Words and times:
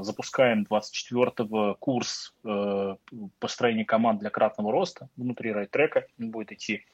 запускаем 0.00 0.66
24-го 0.68 1.76
курс 1.76 2.34
построения 3.38 3.84
команд 3.84 4.20
для 4.20 4.30
кратного 4.30 4.72
роста 4.72 5.08
внутри 5.16 5.52
райтрека. 5.52 6.06
Он 6.18 6.30
будет 6.30 6.52
идти 6.52 6.84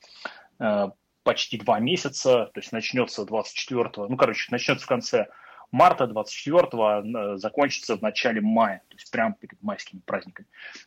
почти 1.22 1.58
два 1.58 1.80
месяца, 1.80 2.50
то 2.54 2.60
есть 2.60 2.70
начнется 2.70 3.22
24-го, 3.22 4.06
ну, 4.06 4.16
короче, 4.16 4.46
начнется 4.52 4.84
в 4.84 4.88
конце 4.88 5.26
марта 5.72 6.04
24-го, 6.04 6.84
а 6.84 7.36
закончится 7.36 7.96
в 7.96 8.02
начале 8.02 8.40
мая, 8.40 8.82
то 8.88 8.96
есть 8.96 9.10
прямо 9.10 9.34
перед 9.34 9.60
майскими 9.62 10.00
праздниками. 10.00 10.46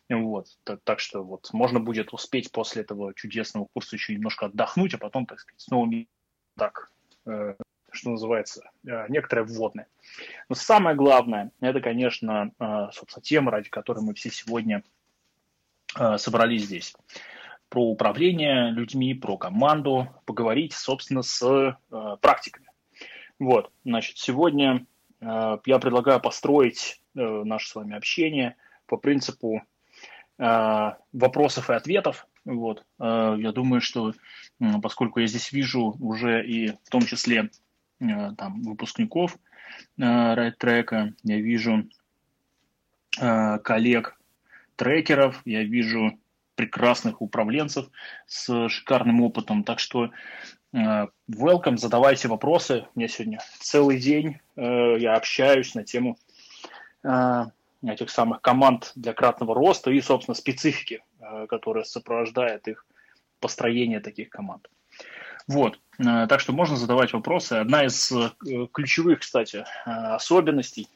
Вот. 0.09 0.47
Так, 0.63 0.79
так 0.86 1.00
что 1.00 1.23
вот 1.23 1.50
можно 1.52 1.81
будет 1.81 2.13
успеть 2.13 2.52
после 2.52 2.84
этого 2.84 3.13
чудесного 3.13 3.68
курса 3.73 3.97
еще 3.97 4.16
немножко 4.16 4.45
отдохнуть, 4.45 4.93
а 4.93 4.97
потом, 4.97 5.25
так 5.25 5.39
сказать, 5.41 5.59
снова 5.59 5.89
так, 6.57 6.91
э, 7.25 7.55
что 7.93 8.11
называется, 8.11 8.70
э, 8.85 9.05
некоторое 9.09 9.43
вводное. 9.43 9.88
Но 10.47 10.55
самое 10.55 10.95
главное, 10.95 11.52
это, 11.59 11.81
конечно, 11.81 12.52
э, 12.59 12.88
собственно, 12.91 13.23
тема, 13.23 13.52
ради 13.52 13.70
которой 13.70 14.03
мы 14.03 14.13
все 14.13 14.30
сегодня 14.30 14.84
э, 15.97 16.17
собрались 16.17 16.63
здесь 16.63 16.95
про 17.70 17.83
управление 17.83 18.71
людьми, 18.71 19.13
про 19.13 19.38
команду, 19.38 20.07
поговорить, 20.25 20.73
собственно, 20.73 21.21
с 21.21 21.77
практиками. 22.20 22.67
Вот, 23.38 23.71
значит, 23.85 24.17
сегодня 24.17 24.88
я 25.21 25.80
предлагаю 25.80 26.19
построить 26.19 26.99
наше 27.13 27.69
с 27.69 27.75
вами 27.75 27.95
общение 27.95 28.55
по 28.88 28.97
принципу 28.97 29.61
вопросов 30.39 31.69
и 31.69 31.73
ответов. 31.73 32.27
Вот, 32.44 32.83
я 32.97 33.52
думаю, 33.53 33.81
что 33.81 34.13
поскольку 34.81 35.19
я 35.19 35.27
здесь 35.27 35.52
вижу 35.52 35.95
уже 35.99 36.44
и 36.44 36.69
в 36.69 36.89
том 36.89 37.03
числе 37.03 37.52
там 37.99 38.63
выпускников 38.63 39.38
э, 39.97 40.33
райт-трека, 40.33 41.14
я 41.23 41.39
вижу 41.39 41.89
э, 43.19 43.59
коллег 43.59 44.17
трекеров, 44.75 45.42
я 45.45 45.64
вижу 45.64 46.17
прекрасных 46.55 47.22
управленцев 47.22 47.89
с 48.25 48.67
шикарным 48.70 49.22
опытом. 49.22 49.64
Так 49.64 49.80
что 49.80 50.11
э, 50.73 51.08
welcome, 51.30 51.77
задавайте 51.77 52.27
вопросы. 52.27 52.86
Мне 52.95 53.08
сегодня 53.08 53.39
целый 53.59 53.97
день 53.97 54.39
э, 54.55 54.97
я 55.00 55.16
общаюсь 55.16 55.75
на 55.75 55.83
тему 55.83 56.17
э, 57.03 57.45
этих 57.81 58.09
самых 58.09 58.42
команд 58.42 58.92
для 58.95 59.14
кратного 59.14 59.55
роста 59.55 59.92
и, 59.92 60.02
собственно, 60.02 60.36
специфики, 60.36 61.02
которая 61.47 61.86
сопровождает 61.86 62.67
их 62.67 62.86
построение 63.39 64.02
таких 64.02 64.30
команд. 64.30 64.70
Вот, 65.50 65.80
так 65.97 66.39
что 66.39 66.53
можно 66.53 66.78
задавать 66.78 67.11
вопросы. 67.11 67.53
Одна 67.53 67.86
из 67.86 68.14
ключевых, 68.72 69.19
кстати, 69.19 69.66
особенностей 69.86 70.88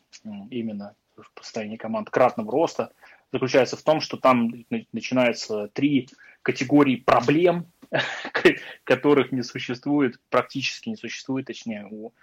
именно 0.49 0.95
в 1.17 1.29
построении 1.33 1.77
команд 1.77 2.09
кратного 2.09 2.51
роста– 2.51 2.91
заключается 3.33 3.75
в 3.75 3.81
том, 3.81 3.99
что 3.99 4.15
там 4.15 4.53
начинаются 4.91 5.67
три 5.73 6.07
категории 6.43 6.97
проблем, 6.97 7.65
которых 8.83 9.31
не 9.31 9.41
существует, 9.41 10.19
практически 10.29 10.89
не 10.89 10.95
существует, 10.95 11.47
точнее, 11.47 11.87
у 11.89 12.13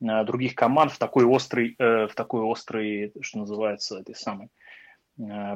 э, 0.00 0.24
других 0.24 0.54
команд 0.54 0.92
в 0.92 0.98
такой 0.98 1.26
острой, 1.28 1.74
э, 1.76 2.06
в 2.06 2.14
такой 2.14 2.50
острой, 2.50 3.12
что 3.20 3.38
называется, 3.38 3.98
этой 3.98 4.14
самой 4.14 4.46
э, 4.46 4.50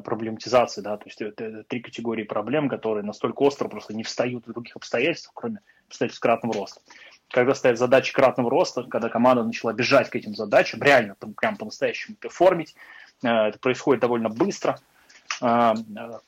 проблематизации, 0.05 0.81
да, 0.81 0.97
то 0.97 1.05
есть 1.07 1.21
это, 1.23 1.45
это 1.45 1.65
три 1.65 1.81
категории 1.81 2.25
проблем, 2.25 2.69
которые 2.69 3.05
настолько 3.05 3.43
остро 3.43 3.69
просто 3.69 3.95
не 3.95 4.03
встают 4.03 4.47
в 4.47 4.53
других 4.53 4.77
обстоятельствах, 4.77 5.33
кроме 5.35 5.61
обстоятельств 5.89 6.21
кратного 6.21 6.55
роста. 6.55 6.81
Когда 7.31 7.55
стоят 7.55 7.79
задачи 7.79 8.13
кратного 8.13 8.51
роста, 8.51 8.83
когда 8.85 9.09
команда 9.09 9.43
начала 9.43 9.73
бежать 9.73 10.11
к 10.11 10.17
этим 10.17 10.35
задачам, 10.35 10.83
реально 10.83 11.15
там 11.19 11.35
прям 11.35 11.57
по-настоящему 11.57 12.17
перформить, 12.17 12.75
это 13.23 13.59
происходит 13.61 14.03
довольно 14.03 14.29
быстро– 14.29 14.79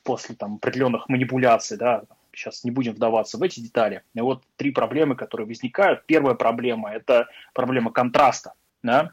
после 0.03 0.35
там, 0.35 0.55
определенных 0.55 1.09
манипуляций, 1.09 1.77
да, 1.77 2.03
сейчас 2.33 2.63
не 2.63 2.71
будем 2.71 2.93
вдаваться 2.93 3.37
в 3.37 3.43
эти 3.43 3.59
детали. 3.59 4.03
И 4.13 4.21
вот 4.21 4.43
три 4.57 4.71
проблемы, 4.71 5.15
которые 5.15 5.47
возникают. 5.47 6.05
Первая 6.05 6.35
проблема– 6.35 6.91
это 6.93 7.27
проблема 7.53 7.91
контраста. 7.91 8.53
Да? 8.83 9.11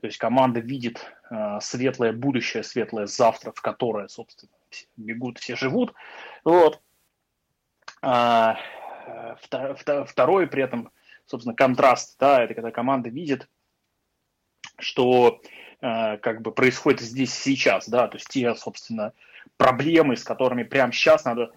То 0.00 0.06
есть 0.06 0.16
команда 0.16 0.60
видит 0.60 0.98
э, 0.98 1.21
светлое 1.60 2.12
будущее, 2.12 2.62
светлое 2.62 3.06
завтра, 3.06 3.52
в 3.52 3.60
которое, 3.60 4.08
собственно, 4.08 4.52
бегут, 4.96 5.38
все 5.38 5.56
живут. 5.56 5.94
Вот. 6.44 6.80
А, 8.02 8.58
второй 10.06 10.46
при 10.46 10.62
этом, 10.62 10.90
собственно, 11.26 11.54
контраст, 11.54 12.16
да, 12.18 12.42
это 12.42 12.54
когда 12.54 12.70
команда 12.70 13.08
видит, 13.08 13.48
что 14.78 15.40
э, 15.80 16.16
как 16.18 16.42
бы 16.42 16.52
происходит 16.52 17.00
здесь 17.00 17.32
сейчас, 17.32 17.88
да, 17.88 18.08
то 18.08 18.16
есть 18.16 18.28
те, 18.28 18.54
собственно, 18.54 19.12
проблемы, 19.56 20.16
с 20.16 20.24
которыми 20.24 20.62
прямо 20.64 20.92
сейчас 20.92 21.24
надо 21.24 21.52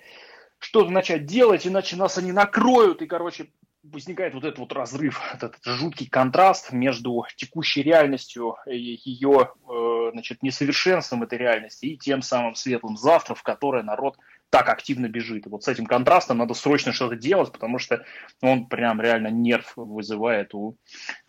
что-то 0.59 0.91
начать 0.91 1.25
делать, 1.25 1.67
иначе 1.67 1.95
нас 1.95 2.17
они 2.17 2.31
накроют, 2.31 3.01
и, 3.01 3.07
короче, 3.07 3.47
возникает 3.91 4.33
вот 4.33 4.43
этот 4.43 4.59
вот 4.59 4.73
разрыв, 4.73 5.21
этот 5.33 5.57
жуткий 5.63 6.07
контраст 6.07 6.71
между 6.71 7.25
текущей 7.35 7.83
реальностью, 7.83 8.57
ее, 8.65 9.51
э, 9.69 10.09
значит, 10.11 10.43
несовершенством 10.43 11.23
этой 11.23 11.37
реальности 11.37 11.85
и 11.85 11.97
тем 11.97 12.21
самым 12.21 12.55
светлым 12.55 12.97
завтра, 12.97 13.35
в 13.35 13.43
которое 13.43 13.83
народ 13.83 14.17
так 14.49 14.69
активно 14.69 15.07
бежит. 15.07 15.45
И 15.45 15.49
вот 15.49 15.63
с 15.63 15.67
этим 15.67 15.85
контрастом 15.85 16.37
надо 16.37 16.53
срочно 16.53 16.93
что-то 16.93 17.15
делать, 17.15 17.51
потому 17.51 17.79
что 17.79 18.05
он 18.41 18.67
прям 18.67 19.01
реально 19.01 19.27
нерв 19.27 19.73
вызывает 19.75 20.53
у 20.53 20.77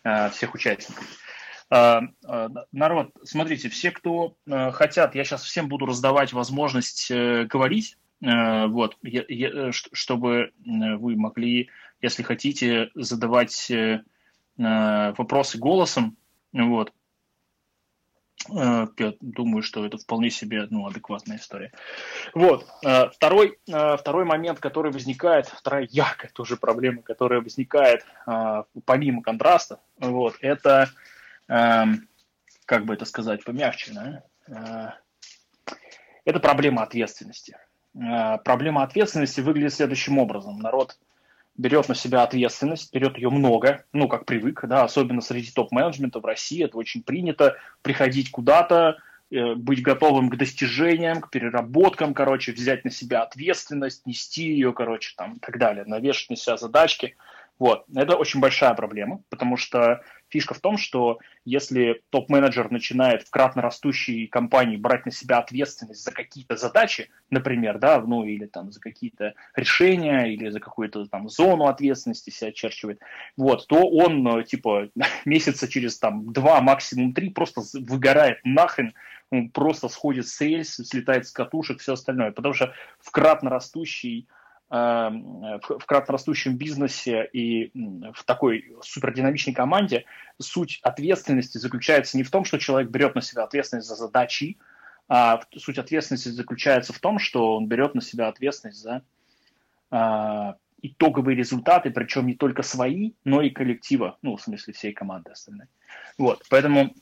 э, 0.03 0.29
всех 0.29 0.53
участников. 0.53 1.05
А, 1.69 2.01
народ, 2.71 3.11
смотрите, 3.23 3.69
все, 3.69 3.91
кто 3.91 4.35
э, 4.45 4.71
хотят, 4.71 5.15
я 5.15 5.23
сейчас 5.23 5.43
всем 5.43 5.67
буду 5.67 5.85
раздавать 5.85 6.31
возможность 6.31 7.11
э, 7.11 7.43
говорить, 7.43 7.97
э, 8.21 8.67
вот, 8.67 8.97
чтобы 9.91 10.51
вы 10.65 11.15
могли, 11.17 11.69
если 12.01 12.23
хотите, 12.23 12.89
задавать 12.95 13.71
вопросы 14.57 15.57
голосом, 15.57 16.17
вот. 16.53 16.91
Я 18.49 19.13
думаю, 19.19 19.61
что 19.61 19.85
это 19.85 19.97
вполне 19.97 20.29
себе 20.29 20.67
ну, 20.69 20.87
адекватная 20.87 21.37
история. 21.37 21.73
Вот. 22.33 22.67
Второй, 23.13 23.57
второй 23.65 24.25
момент, 24.25 24.59
который 24.59 24.91
возникает, 24.91 25.47
вторая 25.47 25.87
яркая 25.89 26.31
тоже 26.31 26.55
проблема, 26.55 27.01
которая 27.01 27.41
возникает 27.41 28.05
помимо 28.85 29.21
контраста, 29.21 29.79
вот, 29.99 30.35
это 30.41 30.91
Эм, 31.47 32.07
как 32.65 32.85
бы 32.85 32.93
это 32.93 33.05
сказать 33.05 33.43
помягче, 33.43 33.93
да? 33.93 34.23
Э, 34.47 35.71
это 36.25 36.39
проблема 36.39 36.83
ответственности. 36.83 37.57
Э, 37.95 38.37
проблема 38.43 38.83
ответственности 38.83 39.41
выглядит 39.41 39.73
следующим 39.73 40.17
образом. 40.17 40.59
Народ 40.59 40.97
берет 41.57 41.89
на 41.89 41.95
себя 41.95 42.23
ответственность, 42.23 42.93
берет 42.93 43.17
ее 43.17 43.29
много, 43.29 43.83
ну, 43.91 44.07
как 44.07 44.25
привык, 44.25 44.63
да, 44.65 44.83
особенно 44.83 45.21
среди 45.21 45.51
топ-менеджмента 45.51 46.19
в 46.19 46.25
России, 46.25 46.63
это 46.63 46.77
очень 46.77 47.03
принято, 47.03 47.55
приходить 47.81 48.31
куда-то, 48.31 48.97
э, 49.31 49.55
быть 49.55 49.81
готовым 49.81 50.29
к 50.29 50.37
достижениям, 50.37 51.21
к 51.21 51.29
переработкам, 51.29 52.13
короче, 52.13 52.51
взять 52.51 52.85
на 52.85 52.91
себя 52.91 53.23
ответственность, 53.23 54.05
нести 54.05 54.43
ее, 54.43 54.71
короче, 54.71 55.13
там, 55.17 55.33
и 55.33 55.39
так 55.39 55.57
далее, 55.57 55.83
навешать 55.85 56.29
на 56.29 56.35
себя 56.35 56.57
задачки. 56.57 57.17
Вот, 57.59 57.85
это 57.95 58.15
очень 58.15 58.39
большая 58.39 58.73
проблема, 58.75 59.23
потому 59.29 59.57
что 59.57 60.01
Фишка 60.29 60.53
в 60.53 60.59
том, 60.59 60.77
что 60.77 61.19
если 61.45 62.03
топ-менеджер 62.09 62.69
начинает 62.69 63.23
в 63.23 63.31
кратно 63.31 63.61
растущей 63.61 64.27
компании 64.27 64.77
брать 64.77 65.05
на 65.05 65.11
себя 65.11 65.39
ответственность 65.39 66.03
за 66.03 66.11
какие-то 66.11 66.57
задачи, 66.57 67.09
например, 67.29 67.79
да, 67.79 67.99
ну 68.01 68.25
или 68.25 68.45
там 68.45 68.71
за 68.71 68.79
какие-то 68.79 69.33
решения, 69.55 70.25
или 70.25 70.49
за 70.49 70.59
какую-то 70.59 71.05
там 71.05 71.29
зону 71.29 71.65
ответственности 71.65 72.29
себя 72.29 72.49
очерчивает, 72.49 72.99
вот, 73.37 73.67
то 73.67 73.89
он 73.89 74.43
типа 74.43 74.89
месяца 75.25 75.67
через 75.67 75.97
там 75.97 76.31
два, 76.33 76.61
максимум 76.61 77.13
три 77.13 77.29
просто 77.29 77.61
выгорает 77.73 78.39
нахрен, 78.43 78.93
он 79.31 79.49
просто 79.49 79.89
сходит 79.89 80.27
с 80.27 80.39
рельс, 80.41 80.75
слетает 80.75 81.27
с 81.27 81.31
катушек, 81.31 81.79
все 81.79 81.93
остальное, 81.93 82.31
потому 82.31 82.53
что 82.53 82.73
в 82.99 83.11
кратно 83.11 83.49
растущей 83.49 84.27
в 84.69 85.85
кратно 85.85 86.11
растущем 86.11 86.57
бизнесе 86.57 87.23
и 87.31 87.71
в 88.13 88.23
такой 88.25 88.75
супердинамичной 88.81 89.53
команде 89.53 90.03
суть 90.39 90.79
ответственности 90.83 91.57
заключается 91.57 92.17
не 92.17 92.23
в 92.23 92.31
том, 92.31 92.43
что 92.43 92.57
человек 92.57 92.89
берет 92.89 93.15
на 93.15 93.21
себя 93.21 93.43
ответственность 93.43 93.87
за 93.87 93.95
задачи, 93.95 94.57
а 95.07 95.39
суть 95.55 95.77
ответственности 95.77 96.29
заключается 96.29 96.91
в 96.91 96.99
том, 96.99 97.17
что 97.17 97.55
он 97.55 97.67
берет 97.67 97.95
на 97.95 98.01
себя 98.01 98.27
ответственность 98.27 98.81
за 98.81 99.03
а, 99.89 100.57
итоговые 100.81 101.35
результаты, 101.35 101.89
причем 101.89 102.27
не 102.27 102.35
только 102.35 102.63
свои, 102.63 103.13
но 103.23 103.41
и 103.41 103.49
коллектива, 103.49 104.17
ну, 104.21 104.35
в 104.35 104.41
смысле 104.41 104.73
всей 104.73 104.93
команды 104.93 105.31
остальной. 105.31 105.67
Вот, 106.17 106.43
поэтому 106.49 106.93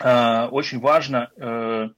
э, 0.00 0.46
очень 0.46 0.80
важно 0.80 1.30
э, 1.36 1.44
э, 1.44 1.90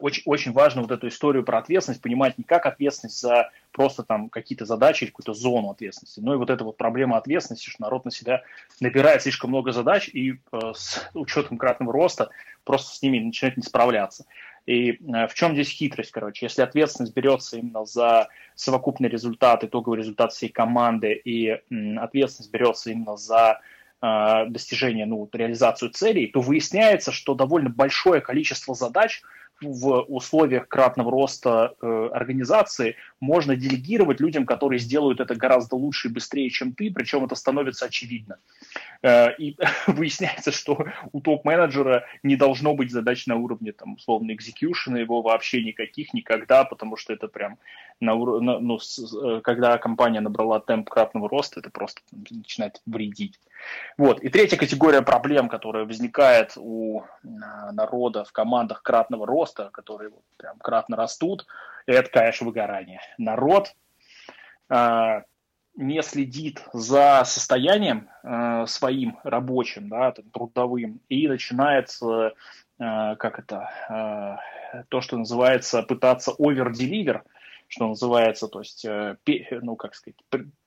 очень, 0.00 0.22
очень 0.24 0.52
важно 0.52 0.82
вот 0.82 0.90
эту 0.90 1.08
историю 1.08 1.44
про 1.44 1.58
ответственность 1.58 2.00
понимать 2.00 2.38
не 2.38 2.44
как 2.44 2.64
ответственность 2.64 3.20
за 3.20 3.50
просто 3.72 4.02
там 4.02 4.30
какие-то 4.30 4.64
задачи 4.64 5.04
или 5.04 5.10
какую-то 5.10 5.34
зону 5.34 5.70
ответственности, 5.70 6.20
но 6.20 6.34
и 6.34 6.36
вот 6.36 6.50
эта 6.50 6.64
вот 6.64 6.76
проблема 6.76 7.18
ответственности, 7.18 7.68
что 7.68 7.82
народ 7.82 8.04
на 8.04 8.10
себя 8.10 8.42
набирает 8.80 9.22
слишком 9.22 9.50
много 9.50 9.72
задач 9.72 10.08
и 10.08 10.32
э, 10.52 10.58
с 10.74 11.08
учетом 11.14 11.58
кратного 11.58 11.92
роста 11.92 12.30
просто 12.64 12.96
с 12.96 13.02
ними 13.02 13.18
начинает 13.18 13.56
не 13.56 13.62
справляться. 13.62 14.24
И 14.66 14.92
э, 14.92 15.26
в 15.26 15.34
чем 15.34 15.52
здесь 15.52 15.68
хитрость, 15.68 16.10
короче? 16.10 16.46
Если 16.46 16.62
ответственность 16.62 17.14
берется 17.14 17.58
именно 17.58 17.84
за 17.84 18.28
совокупный 18.54 19.08
результат, 19.08 19.62
итоговый 19.64 19.98
результат 19.98 20.32
всей 20.32 20.48
команды, 20.48 21.12
и 21.12 21.60
ответственность 21.98 22.52
берется 22.52 22.90
именно 22.90 23.16
за 23.16 23.60
э, 24.00 24.46
достижение, 24.48 25.06
ну, 25.06 25.28
реализацию 25.32 25.90
целей, 25.90 26.28
то 26.28 26.40
выясняется, 26.40 27.12
что 27.12 27.34
довольно 27.34 27.68
большое 27.68 28.20
количество 28.20 28.74
задач– 28.74 29.22
в 29.60 30.02
условиях 30.08 30.68
кратного 30.68 31.10
роста 31.10 31.74
э, 31.80 32.08
организации 32.12 32.96
можно 33.20 33.56
делегировать 33.56 34.20
людям, 34.20 34.46
которые 34.46 34.78
сделают 34.78 35.20
это 35.20 35.34
гораздо 35.34 35.76
лучше 35.76 36.08
и 36.08 36.10
быстрее, 36.10 36.50
чем 36.50 36.72
ты, 36.72 36.90
причем 36.90 37.24
это 37.24 37.34
становится 37.34 37.86
очевидно. 37.86 38.38
Э, 39.02 39.34
и 39.36 39.56
выясняется, 39.86 40.52
что 40.52 40.86
у 41.12 41.20
топ-менеджера 41.20 42.04
не 42.22 42.36
должно 42.36 42.74
быть 42.74 42.90
задач 42.90 43.26
на 43.26 43.36
уровне, 43.36 43.72
там, 43.72 43.94
условно, 43.94 44.32
экзекьюшена 44.32 44.98
его 44.98 45.22
вообще 45.22 45.62
никаких 45.62 46.14
никогда, 46.14 46.64
потому 46.64 46.96
что 46.96 47.12
это 47.12 47.28
прям 47.28 47.58
на, 48.00 48.14
на, 48.14 48.58
ну, 48.60 48.78
с, 48.78 48.98
э, 49.14 49.40
когда 49.42 49.76
компания 49.78 50.20
набрала 50.20 50.60
темп 50.60 50.88
кратного 50.88 51.28
роста, 51.28 51.60
это 51.60 51.70
просто 51.70 52.00
начинает 52.12 52.80
вредить. 52.86 53.38
Вот. 53.98 54.22
И 54.22 54.28
третья 54.30 54.56
категория 54.56 55.02
проблем, 55.02 55.48
которая 55.48 55.84
возникает 55.84 56.54
у 56.56 57.02
народа 57.22 58.24
в 58.24 58.32
командах 58.32 58.82
кратного 58.82 59.26
роста, 59.26 59.49
которые 59.54 60.10
вот 60.10 60.22
прям 60.36 60.58
кратно 60.58 60.96
растут, 60.96 61.46
это, 61.86 62.10
конечно, 62.10 62.46
выгорание. 62.46 63.00
Народ 63.18 63.74
э, 64.68 65.22
не 65.76 66.02
следит 66.02 66.62
за 66.72 67.22
состоянием 67.24 68.08
э, 68.22 68.66
своим 68.66 69.18
рабочим, 69.22 69.88
да, 69.88 70.12
трудовым, 70.32 71.00
и 71.08 71.28
начинает, 71.28 71.90
э, 72.02 72.30
как 72.78 73.38
это, 73.38 74.38
э, 74.72 74.82
то, 74.88 75.00
что 75.00 75.16
называется, 75.16 75.82
пытаться 75.82 76.32
over-deliver, 76.32 77.22
что 77.68 77.88
называется, 77.88 78.48
то 78.48 78.60
есть, 78.60 78.84
э, 78.84 79.16
ну, 79.62 79.76
как 79.76 79.94
сказать, 79.94 80.16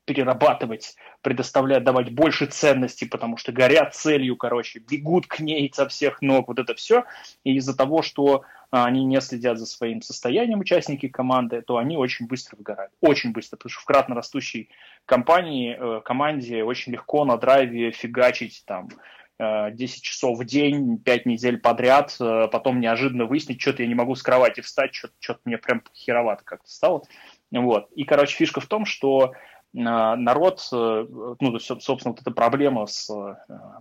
перерабатывать, 0.05 0.95
предоставлять, 1.21 1.83
давать 1.83 2.13
больше 2.13 2.45
ценностей, 2.45 3.05
потому 3.05 3.37
что 3.37 3.51
горят 3.51 3.93
целью, 3.93 4.35
короче, 4.35 4.79
бегут 4.79 5.27
к 5.27 5.39
ней 5.39 5.71
со 5.73 5.87
всех 5.87 6.21
ног, 6.21 6.47
вот 6.47 6.59
это 6.59 6.75
все. 6.75 7.05
И 7.43 7.55
из-за 7.55 7.75
того, 7.75 8.01
что 8.01 8.43
они 8.81 9.05
не 9.05 9.21
следят 9.21 9.59
за 9.59 9.67
своим 9.67 10.01
состоянием 10.01 10.59
участники 10.59 11.07
команды, 11.07 11.61
то 11.61 11.77
они 11.77 11.95
очень 11.95 12.25
быстро 12.25 12.55
выгорают. 12.55 12.91
Очень 13.01 13.31
быстро, 13.31 13.57
потому 13.57 13.69
что 13.69 13.81
в 13.81 13.85
кратно 13.85 14.15
растущей 14.15 14.69
компании, 15.05 15.77
э, 15.79 16.01
команде 16.01 16.63
очень 16.63 16.91
легко 16.91 17.23
на 17.23 17.37
драйве 17.37 17.91
фигачить 17.91 18.63
там 18.65 18.89
10 19.37 19.79
э, 19.79 20.01
часов 20.01 20.39
в 20.39 20.45
день, 20.45 20.97
5 20.97 21.25
недель 21.27 21.59
подряд, 21.59 22.15
э, 22.19 22.47
потом 22.51 22.79
неожиданно 22.79 23.25
выяснить, 23.25 23.61
что-то 23.61 23.83
я 23.83 23.87
не 23.87 23.93
могу 23.93 24.15
с 24.15 24.23
кровати 24.23 24.61
встать, 24.61 24.95
что-то, 24.95 25.13
что 25.19 25.37
мне 25.45 25.59
прям 25.59 25.83
херовато 25.93 26.43
как-то 26.43 26.67
стало. 26.67 27.03
Вот. 27.51 27.91
И, 27.91 28.05
короче, 28.05 28.35
фишка 28.35 28.59
в 28.59 28.65
том, 28.65 28.85
что 28.85 29.33
народ, 29.73 30.67
ну, 30.71 31.59
собственно, 31.59 32.11
вот 32.11 32.21
эта 32.21 32.31
проблема 32.31 32.85
с 32.85 33.09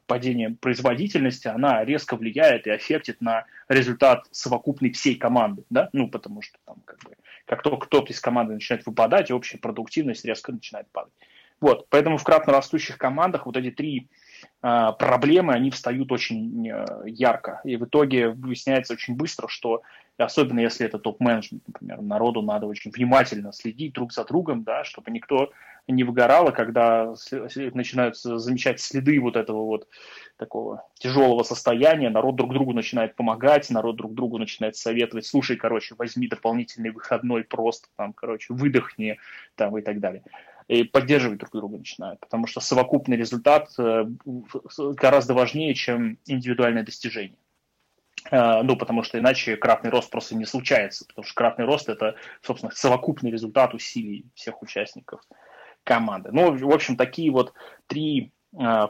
падением 0.07 0.57
производительности, 0.57 1.49
она 1.49 1.85
резко 1.85 2.17
влияет 2.17 2.67
и 2.67 2.71
аффектит 2.71 3.21
на 3.21 3.45
результат 3.69 4.27
совокупной 4.31 4.93
всей 4.93 5.17
команды, 5.17 5.65
да, 5.69 5.91
ну, 5.93 6.09
потому 6.09 6.41
что 6.41 6.57
там 6.65 6.77
как 6.87 6.99
бы 7.01 7.11
как 7.45 7.63
только 7.63 7.87
кто-то 7.87 8.13
из 8.13 8.21
команды 8.21 8.55
начинает 8.55 8.87
выпадать, 8.87 9.31
общая 9.31 9.59
продуктивность 9.59 10.25
резко 10.25 10.53
начинает 10.53 10.91
падать. 10.91 11.13
Вот, 11.61 11.87
поэтому 11.91 12.17
в 12.17 12.25
кратно 12.25 12.53
растущих 12.53 12.99
командах 12.99 13.47
вот 13.47 13.57
эти 13.57 13.71
три 13.71 14.09
а, 14.63 14.93
проблемы, 14.93 15.53
они 15.53 15.71
встают 15.71 16.11
очень 16.11 16.69
э, 16.69 16.85
ярко. 17.07 17.61
И 17.63 17.77
в 17.77 17.85
итоге 17.85 18.31
выясняется 18.31 18.95
очень 18.95 19.15
быстро, 19.15 19.47
что 19.47 19.83
особенно 20.19 20.59
если 20.59 20.87
это 20.87 20.99
топ-менеджмент, 20.99 21.63
например, 21.69 22.03
народу 22.03 22.43
надо 22.43 22.67
очень 22.67 22.91
внимательно 22.91 23.53
следить 23.53 23.93
друг 23.93 24.13
за 24.13 24.25
другом, 24.25 24.65
да, 24.65 24.83
чтобы 24.83 25.13
никто 25.13 25.53
не 25.89 26.05
выгорал, 26.05 26.49
и 26.49 26.53
когда 26.53 27.15
начинают 27.75 28.17
замечать 28.17 28.81
следы 28.81 29.21
вот 29.21 29.37
этого 29.37 29.65
вот 29.65 29.89
такого 30.37 30.85
тяжелого 30.99 31.43
состояния, 31.43 32.11
народ 32.11 32.37
друг 32.37 32.53
другу 32.53 32.73
начинает 32.73 33.17
помогать, 33.17 33.69
народ 33.71 33.97
друг 33.97 34.15
другу 34.15 34.39
начинает 34.39 34.77
советовать, 34.77 35.27
слушай, 35.27 35.57
короче, 35.57 35.95
возьми 35.97 36.29
дополнительный 36.29 36.91
выходной 36.91 37.45
просто, 37.45 37.89
там, 37.97 38.13
короче, 38.13 38.55
выдохни, 38.55 39.19
там, 39.57 39.77
и 39.77 39.83
так 39.83 40.01
далее 40.01 40.23
и 40.69 40.85
поддерживать 40.85 41.39
друг 41.39 41.53
друга 41.53 41.79
начинают, 41.79 42.21
потому 42.21 42.47
что 42.47 42.61
совокупный 42.61 43.17
результат 43.17 43.71
э, 43.79 44.05
гораздо 44.77 45.35
важнее, 45.35 45.75
чем 45.75 46.19
индивидуальное 46.25 46.85
достижение. 46.85 47.37
Э, 48.31 48.63
ну, 48.63 48.77
потому 48.77 49.03
что 49.03 49.19
иначе 49.19 49.57
кратный 49.57 49.91
рост 49.91 50.11
просто 50.11 50.35
не 50.35 50.45
случается, 50.45 51.05
потому 51.07 51.25
что 51.25 51.35
кратный 51.35 51.65
рост– 51.65 51.89
это, 51.91 52.17
собственно, 52.41 52.73
совокупный 52.75 53.31
результат 53.31 53.75
усилий 53.75 54.25
всех 54.35 54.63
участников 54.63 55.21
команды. 55.85 56.31
Ну, 56.33 56.55
в 56.55 56.73
общем, 56.73 56.97
такие 56.97 57.31
вот 57.31 57.53
три 57.87 58.33
э, 58.59 58.87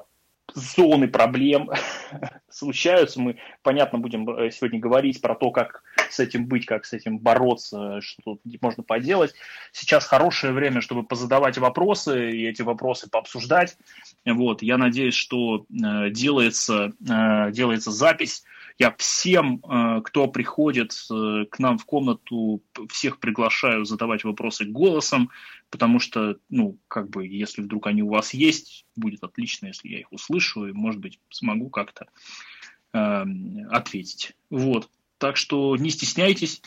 зоны 0.54 1.08
проблем 1.08 1.70
случаются. 2.50 3.20
Мы, 3.20 3.36
понятно, 3.62 3.98
будем 3.98 4.28
э, 4.28 4.50
сегодня 4.50 4.78
говорить 4.80 5.20
про 5.20 5.34
то, 5.34 5.50
как 5.50 5.82
с 6.10 6.20
этим 6.20 6.46
быть, 6.46 6.66
как 6.66 6.84
с 6.84 6.92
этим 6.92 7.18
бороться, 7.18 8.00
что 8.00 8.38
можно 8.60 8.82
поделать. 8.82 9.34
Сейчас 9.72 10.06
хорошее 10.06 10.52
время, 10.52 10.80
чтобы 10.80 11.04
позадавать 11.04 11.58
вопросы 11.58 12.30
и 12.30 12.46
эти 12.46 12.62
вопросы 12.62 13.08
пообсуждать. 13.08 13.76
Вот, 14.24 14.62
я 14.62 14.76
надеюсь, 14.78 15.14
что 15.14 15.64
э, 15.70 16.10
делается, 16.10 16.92
э, 17.08 17.50
делается 17.52 17.90
запись 17.90 18.44
я 18.78 18.94
всем, 18.98 19.62
э, 19.64 20.00
кто 20.02 20.28
приходит 20.28 20.92
э, 21.10 21.44
к 21.50 21.58
нам 21.58 21.78
в 21.78 21.84
комнату, 21.84 22.62
всех 22.88 23.18
приглашаю 23.18 23.84
задавать 23.84 24.24
вопросы 24.24 24.64
голосом, 24.64 25.30
потому 25.70 25.98
что, 25.98 26.36
ну, 26.48 26.78
как 26.88 27.10
бы, 27.10 27.26
если 27.26 27.62
вдруг 27.62 27.86
они 27.86 28.02
у 28.02 28.08
вас 28.08 28.34
есть, 28.34 28.86
будет 28.96 29.22
отлично, 29.24 29.66
если 29.66 29.88
я 29.88 30.00
их 30.00 30.12
услышу, 30.12 30.66
и, 30.66 30.72
может 30.72 31.00
быть, 31.00 31.20
смогу 31.30 31.70
как-то 31.70 32.06
э, 32.92 33.24
ответить. 33.70 34.36
Вот. 34.50 34.88
Так 35.18 35.36
что 35.36 35.76
не 35.76 35.90
стесняйтесь. 35.90 36.62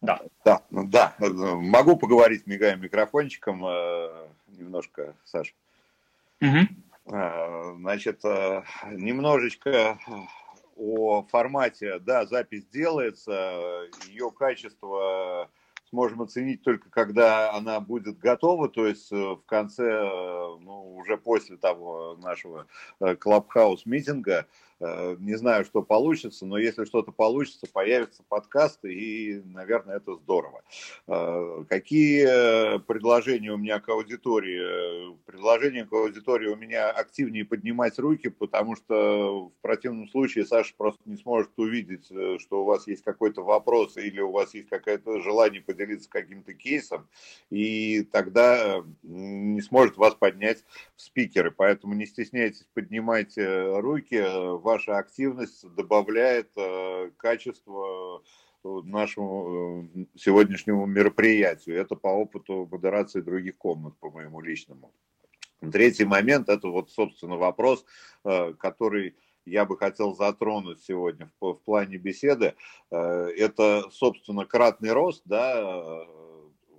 Да. 0.00 0.20
Да, 0.44 0.62
ну 0.70 0.86
да. 0.86 1.14
Могу 1.18 1.96
поговорить, 1.96 2.46
мигая 2.46 2.76
микрофончиком 2.76 3.64
э, 3.64 4.26
немножко, 4.48 5.14
Саша. 5.24 5.52
Угу. 6.40 6.68
Значит, 7.78 8.22
немножечко 8.22 9.98
о 10.82 11.22
формате, 11.22 11.98
да, 12.00 12.26
запись 12.26 12.66
делается, 12.66 13.88
ее 14.08 14.30
качество 14.30 15.48
сможем 15.90 16.22
оценить 16.22 16.62
только 16.62 16.90
когда 16.90 17.52
она 17.52 17.78
будет 17.78 18.18
готова, 18.18 18.68
то 18.68 18.86
есть 18.86 19.12
э, 19.12 19.16
в 19.16 19.42
конце, 19.46 19.84
э, 19.84 20.56
ну, 20.60 20.96
уже 20.96 21.18
после 21.18 21.56
того 21.56 22.16
нашего 22.20 22.66
клабхаус 23.18 23.84
митинга, 23.84 24.46
Э, 24.46 24.71
не 25.18 25.36
знаю, 25.36 25.64
что 25.64 25.82
получится, 25.82 26.44
но 26.44 26.58
если 26.58 26.84
что-то 26.84 27.12
получится, 27.12 27.66
появятся 27.72 28.22
подкасты, 28.28 28.92
и, 28.92 29.42
наверное, 29.44 29.96
это 29.96 30.14
здорово. 30.16 30.62
Э, 31.06 31.64
какие 31.68 32.78
предложения 32.80 33.52
у 33.52 33.56
меня 33.56 33.78
к 33.80 33.88
аудитории? 33.88 35.16
Предложения 35.24 35.84
к 35.84 35.92
аудитории 35.92 36.48
у 36.48 36.56
меня 36.56 36.90
активнее 36.90 37.44
поднимать 37.44 37.98
руки, 37.98 38.28
потому 38.28 38.76
что 38.76 39.48
в 39.48 39.60
противном 39.60 40.08
случае 40.08 40.46
Саша 40.46 40.74
просто 40.76 41.02
не 41.04 41.16
сможет 41.16 41.50
увидеть, 41.56 42.10
э, 42.10 42.38
что 42.40 42.62
у 42.62 42.64
вас 42.64 42.86
есть 42.86 43.04
какой-то 43.04 43.42
вопрос 43.42 43.96
или 43.96 44.20
у 44.20 44.32
вас 44.32 44.54
есть 44.54 44.68
какое-то 44.68 45.20
желание 45.20 45.60
поделиться 45.60 46.10
каким-то 46.10 46.54
кейсом, 46.54 47.08
и 47.50 48.02
тогда 48.10 48.82
не 49.02 49.60
сможет 49.62 49.96
вас 49.96 50.14
поднять 50.14 50.64
в 50.96 51.02
спикеры. 51.02 51.50
Поэтому 51.50 51.94
не 51.94 52.06
стесняйтесь, 52.06 52.66
поднимайте 52.74 53.78
руки 53.78 54.16
ваша 54.72 54.96
активность 54.96 55.66
добавляет 55.74 56.50
э, 56.56 57.10
качество 57.18 58.22
э, 58.64 58.80
нашему 58.84 59.86
э, 59.94 60.04
сегодняшнему 60.16 60.86
мероприятию. 60.86 61.76
Это 61.78 61.94
по 61.94 62.08
опыту 62.08 62.66
модерации 62.70 63.20
других 63.20 63.58
комнат, 63.58 63.94
по 63.98 64.10
моему 64.10 64.40
личному. 64.40 64.90
Третий 65.72 66.06
момент– 66.06 66.48
это 66.48 66.68
вот, 66.68 66.90
собственно, 66.90 67.36
вопрос, 67.36 67.84
который 68.24 69.14
я 69.46 69.64
бы 69.64 69.78
хотел 69.78 70.12
затронуть 70.16 70.82
сегодня 70.82 71.30
в, 71.40 71.52
в 71.52 71.60
плане 71.62 71.98
беседы. 71.98 72.54
Это, 72.90 73.84
собственно, 73.92 74.44
кратный 74.44 74.90
рост, 74.90 75.22
да, 75.24 76.04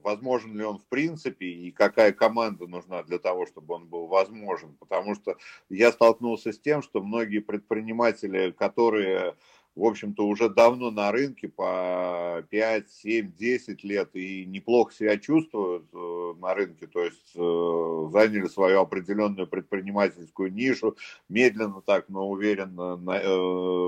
возможен 0.03 0.55
ли 0.55 0.63
он 0.63 0.77
в 0.77 0.85
принципе 0.85 1.47
и 1.47 1.71
какая 1.71 2.11
команда 2.11 2.67
нужна 2.67 3.03
для 3.03 3.17
того, 3.17 3.45
чтобы 3.45 3.75
он 3.75 3.87
был 3.87 4.07
возможен. 4.07 4.75
Потому 4.79 5.15
что 5.15 5.37
я 5.69 5.91
столкнулся 5.91 6.51
с 6.51 6.59
тем, 6.59 6.81
что 6.81 7.01
многие 7.01 7.39
предприниматели, 7.39 8.51
которые 8.51 9.35
в 9.75 9.85
общем-то, 9.85 10.27
уже 10.27 10.49
давно 10.49 10.91
на 10.91 11.11
рынке 11.11 11.47
по 11.47 12.45
5, 12.49 12.91
7, 12.91 13.33
10 13.35 13.83
лет 13.83 14.09
и 14.13 14.45
неплохо 14.45 14.93
себя 14.93 15.17
чувствуют 15.17 15.85
э, 15.93 16.33
на 16.39 16.53
рынке, 16.53 16.85
то 16.85 17.03
есть 17.03 17.31
э, 17.35 18.09
заняли 18.11 18.47
свою 18.47 18.81
определенную 18.81 19.47
предпринимательскую 19.47 20.53
нишу, 20.53 20.95
медленно 21.27 21.81
так, 21.81 22.07
но 22.09 22.29
уверенно 22.29 22.99
э, 23.19 23.37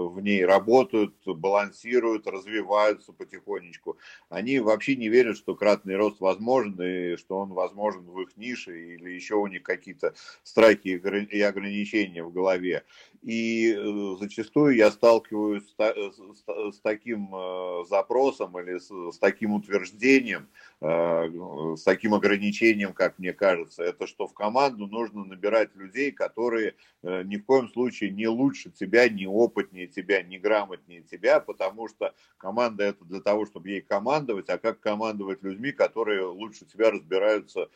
в 0.09 0.19
ней 0.21 0.43
работают, 0.43 1.13
балансируют, 1.23 2.25
развиваются 2.25 3.13
потихонечку. 3.13 3.97
Они 4.29 4.59
вообще 4.59 4.95
не 4.95 5.09
верят, 5.09 5.37
что 5.37 5.55
кратный 5.55 5.97
рост 5.97 6.19
возможен 6.19 6.81
и 6.81 7.15
что 7.17 7.37
он 7.37 7.53
возможен 7.53 8.01
в 8.05 8.21
их 8.21 8.35
нише 8.37 8.95
или 8.95 9.11
еще 9.11 9.35
у 9.35 9.45
них 9.45 9.61
какие-то 9.61 10.15
страхи 10.43 10.87
и 10.87 11.41
ограничения 11.41 12.23
в 12.23 12.33
голове. 12.33 12.83
И 13.25 13.75
зачастую 14.19 14.75
я 14.75 14.91
сталкиваюсь 14.91 15.65
Э, 15.95 16.11
с, 16.11 16.75
с 16.75 16.79
таким 16.79 17.33
э, 17.33 17.83
запросом 17.89 18.57
или 18.59 18.77
с, 18.77 19.17
таким 19.19 19.53
утверждением, 19.53 20.47
э, 20.81 21.75
с 21.75 21.83
таким 21.83 22.13
ограничением, 22.13 22.93
как 22.93 23.19
мне 23.19 23.33
кажется, 23.33 23.83
это 23.83 24.07
что 24.07 24.27
в 24.27 24.33
команду 24.33 24.87
нужно 24.87 25.25
набирать 25.25 25.75
людей, 25.75 26.11
которые 26.11 26.75
ни 27.03 27.37
в 27.37 27.45
коем 27.45 27.69
случае 27.69 28.11
не 28.11 28.27
лучше 28.27 28.71
тебя, 28.71 29.09
не 29.09 29.27
опытнее 29.27 29.87
тебя, 29.87 30.21
не 30.23 30.39
грамотнее 30.39 31.01
тебя, 31.01 31.39
потому 31.39 31.87
что 31.87 32.13
команда 32.37 32.83
это 32.85 33.03
для 33.05 33.21
того, 33.21 33.45
чтобы 33.45 33.69
ей 33.69 33.81
командовать, 33.81 34.49
а 34.49 34.57
как 34.57 34.79
командовать 34.79 35.43
людьми, 35.43 35.71
которые 35.71 36.25
лучше 36.25 36.65
тебя 36.65 36.91
разбираются 36.91 37.69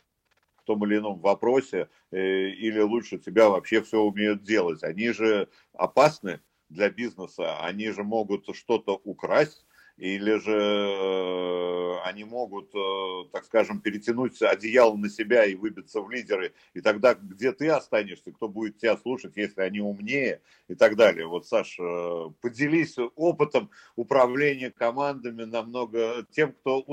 том 0.69 0.85
или 0.85 0.97
ином 0.97 1.19
вопросе 1.19 1.89
или 2.11 2.79
лучше 2.79 3.17
тебя 3.17 3.49
вообще 3.49 3.81
все 3.81 3.99
умеют 4.01 4.43
делать. 4.43 4.83
Они 4.83 5.09
же 5.09 5.49
опасны, 5.73 6.41
для 6.69 6.91
бизнеса, 6.91 7.59
они 7.63 7.89
же 7.89 8.03
могут 8.03 8.55
что-то 8.55 9.01
украсть, 9.03 9.65
или 9.99 10.39
же 10.39 10.57
э, 10.57 11.99
они 12.05 12.23
могут, 12.23 12.73
э, 12.73 13.29
так 13.33 13.43
скажем, 13.43 13.81
перетянуть 13.81 14.41
одеяло 14.41 14.95
на 14.95 15.09
себя 15.09 15.43
и 15.45 15.55
выбиться 15.55 15.99
в 15.99 16.09
лидеры, 16.09 16.53
и 16.73 16.79
тогда 16.79 17.15
где 17.15 17.51
ты 17.51 17.67
останешься, 17.67 18.31
кто 18.31 18.47
будет 18.47 18.77
тебя 18.77 18.95
слушать, 18.95 19.33
если 19.35 19.61
они 19.61 19.81
умнее 19.81 20.41
и 20.69 20.75
так 20.75 20.95
далее. 20.95 21.27
Вот, 21.27 21.47
Саш, 21.47 21.77
э, 21.79 22.29
поделись 22.39 22.95
опытом 23.15 23.69
управления 23.97 24.71
командами 24.71 25.43
намного 25.43 26.25
тем, 26.31 26.53
кто, 26.53 26.85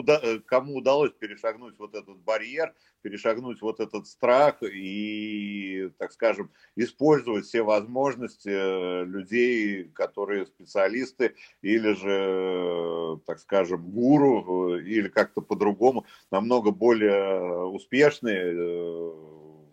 кому 0.44 0.78
удалось 0.78 1.12
перешагнуть 1.12 1.78
вот 1.78 1.94
этот 1.94 2.18
барьер, 2.18 2.74
перешагнуть 3.02 3.62
вот 3.62 3.78
этот 3.78 4.08
страх 4.08 4.56
и, 4.64 5.90
так 5.98 6.10
скажем, 6.10 6.50
использовать 6.74 7.44
все 7.44 7.62
возможности 7.62 9.04
людей, 9.04 9.84
которые 9.94 10.46
специалисты 10.46 11.36
или 11.62 11.92
же, 11.92 12.95
так 13.26 13.38
скажем, 13.38 13.90
гуру 13.90 14.76
э, 14.76 14.82
или 14.82 15.08
как-то 15.08 15.40
по-другому, 15.40 16.06
намного 16.30 16.70
более 16.70 17.64
успешные 17.66 18.52
э, 18.52 19.12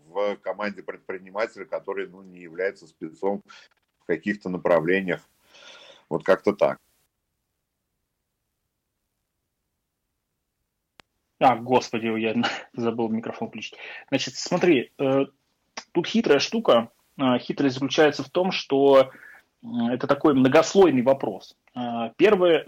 в 0.08 0.36
команде 0.38 0.84
предпринимателя, 0.84 1.66
который 1.66 2.08
ну, 2.08 2.22
не 2.22 2.40
является 2.40 2.88
спецом 2.88 3.42
в 4.00 4.06
каких-то 4.06 4.50
направлениях. 4.50 5.22
Вот 6.10 6.24
как-то 6.24 6.54
так. 6.54 6.78
А, 11.40 11.56
господи, 11.56 12.06
я 12.20 12.36
забыл 12.74 13.10
микрофон 13.10 13.50
включить. 13.50 13.78
Значит, 14.10 14.36
смотри, 14.36 14.92
э, 14.98 15.26
тут 15.92 16.08
хитрая 16.08 16.40
штука. 16.40 16.90
Хитрость 17.40 17.76
заключается 17.76 18.24
в 18.24 18.30
том, 18.32 18.52
что 18.52 19.12
это 19.62 20.08
такой 20.08 20.34
многослойный 20.34 21.04
вопрос. 21.04 21.56
Первый, 22.18 22.66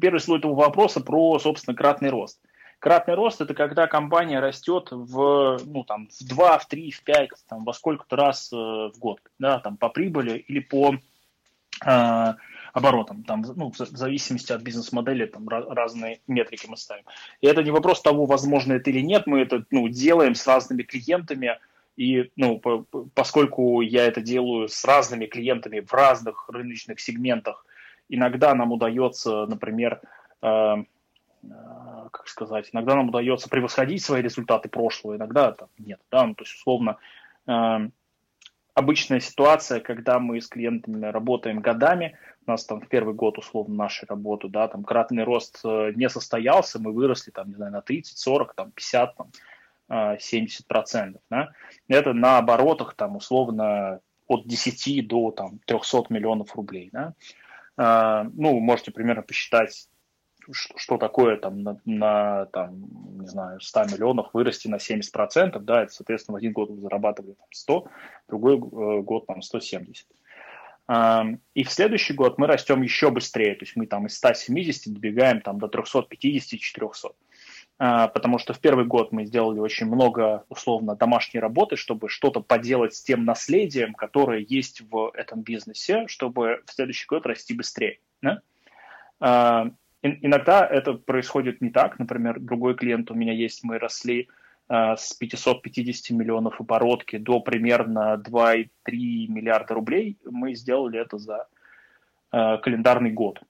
первый 0.00 0.20
слой 0.20 0.38
этого 0.38 0.54
вопроса 0.54 1.00
про, 1.00 1.38
собственно, 1.38 1.76
кратный 1.76 2.10
рост. 2.10 2.40
Кратный 2.78 3.14
рост– 3.14 3.40
это 3.42 3.54
когда 3.54 3.86
компания 3.86 4.40
растет 4.40 4.88
в, 4.90 5.60
ну, 5.64 5.84
там, 5.84 6.08
в 6.08 6.26
2, 6.26 6.58
в 6.58 6.66
3, 6.66 6.90
в 6.90 7.02
5, 7.04 7.28
там, 7.48 7.64
во 7.64 7.72
сколько-то 7.72 8.16
раз 8.16 8.50
в 8.50 8.92
год, 8.98 9.20
да, 9.38 9.60
там, 9.60 9.76
по 9.76 9.88
прибыли 9.88 10.36
или 10.36 10.58
по 10.58 10.96
оборотом. 12.72 13.22
Там, 13.24 13.44
ну, 13.56 13.70
в 13.70 13.76
зависимости 13.76 14.52
от 14.52 14.62
бизнес-модели 14.62 15.26
там 15.26 15.48
разные 15.48 16.20
метрики 16.26 16.66
мы 16.68 16.76
ставим. 16.76 17.04
И 17.40 17.46
это 17.46 17.62
не 17.62 17.70
вопрос 17.70 18.02
того, 18.02 18.26
возможно 18.26 18.74
это 18.74 18.90
или 18.90 19.00
нет, 19.00 19.26
мы 19.26 19.40
это 19.40 19.64
ну, 19.70 19.88
делаем 19.88 20.34
с 20.34 20.46
разными 20.46 20.82
клиентами, 20.82 21.58
и 21.96 22.30
ну, 22.36 22.58
по, 22.58 22.86
поскольку 23.14 23.80
я 23.82 24.06
это 24.06 24.20
делаю 24.22 24.68
с 24.68 24.84
разными 24.84 25.26
клиентами 25.26 25.80
в 25.80 25.92
разных 25.92 26.48
рыночных 26.48 27.00
сегментах, 27.00 27.66
иногда 28.14 28.54
нам 28.54 28.72
удается, 28.72 29.46
например, 29.46 30.00
э, 30.42 30.46
э, 30.46 31.48
как 32.10 32.28
сказать, 32.28 32.70
иногда 32.72 32.94
нам 32.94 33.08
удается 33.08 33.48
превосходить 33.48 34.04
свои 34.04 34.22
результаты 34.22 34.68
прошлого, 34.68 35.16
иногда 35.16 35.52
там, 35.52 35.68
нет. 35.78 36.00
Да? 36.10 36.26
Ну, 36.26 36.34
то 36.34 36.44
есть, 36.44 36.54
условно, 36.54 36.98
э, 37.46 37.88
обычная 38.74 39.20
ситуация, 39.20 39.80
когда 39.80 40.18
мы 40.18 40.40
с 40.40 40.46
клиентами 40.46 41.06
работаем 41.06 41.60
годами, 41.60 42.16
у 42.46 42.50
нас 42.50 42.64
там 42.64 42.80
в 42.80 42.88
первый 42.88 43.14
год, 43.14 43.38
условно, 43.38 43.74
нашей 43.74 44.06
работы, 44.06 44.48
да, 44.48 44.68
там 44.68 44.84
кратный 44.84 45.24
рост 45.24 45.60
э, 45.64 45.92
не 45.94 46.08
состоялся, 46.08 46.80
мы 46.80 46.92
выросли 46.92 47.30
там, 47.30 47.48
не 47.48 47.54
знаю, 47.54 47.72
на 47.72 47.82
30, 47.82 48.18
40, 48.18 48.54
там 48.54 48.72
50, 48.72 49.16
там 49.16 49.30
70 50.18 50.60
э, 50.60 50.64
процентов, 50.66 51.22
да. 51.30 51.52
Это 51.88 52.12
на 52.12 52.38
оборотах 52.38 52.94
там 52.94 53.16
условно 53.16 54.00
от 54.26 54.46
10 54.46 55.06
до 55.06 55.30
там 55.30 55.60
300 55.66 56.06
миллионов 56.08 56.54
рублей, 56.56 56.90
да. 56.92 57.14
Э, 57.76 58.24
ну, 58.34 58.58
можете 58.60 58.90
примерно 58.90 59.22
посчитать, 59.22 59.88
что 60.76 60.98
такое 60.98 61.36
там 61.36 61.62
на, 61.62 61.80
на 61.84 62.46
там, 62.46 62.88
не 63.20 63.26
знаю, 63.26 63.60
100 63.60 63.84
миллионов 63.84 64.30
вырасти 64.32 64.68
на 64.68 64.78
70 64.78 65.12
процентов, 65.12 65.64
да, 65.64 65.82
это, 65.82 65.92
соответственно, 65.92 66.34
в 66.34 66.38
один 66.38 66.52
год 66.52 66.70
вы 66.70 66.80
зарабатывали 66.80 67.34
там 67.34 67.46
100, 67.50 67.88
другой 68.28 68.58
год 68.58 69.26
там 69.26 69.42
170. 69.42 70.06
И 71.54 71.62
в 71.64 71.70
следующий 71.70 72.12
год 72.12 72.38
мы 72.38 72.48
растем 72.48 72.82
еще 72.82 73.10
быстрее, 73.10 73.54
то 73.54 73.62
есть 73.62 73.76
мы 73.76 73.86
там 73.86 74.06
из 74.06 74.16
170 74.16 74.92
добегаем 74.92 75.40
там 75.40 75.58
до 75.58 75.66
350-400. 75.68 77.14
А, 77.78 78.08
потому 78.08 78.38
что 78.38 78.52
в 78.52 78.60
первый 78.60 78.84
год 78.84 79.12
мы 79.12 79.24
сделали 79.24 79.58
очень 79.58 79.86
много, 79.86 80.44
условно, 80.48 80.94
домашней 80.94 81.40
работы, 81.40 81.76
чтобы 81.76 82.08
что-то 82.08 82.40
поделать 82.40 82.94
с 82.94 83.02
тем 83.02 83.24
наследием, 83.24 83.94
которое 83.94 84.40
есть 84.40 84.82
в 84.90 85.10
этом 85.14 85.42
бизнесе, 85.42 86.06
чтобы 86.06 86.62
в 86.66 86.72
следующий 86.72 87.06
год 87.06 87.26
расти 87.26 87.54
быстрее. 87.54 87.98
Да? 88.20 88.40
А, 89.20 89.70
иногда 90.02 90.66
это 90.66 90.94
происходит 90.94 91.60
не 91.60 91.70
так. 91.70 91.98
Например, 91.98 92.38
другой 92.38 92.74
клиент 92.74 93.10
у 93.10 93.14
меня 93.14 93.32
есть, 93.32 93.64
мы 93.64 93.78
росли 93.78 94.28
Э, 94.72 94.96
с 94.96 95.12
550 95.12 96.16
миллионов 96.16 96.60
оборотки 96.60 97.18
до 97.18 97.40
примерно 97.40 98.14
2,3 98.16 98.68
миллиарда 99.28 99.74
рублей, 99.74 100.18
мы 100.24 100.54
сделали 100.54 100.98
это 100.98 101.18
за 101.18 101.46
календарный 102.30 103.10
год. 103.10 103.42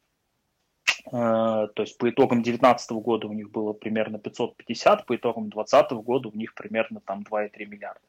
Э, 1.06 1.68
то 1.74 1.82
есть 1.82 1.98
по 1.98 2.08
итогам 2.08 2.42
2019 2.42 2.90
года 2.92 3.26
у 3.26 3.32
них 3.32 3.50
было 3.50 3.72
примерно 3.72 4.18
550, 4.18 5.06
по 5.06 5.16
итогам 5.16 5.50
2020 5.50 5.92
года 6.04 6.28
у 6.28 6.36
них 6.36 6.54
примерно 6.54 7.00
там 7.00 7.22
2,3 7.22 7.66
миллиарда. 7.66 8.00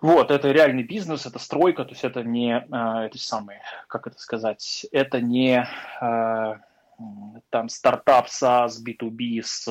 Вот, 0.00 0.30
это 0.30 0.50
реальный 0.50 0.82
бизнес, 0.82 1.24
это 1.24 1.38
стройка, 1.38 1.84
то 1.84 1.92
есть 1.92 2.04
это 2.04 2.22
не, 2.22 2.58
это 2.58 3.16
самое, 3.16 3.62
как 3.86 4.06
это 4.06 4.18
сказать, 4.18 4.86
это 4.92 5.20
не 5.22 5.66
там 5.98 7.68
стартап 7.70 8.26
SaaS, 8.26 8.72
B2B 8.84 9.40
с 9.42 9.66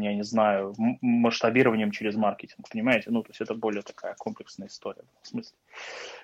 я 0.00 0.14
не 0.14 0.22
знаю, 0.22 0.74
масштабированием 1.00 1.90
через 1.90 2.16
маркетинг, 2.16 2.68
понимаете? 2.68 3.10
Ну, 3.10 3.22
то 3.22 3.30
есть 3.30 3.40
это 3.40 3.54
более 3.54 3.82
такая 3.82 4.14
комплексная 4.14 4.68
история 4.68 5.02
в 5.22 5.28
смысле. 5.28 5.56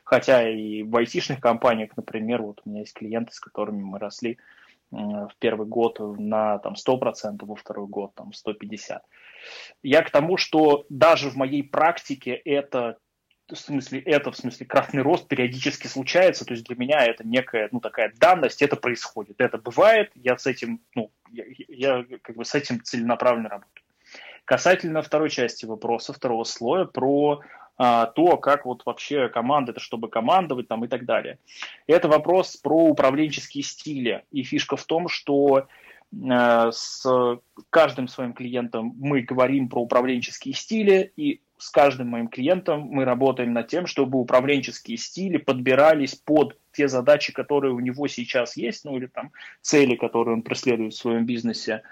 Хотя 0.05 0.49
и 0.49 0.83
в 0.83 0.97
айтишных 0.97 1.40
компаниях, 1.40 1.97
например, 1.97 2.43
вот 2.43 2.62
у 2.64 2.71
меня 2.71 2.81
есть 2.81 2.95
клиенты, 2.95 3.33
с 3.33 3.40
которыми 3.40 3.83
мы 3.83 3.99
росли 3.99 4.38
в 4.91 5.31
первый 5.39 5.67
год 5.67 5.99
на 6.19 6.59
там, 6.59 6.75
100%, 6.75 7.39
во 7.41 7.55
второй 7.55 7.87
год 7.87 8.15
там, 8.15 8.31
150%. 8.31 9.01
Я 9.83 10.03
к 10.03 10.11
тому, 10.11 10.37
что 10.37 10.85
даже 10.89 11.31
в 11.31 11.37
моей 11.37 11.63
практике 11.63 12.33
это 12.33 12.99
в 13.49 13.57
смысле, 13.57 14.01
это 14.01 14.31
в 14.31 14.37
смысле 14.37 14.67
кратный 14.67 15.03
рост 15.03 15.27
периодически 15.29 15.87
случается, 15.87 16.45
то 16.45 16.53
есть 16.53 16.65
для 16.67 16.77
меня 16.77 17.05
это 17.05 17.27
некая, 17.27 17.69
ну, 17.73 17.81
такая 17.81 18.13
данность, 18.17 18.63
это 18.63 18.77
происходит, 18.77 19.41
это 19.41 19.59
бывает, 19.59 20.11
я 20.15 20.37
с 20.37 20.47
этим, 20.47 20.81
ну, 20.95 21.11
я, 21.31 21.45
я 21.69 22.05
как 22.23 22.37
бы 22.37 22.45
с 22.45 22.55
этим 22.55 22.83
целенаправленно 22.83 23.49
работаю. 23.49 23.85
Касательно 24.45 25.03
второй 25.03 25.31
части 25.31 25.65
вопроса, 25.65 26.13
второго 26.13 26.45
слоя, 26.45 26.85
про 26.85 27.41
то, 27.81 28.37
как 28.37 28.67
вот 28.67 28.83
вообще 28.85 29.31
команда, 29.31 29.73
это 29.73 29.81
чтобы 29.81 30.09
командовать 30.09 30.69
там 30.69 30.85
и 30.85 30.89
так 30.89 31.07
далее. 31.07 31.39
Это 31.87 32.09
вопрос 32.09 32.59
про 32.59 32.85
управленческие 32.85 33.65
стили, 33.65 34.25
и 34.31 34.43
фишка 34.43 34.77
в 34.77 34.85
том, 34.85 35.09
что 35.09 35.67
а, 36.29 36.71
с 36.73 37.07
каждым 37.71 38.09
своим 38.09 38.33
клиентом 38.33 38.95
мы 38.99 39.23
говорим 39.23 39.69
про 39.69 39.81
управленческие 39.81 40.55
стили, 40.55 41.13
и 41.17 41.41
с 41.57 41.71
каждым 41.71 42.09
моим 42.09 42.29
клиентом 42.29 42.81
мы 42.83 43.05
работаем 43.05 43.53
над 43.53 43.69
тем, 43.69 43.87
чтобы 43.87 44.19
управленческие 44.19 44.97
стили 44.97 45.37
подбирались 45.37 46.15
под 46.15 46.59
те 46.73 46.89
задачи, 46.89 47.33
которые 47.33 47.75
у 47.75 47.81
него 47.81 48.09
сейчас 48.09 48.57
есть, 48.57 48.85
ну 48.85 48.97
или 48.97 49.07
там 49.07 49.33
цели, 49.61 49.95
которые 49.95 50.35
он 50.35 50.43
преследует 50.43 50.95
в 50.95 50.97
своем 50.97 51.27
бизнесе. 51.27 51.83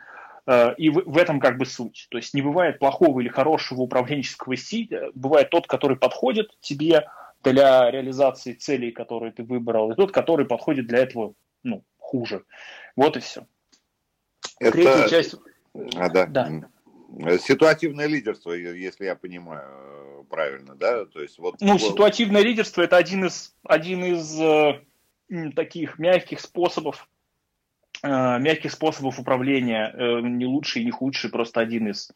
Э, 0.49 0.75
и 0.79 0.89
в, 0.89 1.03
в 1.05 1.19
этом 1.19 1.41
как 1.41 1.59
бы 1.59 1.67
суть. 1.67 2.07
То 2.11 2.17
есть 2.17 2.33
не 2.33 2.41
бывает 2.41 2.79
плохого 2.79 3.21
или 3.21 3.29
хорошего 3.29 3.83
управленческого 3.83 4.57
стиля, 4.57 5.11
бывает 5.15 5.51
тот, 5.51 5.67
который 5.67 5.99
подходит 5.99 6.51
тебе 6.61 7.07
для 7.45 7.91
реализации 7.91 8.55
целей, 8.55 8.91
которые 8.91 9.31
ты 9.31 9.43
выбрал, 9.43 9.93
и 9.93 9.95
тот, 9.95 10.11
который 10.11 10.47
подходит 10.47 10.87
для 10.87 11.01
этого 11.01 11.35
ну, 11.63 11.85
хуже. 11.99 12.45
Вот 12.97 13.19
и 13.19 13.21
все. 13.21 13.47
Это... 14.59 14.73
Третья 14.73 15.09
часть... 15.09 15.35
А, 15.97 16.09
да. 16.09 16.25
да. 16.25 16.63
Ситуативное 17.39 18.07
лидерство, 18.07 18.53
если 18.53 19.05
я 19.05 19.17
понимаю 19.17 20.23
э, 20.23 20.25
правильно, 20.31 20.75
да? 20.75 21.05
То 21.05 21.21
есть 21.21 21.39
вот... 21.39 21.57
Ну, 21.61 21.79
ситуативное 21.79 22.43
лидерство– 22.43 22.81
это 22.83 22.97
один 22.97 23.27
из, 23.27 23.55
один 23.65 24.03
из 24.03 24.41
э, 24.41 24.81
таких 25.55 25.99
мягких 25.99 26.41
способов 26.41 27.07
Э, 27.09 27.18
мягких 28.03 28.73
способов 28.73 29.19
управления, 29.19 29.93
э, 29.95 30.21
не 30.21 30.47
лучший, 30.47 30.85
не 30.85 30.91
худший, 30.91 31.31
просто 31.31 31.61
один 31.61 31.89
из. 31.89 32.11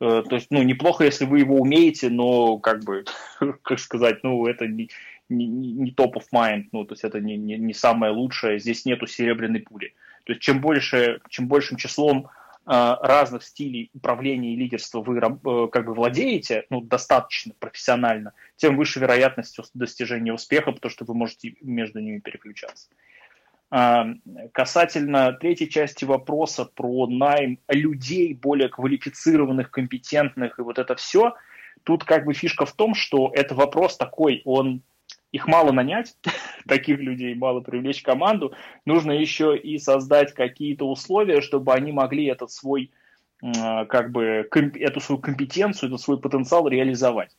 Э, 0.00 0.22
то 0.28 0.36
есть, 0.36 0.48
ну, 0.50 0.62
неплохо, 0.62 1.04
если 1.04 1.24
вы 1.24 1.40
его 1.40 1.56
умеете, 1.56 2.08
но, 2.08 2.58
как 2.58 2.84
бы, 2.84 3.04
как 3.62 3.78
сказать, 3.78 4.22
ну, 4.22 4.46
это 4.46 4.66
не, 4.66 4.90
не, 5.28 5.46
не 5.46 5.90
top 5.92 6.14
of 6.14 6.24
mind, 6.34 6.68
ну, 6.72 6.84
то 6.84 6.94
есть 6.94 7.04
это 7.04 7.20
не, 7.20 7.36
не, 7.36 7.56
не 7.56 7.74
самое 7.74 8.12
лучшее, 8.12 8.58
здесь 8.58 8.84
нету 8.84 9.06
серебряной 9.06 9.60
пули. 9.60 9.94
То 10.24 10.32
есть 10.32 10.42
чем 10.42 10.60
больше, 10.60 11.20
чем 11.28 11.48
большим 11.48 11.76
числом 11.76 12.28
разных 12.70 13.44
стилей 13.44 13.88
управления 13.94 14.52
и 14.52 14.56
лидерства 14.56 15.00
вы 15.00 15.18
как 15.70 15.86
бы 15.86 15.94
владеете, 15.94 16.66
ну, 16.68 16.82
достаточно 16.82 17.54
профессионально, 17.58 18.34
тем 18.56 18.76
выше 18.76 19.00
вероятность 19.00 19.58
достижения 19.72 20.34
успеха, 20.34 20.72
потому 20.72 20.90
что 20.90 21.06
вы 21.06 21.14
можете 21.14 21.54
между 21.62 22.00
ними 22.00 22.18
переключаться. 22.18 22.88
А, 23.70 24.06
касательно 24.52 25.32
третьей 25.32 25.68
части 25.68 26.04
вопроса 26.04 26.64
про 26.64 27.06
найм 27.06 27.58
людей 27.68 28.32
более 28.32 28.70
квалифицированных, 28.70 29.70
компетентных 29.70 30.58
и 30.58 30.62
вот 30.62 30.78
это 30.78 30.94
все, 30.96 31.34
тут 31.84 32.04
как 32.04 32.24
бы 32.24 32.32
фишка 32.32 32.64
в 32.64 32.72
том, 32.72 32.94
что 32.94 33.30
это 33.34 33.54
вопрос 33.54 33.98
такой, 33.98 34.40
он 34.46 34.82
их 35.32 35.46
мало 35.46 35.72
нанять, 35.72 36.16
таких 36.66 36.98
людей 36.98 37.34
мало 37.34 37.60
привлечь 37.60 38.00
в 38.00 38.06
команду, 38.06 38.54
нужно 38.86 39.12
еще 39.12 39.56
и 39.56 39.78
создать 39.78 40.32
какие-то 40.32 40.88
условия, 40.88 41.42
чтобы 41.42 41.74
они 41.74 41.92
могли 41.92 42.24
этот 42.24 42.50
свой, 42.50 42.90
как 43.42 44.12
бы, 44.12 44.48
эту 44.50 45.00
свою 45.00 45.20
компетенцию, 45.20 45.88
этот 45.88 46.00
свой 46.00 46.18
потенциал 46.18 46.66
реализовать. 46.68 47.36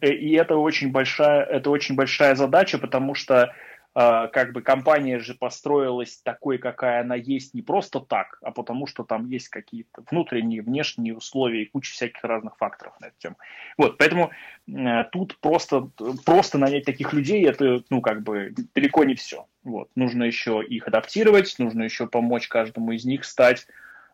И 0.00 0.32
это 0.32 0.56
очень 0.56 0.90
большая, 0.90 1.44
это 1.44 1.70
очень 1.70 1.94
большая 1.94 2.34
задача, 2.34 2.78
потому 2.78 3.14
что 3.14 3.44
а, 3.44 3.52
как 3.92 4.52
бы 4.52 4.62
компания 4.62 5.18
же 5.18 5.34
построилась 5.34 6.20
такой, 6.22 6.58
какая 6.58 7.00
она 7.00 7.16
есть, 7.16 7.54
не 7.54 7.62
просто 7.62 8.00
так, 8.00 8.38
а 8.42 8.52
потому 8.52 8.86
что 8.86 9.04
там 9.04 9.28
есть 9.28 9.48
какие-то 9.48 10.04
внутренние, 10.10 10.62
внешние 10.62 11.16
условия 11.16 11.62
и 11.62 11.66
куча 11.66 11.92
всяких 11.92 12.22
разных 12.22 12.56
факторов 12.56 12.94
на 13.00 13.06
эту 13.06 13.16
тему. 13.18 13.36
Вот, 13.76 13.98
поэтому 13.98 14.30
э, 14.68 15.04
тут 15.10 15.38
просто, 15.38 15.90
просто 16.24 16.58
нанять 16.58 16.84
таких 16.84 17.12
людей, 17.12 17.44
это, 17.44 17.82
ну, 17.90 18.00
как 18.00 18.22
бы 18.22 18.54
далеко 18.74 19.04
не 19.04 19.14
все. 19.14 19.46
Вот, 19.64 19.90
нужно 19.96 20.24
еще 20.24 20.62
их 20.62 20.86
адаптировать, 20.86 21.54
нужно 21.58 21.82
еще 21.82 22.06
помочь 22.06 22.48
каждому 22.48 22.92
из 22.92 23.04
них 23.04 23.24
стать 23.24 23.66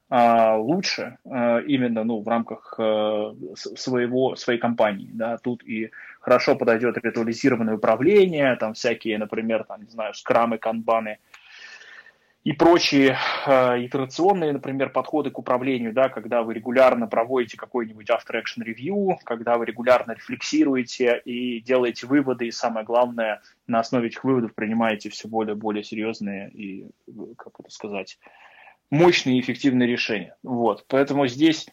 лучше 0.08 1.18
а, 1.24 1.58
именно 1.58 2.04
ну, 2.04 2.20
в 2.20 2.28
рамках 2.28 2.74
а, 2.78 3.34
своего, 3.54 4.36
своей 4.36 4.60
компании. 4.60 5.10
Да, 5.12 5.36
тут 5.38 5.64
и 5.64 5.90
хорошо 6.20 6.54
подойдет 6.54 6.96
ритуализированное 6.96 7.74
управление, 7.74 8.54
там 8.56 8.74
всякие, 8.74 9.18
например, 9.18 9.64
там, 9.64 9.82
не 9.82 9.90
знаю, 9.90 10.14
скрамы, 10.14 10.58
канбаны 10.58 11.18
и 12.46 12.52
прочие 12.52 13.18
э, 13.44 13.84
итерационные, 13.84 14.52
например, 14.52 14.90
подходы 14.90 15.32
к 15.32 15.38
управлению, 15.40 15.92
да, 15.92 16.08
когда 16.08 16.44
вы 16.44 16.54
регулярно 16.54 17.08
проводите 17.08 17.56
какой-нибудь 17.56 18.08
after 18.08 18.40
action 18.40 18.64
review, 18.64 19.16
когда 19.24 19.58
вы 19.58 19.66
регулярно 19.66 20.12
рефлексируете 20.12 21.20
и 21.24 21.60
делаете 21.60 22.06
выводы, 22.06 22.46
и 22.46 22.52
самое 22.52 22.86
главное, 22.86 23.42
на 23.66 23.80
основе 23.80 24.06
этих 24.06 24.22
выводов 24.22 24.54
принимаете 24.54 25.10
все 25.10 25.26
более 25.26 25.56
более 25.56 25.82
серьезные 25.82 26.48
и, 26.50 26.86
как 27.36 27.54
это 27.58 27.68
сказать, 27.68 28.16
мощные 28.90 29.38
и 29.38 29.40
эффективные 29.40 29.88
решения. 29.88 30.36
Вот. 30.42 30.84
Поэтому 30.88 31.26
здесь 31.26 31.66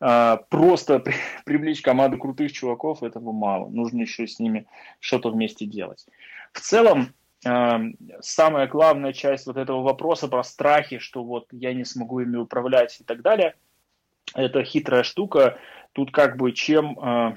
э, 0.00 0.36
просто 0.48 0.98
при, 0.98 1.14
привлечь 1.44 1.82
команду 1.82 2.18
крутых 2.18 2.52
чуваков 2.52 3.02
этого 3.02 3.32
мало. 3.32 3.68
Нужно 3.68 4.02
еще 4.02 4.26
с 4.26 4.38
ними 4.38 4.66
что-то 5.00 5.30
вместе 5.30 5.66
делать. 5.66 6.06
В 6.52 6.60
целом, 6.60 7.14
э, 7.46 7.78
самая 8.20 8.66
главная 8.66 9.12
часть 9.12 9.46
вот 9.46 9.56
этого 9.56 9.82
вопроса 9.82 10.28
про 10.28 10.42
страхи, 10.42 10.98
что 10.98 11.22
вот 11.22 11.48
я 11.52 11.72
не 11.74 11.84
смогу 11.84 12.20
ими 12.20 12.36
управлять 12.36 13.00
и 13.00 13.04
так 13.04 13.22
далее, 13.22 13.54
это 14.34 14.62
хитрая 14.64 15.02
штука. 15.02 15.58
Тут 15.92 16.10
как 16.10 16.36
бы 16.36 16.52
чем 16.52 16.98
э, 16.98 17.36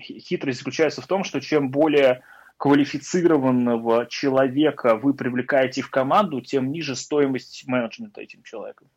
хитрость 0.00 0.58
заключается 0.58 1.02
в 1.02 1.06
том, 1.06 1.24
что 1.24 1.40
чем 1.40 1.70
более 1.70 2.22
квалифицированного 2.56 4.06
человека 4.06 4.96
вы 4.96 5.14
привлекаете 5.14 5.82
в 5.82 5.90
команду, 5.90 6.40
тем 6.40 6.70
ниже 6.70 6.96
стоимость 6.96 7.64
менеджмента 7.66 8.20
этим 8.20 8.42
человеком. 8.42 8.88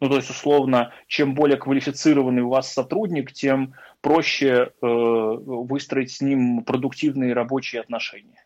Ну, 0.00 0.08
то 0.10 0.16
есть, 0.16 0.28
условно, 0.28 0.92
чем 1.06 1.34
более 1.34 1.56
квалифицированный 1.56 2.42
у 2.42 2.50
вас 2.50 2.72
сотрудник, 2.72 3.32
тем 3.32 3.74
проще 4.02 4.48
э, 4.48 4.86
выстроить 4.86 6.12
с 6.12 6.20
ним 6.20 6.64
продуктивные 6.64 7.32
рабочие 7.32 7.80
отношения. 7.80 8.44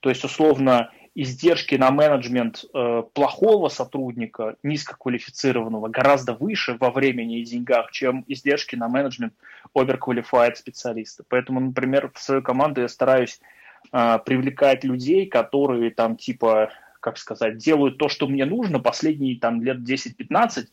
То 0.00 0.08
есть, 0.08 0.24
условно, 0.24 0.90
издержки 1.14 1.74
на 1.74 1.90
менеджмент 1.90 2.64
э, 2.64 3.02
плохого 3.12 3.68
сотрудника, 3.68 4.56
низкоквалифицированного, 4.62 5.88
гораздо 5.88 6.32
выше 6.32 6.78
во 6.80 6.90
времени 6.90 7.40
и 7.40 7.44
деньгах, 7.44 7.90
чем 7.90 8.24
издержки 8.26 8.74
на 8.74 8.88
менеджмент 8.88 9.34
overqualified 9.76 10.54
специалиста. 10.54 11.24
Поэтому, 11.28 11.60
например, 11.60 12.10
в 12.14 12.18
свою 12.18 12.42
команду 12.42 12.80
я 12.80 12.88
стараюсь 12.88 13.38
привлекать 13.90 14.84
людей, 14.84 15.26
которые 15.26 15.90
там 15.90 16.16
типа, 16.16 16.70
как 17.00 17.18
сказать, 17.18 17.58
делают 17.58 17.98
то, 17.98 18.08
что 18.08 18.28
мне 18.28 18.44
нужно 18.44 18.78
последние 18.78 19.38
там 19.38 19.62
лет 19.62 19.78
10-15, 19.78 20.66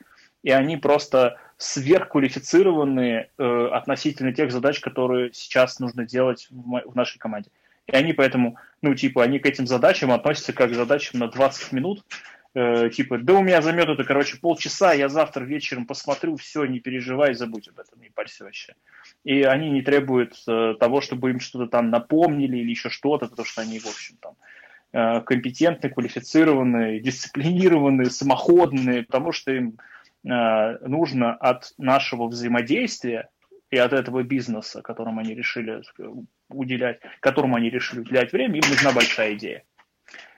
и 0.43 0.51
они 0.51 0.77
просто 0.77 1.39
сверхквалифицированные 1.57 3.29
э, 3.37 3.67
относительно 3.73 4.31
тех 4.33 4.51
задач, 4.51 4.79
которые 4.79 5.31
сейчас 5.33 5.79
нужно 5.79 6.05
делать 6.05 6.47
в, 6.49 6.91
в 6.91 6.95
нашей 6.95 7.17
команде. 7.17 7.49
И 7.87 7.95
они 7.95 8.13
поэтому, 8.13 8.57
ну, 8.81 8.93
типа, 8.93 9.23
они 9.23 9.39
к 9.39 9.45
этим 9.45 9.65
задачам 9.65 10.11
относятся 10.11 10.53
как 10.53 10.71
к 10.71 10.75
задачам 10.75 11.19
на 11.19 11.27
20 11.27 11.71
минут, 11.71 12.03
э, 12.53 12.89
типа, 12.89 13.17
да 13.17 13.33
у 13.33 13.43
меня 13.43 13.61
займет 13.61 13.89
это, 13.89 14.03
короче, 14.03 14.37
полчаса, 14.37 14.93
я 14.93 15.09
завтра 15.09 15.43
вечером 15.43 15.85
посмотрю, 15.85 16.35
все, 16.37 16.65
не 16.65 16.79
переживай, 16.79 17.33
забудь 17.33 17.67
об 17.67 17.79
этом, 17.79 18.01
не 18.01 18.09
парься 18.09 18.43
вообще 18.43 18.75
и 19.23 19.43
они 19.43 19.69
не 19.69 19.81
требуют 19.81 20.41
э, 20.47 20.75
того, 20.79 21.01
чтобы 21.01 21.31
им 21.31 21.39
что-то 21.39 21.67
там 21.67 21.89
напомнили 21.89 22.57
или 22.57 22.69
еще 22.69 22.89
что-то, 22.89 23.27
потому 23.27 23.45
что 23.45 23.61
они, 23.61 23.79
в 23.79 23.85
общем, 23.85 24.15
там 24.21 24.35
э, 24.93 25.21
компетентны, 25.21 25.89
квалифицированные, 25.89 26.99
дисциплинированные, 26.99 28.09
самоходные, 28.09 29.03
потому 29.03 29.31
что 29.31 29.51
им 29.51 29.77
э, 30.23 30.77
нужно 30.87 31.33
от 31.33 31.73
нашего 31.77 32.27
взаимодействия 32.27 33.29
и 33.69 33.77
от 33.77 33.91
этого 33.91 34.23
бизнеса, 34.23 34.81
которым 34.81 35.19
они 35.19 35.35
решили 35.35 35.81
уделять, 36.49 36.99
которому 37.19 37.57
они 37.57 37.69
решили 37.69 37.99
уделять 37.99 38.31
время, 38.31 38.55
им 38.59 38.69
нужна 38.69 38.93
большая 38.93 39.33
идея. 39.33 39.63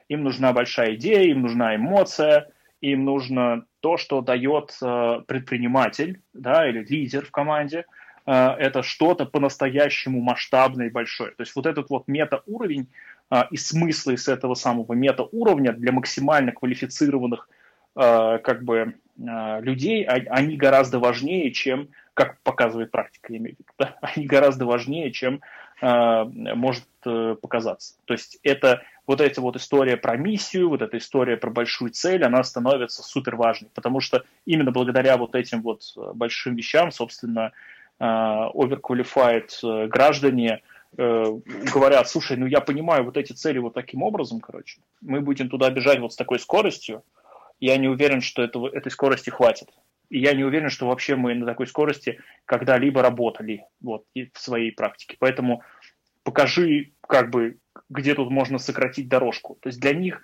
Им 0.09 0.23
нужна 0.23 0.51
большая 0.51 0.95
идея, 0.95 1.23
им 1.23 1.41
нужна 1.41 1.75
эмоция, 1.75 2.49
им 2.81 3.05
нужно 3.05 3.65
то, 3.79 3.97
что 3.97 4.21
дает 4.21 4.77
предприниматель 5.27 6.21
да, 6.33 6.67
или 6.67 6.83
лидер 6.83 7.25
в 7.25 7.31
команде– 7.31 7.85
Э, 8.29 8.55
это 8.59 8.83
что-то 8.83 9.25
по-настоящему 9.25 10.21
масштабное 10.21 10.87
и 10.87 10.91
большое. 10.91 11.31
То 11.31 11.41
есть 11.41 11.55
вот 11.55 11.65
этот 11.65 11.89
вот 11.89 12.07
метауровень 12.07 12.87
э, 13.31 13.43
и 13.49 13.57
смыслы 13.57 14.17
с 14.17 14.27
этого 14.27 14.53
самого 14.53 14.93
метауровня 14.93 15.73
для 15.73 15.91
максимально 15.91 16.51
квалифицированных 16.51 17.49
э, 17.95 18.37
как 18.43 18.63
бы 18.63 18.95
людей, 19.17 20.05
а, 20.05 20.13
они 20.29 20.55
гораздо 20.55 20.97
важнее, 20.99 21.51
чем, 21.51 21.89
как 22.13 22.39
показывает 22.41 22.89
практика, 22.89 23.33
я 23.33 23.39
имею 23.39 23.57
в 23.57 23.59
виду, 23.59 23.69
да? 23.77 23.97
они 24.01 24.25
гораздо 24.25 24.65
важнее, 24.65 25.11
чем 25.11 25.41
может 25.81 26.85
показаться. 27.41 27.95
То 28.03 28.13
есть 28.13 28.37
это 28.43 28.81
вот 29.09 29.21
эта 29.21 29.41
вот 29.41 29.55
история 29.55 29.97
про 29.97 30.17
миссию, 30.17 30.69
вот 30.69 30.83
эта 30.83 30.99
история 30.99 31.35
про 31.35 31.49
большую 31.49 31.89
цель, 31.89 32.23
она 32.23 32.43
становится 32.43 33.01
супер 33.01 33.37
важной, 33.37 33.71
потому 33.73 34.01
что 34.01 34.23
именно 34.45 34.69
благодаря 34.69 35.17
вот 35.17 35.33
этим 35.33 35.63
вот 35.63 35.81
большим 36.13 36.55
вещам, 36.55 36.91
собственно, 36.91 37.51
overqualified 37.99 39.49
э, 39.63 39.87
граждане 39.87 40.61
э, 40.95 41.25
говорят, 41.73 42.07
слушай, 42.07 42.37
ну 42.37 42.45
я 42.45 42.61
понимаю 42.61 43.03
вот 43.03 43.17
эти 43.17 43.33
цели 43.33 43.57
вот 43.57 43.73
таким 43.73 44.03
образом, 44.03 44.41
короче, 44.41 44.79
мы 45.01 45.21
будем 45.21 45.49
туда 45.49 45.71
бежать 45.71 45.99
вот 45.99 46.13
с 46.13 46.15
такой 46.15 46.37
скоростью, 46.37 47.01
я 47.59 47.77
не 47.77 47.87
уверен, 47.87 48.21
что 48.21 48.43
этого, 48.43 48.69
этой 48.69 48.91
скорости 48.91 49.31
хватит. 49.31 49.69
И 50.11 50.19
я 50.19 50.33
не 50.33 50.43
уверен, 50.43 50.69
что 50.69 50.85
вообще 50.85 51.15
мы 51.15 51.33
на 51.33 51.47
такой 51.47 51.65
скорости 51.65 52.19
когда-либо 52.45 53.01
работали 53.01 53.65
вот, 53.81 54.05
в 54.13 54.39
своей 54.39 54.71
практике. 54.71 55.17
Поэтому 55.19 55.63
покажи, 56.23 56.91
как 57.09 57.31
бы, 57.31 57.57
где 57.89 58.13
тут 58.13 58.29
можно 58.29 58.59
сократить 58.59 59.09
дорожку. 59.09 59.57
То 59.61 59.67
есть 59.69 59.79
для 59.79 59.93
них, 59.93 60.21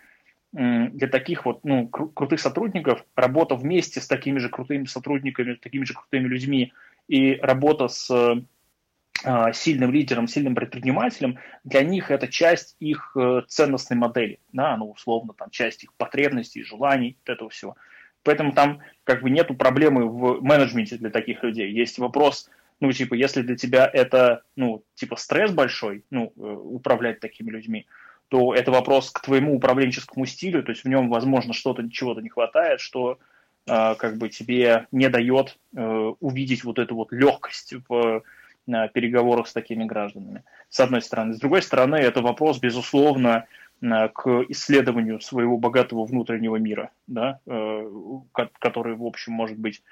для 0.54 1.08
таких 1.08 1.46
вот 1.46 1.66
ну, 1.66 1.90
кру- 1.92 2.14
крутых 2.14 2.40
сотрудников, 2.40 3.04
работа 3.16 3.56
вместе 3.56 4.00
с 4.00 4.08
такими 4.08 4.38
же 4.38 4.50
крутыми 4.50 4.86
сотрудниками, 4.86 5.56
такими 5.56 5.84
же 5.84 5.96
крутыми 5.96 6.28
людьми 6.28 6.74
и 7.08 7.40
работа 7.42 7.88
с 7.88 8.12
э, 8.12 9.54
сильным 9.54 9.92
лидером, 9.92 10.28
сильным 10.28 10.54
предпринимателем, 10.54 11.40
для 11.64 11.82
них 11.82 12.12
это 12.12 12.28
часть 12.28 12.76
их 12.80 13.18
э, 13.18 13.42
ценностной 13.48 13.98
модели, 13.98 14.40
да, 14.54 14.78
ну, 14.78 14.92
условно, 14.92 15.34
там, 15.34 15.50
часть 15.50 15.84
их 15.84 15.94
потребностей, 15.96 16.64
желаний, 16.64 17.18
вот 17.26 17.34
этого 17.34 17.50
всего. 17.50 17.76
Поэтому 18.22 18.54
там 18.54 18.80
как 19.04 19.24
бы 19.24 19.32
нету 19.32 19.56
проблемы 19.56 20.08
в 20.08 20.40
менеджменте 20.42 20.98
для 20.98 21.10
таких 21.10 21.44
людей. 21.44 21.72
Есть 21.72 21.98
вопрос, 21.98 22.48
ну, 22.80 22.92
типа, 22.92 23.14
если 23.14 23.42
для 23.42 23.56
тебя 23.56 23.90
это, 23.92 24.44
ну, 24.56 24.84
типа, 24.96 25.16
стресс 25.16 25.52
большой, 25.52 26.04
ну, 26.10 26.34
э, 26.36 26.42
управлять 26.42 27.20
такими 27.20 27.50
людьми, 27.50 27.86
то 28.30 28.54
это 28.54 28.72
вопрос 28.72 29.12
к 29.12 29.22
твоему 29.22 29.56
управленческому 29.56 30.26
стилю, 30.26 30.64
то 30.64 30.72
есть 30.72 30.84
в 30.84 30.88
нем, 30.88 31.10
возможно, 31.10 31.54
что-то, 31.54 31.90
чего-то 31.90 32.22
не 32.22 32.30
хватает, 32.30 32.80
что 32.80 33.20
э, 33.68 33.96
как 33.96 34.18
бы 34.18 34.30
тебе 34.30 34.88
не 34.92 35.10
дает 35.10 35.58
э, 35.76 36.14
увидеть 36.20 36.64
вот 36.64 36.80
эту 36.80 36.96
вот 36.96 37.12
легкость 37.12 37.74
в 37.88 38.24
э, 38.68 38.90
переговорах 38.94 39.48
с 39.48 39.54
такими 39.54 39.86
гражданами, 39.86 40.44
с 40.70 40.80
одной 40.80 41.02
стороны. 41.02 41.34
С 41.34 41.40
другой 41.40 41.62
стороны, 41.62 41.96
это 41.96 42.22
вопрос, 42.22 42.60
безусловно, 42.60 43.46
Э, 43.82 44.10
к 44.10 44.46
исследованию 44.50 45.20
своего 45.20 45.58
богатого 45.58 46.06
внутреннего 46.06 46.56
мира, 46.56 46.92
да, 47.08 47.40
э, 47.46 47.90
который, 48.32 48.96
в 48.96 49.06
общем, 49.06 49.34
может 49.34 49.58
быть, 49.58 49.84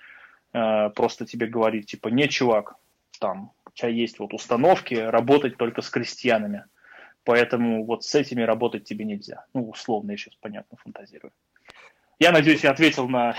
э, 0.53 0.89
просто 0.89 1.25
тебе 1.25 1.47
говорит, 1.47 1.87
типа, 1.87 2.07
не, 2.09 2.27
чувак, 2.29 2.75
там, 3.19 3.51
у 3.65 3.71
тебя 3.71 3.89
есть 3.89 4.19
вот 4.19 4.33
установки 4.33 4.95
работать 4.95 5.57
только 5.57 5.81
с 5.81 5.89
крестьянами, 5.89 6.65
поэтому 7.23 7.85
вот 7.85 8.03
с 8.03 8.15
этими 8.15 8.41
работать 8.41 8.83
тебе 8.83 9.05
нельзя. 9.05 9.45
Ну, 9.53 9.69
условно, 9.69 10.11
я 10.11 10.17
сейчас, 10.17 10.35
понятно, 10.35 10.77
фантазирую. 10.77 11.31
Я 12.23 12.31
надеюсь, 12.31 12.63
я 12.63 12.71
ответил 12.71 13.09
на 13.09 13.35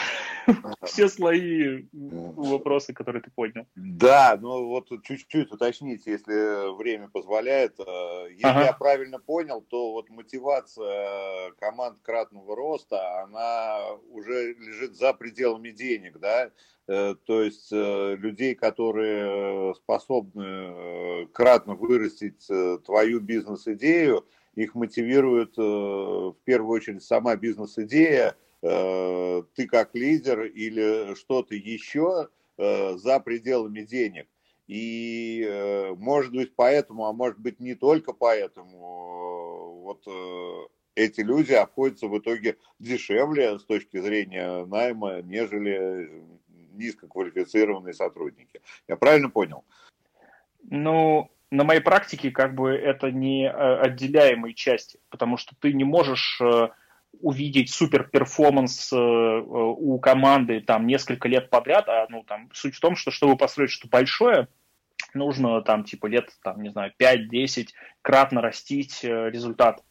все 0.82 1.08
слои 1.08 1.86
вопросы, 1.92 2.92
которые 2.92 3.22
ты 3.22 3.30
поднял. 3.30 3.64
Да, 3.76 4.38
ну 4.38 4.66
вот 4.66 4.90
чуть-чуть 5.04 5.50
уточните, 5.50 6.12
если 6.12 6.76
время 6.76 7.08
позволяет. 7.08 7.80
Э, 7.80 8.26
если 8.30 8.46
ага. 8.46 8.64
я 8.64 8.72
правильно 8.74 9.18
понял, 9.18 9.62
то 9.62 9.92
вот 9.92 10.10
мотивация 10.10 11.52
команд 11.52 12.00
кратного 12.02 12.54
роста, 12.54 13.22
она 13.22 13.94
уже 14.10 14.52
лежит 14.52 14.96
за 14.96 15.14
пределами 15.14 15.70
денег, 15.70 16.18
да? 16.18 16.50
Э, 16.86 17.14
то 17.24 17.42
есть 17.42 17.72
э, 17.72 18.16
людей, 18.16 18.54
которые 18.54 19.74
способны 19.76 21.26
кратно 21.32 21.74
вырастить 21.74 22.46
твою 22.84 23.20
бизнес-идею, 23.20 24.26
их 24.56 24.74
мотивирует 24.74 25.56
в 25.56 26.36
первую 26.44 26.76
очередь 26.76 27.02
сама 27.02 27.34
бизнес-идея, 27.34 28.36
ты 28.64 29.66
как 29.66 29.94
лидер 29.94 30.44
или 30.44 31.14
что-то 31.16 31.54
еще 31.54 32.28
э, 32.56 32.96
за 32.96 33.20
пределами 33.20 33.82
денег. 33.82 34.26
И 34.66 35.44
э, 35.46 35.94
может 35.94 36.32
быть 36.32 36.54
поэтому, 36.56 37.06
а 37.06 37.12
может 37.12 37.38
быть 37.38 37.60
не 37.60 37.74
только 37.74 38.14
поэтому, 38.14 39.82
вот 39.82 40.06
эти 40.94 41.20
люди 41.20 41.52
обходятся 41.52 42.06
в 42.06 42.18
итоге 42.18 42.56
дешевле 42.78 43.58
с 43.58 43.64
точки 43.64 43.98
зрения 44.00 44.64
найма, 44.64 45.20
нежели 45.22 46.22
низкоквалифицированные 46.72 47.94
сотрудники. 47.94 48.60
Я 48.88 48.96
правильно 48.96 49.28
понял? 49.28 49.64
Ну, 50.70 51.30
на 51.50 51.64
моей 51.64 51.80
практике 51.80 52.30
как 52.30 52.54
бы 52.54 52.70
это 52.70 53.10
не 53.10 53.48
отделяемые 53.48 54.54
части, 54.54 54.98
потому 55.10 55.36
что 55.36 55.54
ты 55.60 55.72
не 55.72 55.84
можешь 55.84 56.40
увидеть 57.24 57.70
супер 57.70 58.04
перформанс 58.04 58.92
э, 58.92 58.96
у 58.96 59.98
команды 59.98 60.60
там 60.60 60.86
несколько 60.86 61.26
лет 61.26 61.48
подряд, 61.48 61.88
а 61.88 62.06
ну 62.10 62.22
там 62.22 62.50
суть 62.52 62.74
в 62.74 62.80
том, 62.80 62.96
что 62.96 63.10
чтобы 63.10 63.36
построить 63.36 63.70
что-то 63.70 63.90
большое, 63.90 64.48
нужно 65.14 65.62
там 65.62 65.84
типа 65.84 66.06
лет, 66.06 66.28
там, 66.42 66.62
не 66.62 66.68
знаю, 66.68 66.92
5-10 67.00 67.68
кратно 68.02 68.42
растить 68.42 69.00
э, 69.02 69.30
результат. 69.30 69.82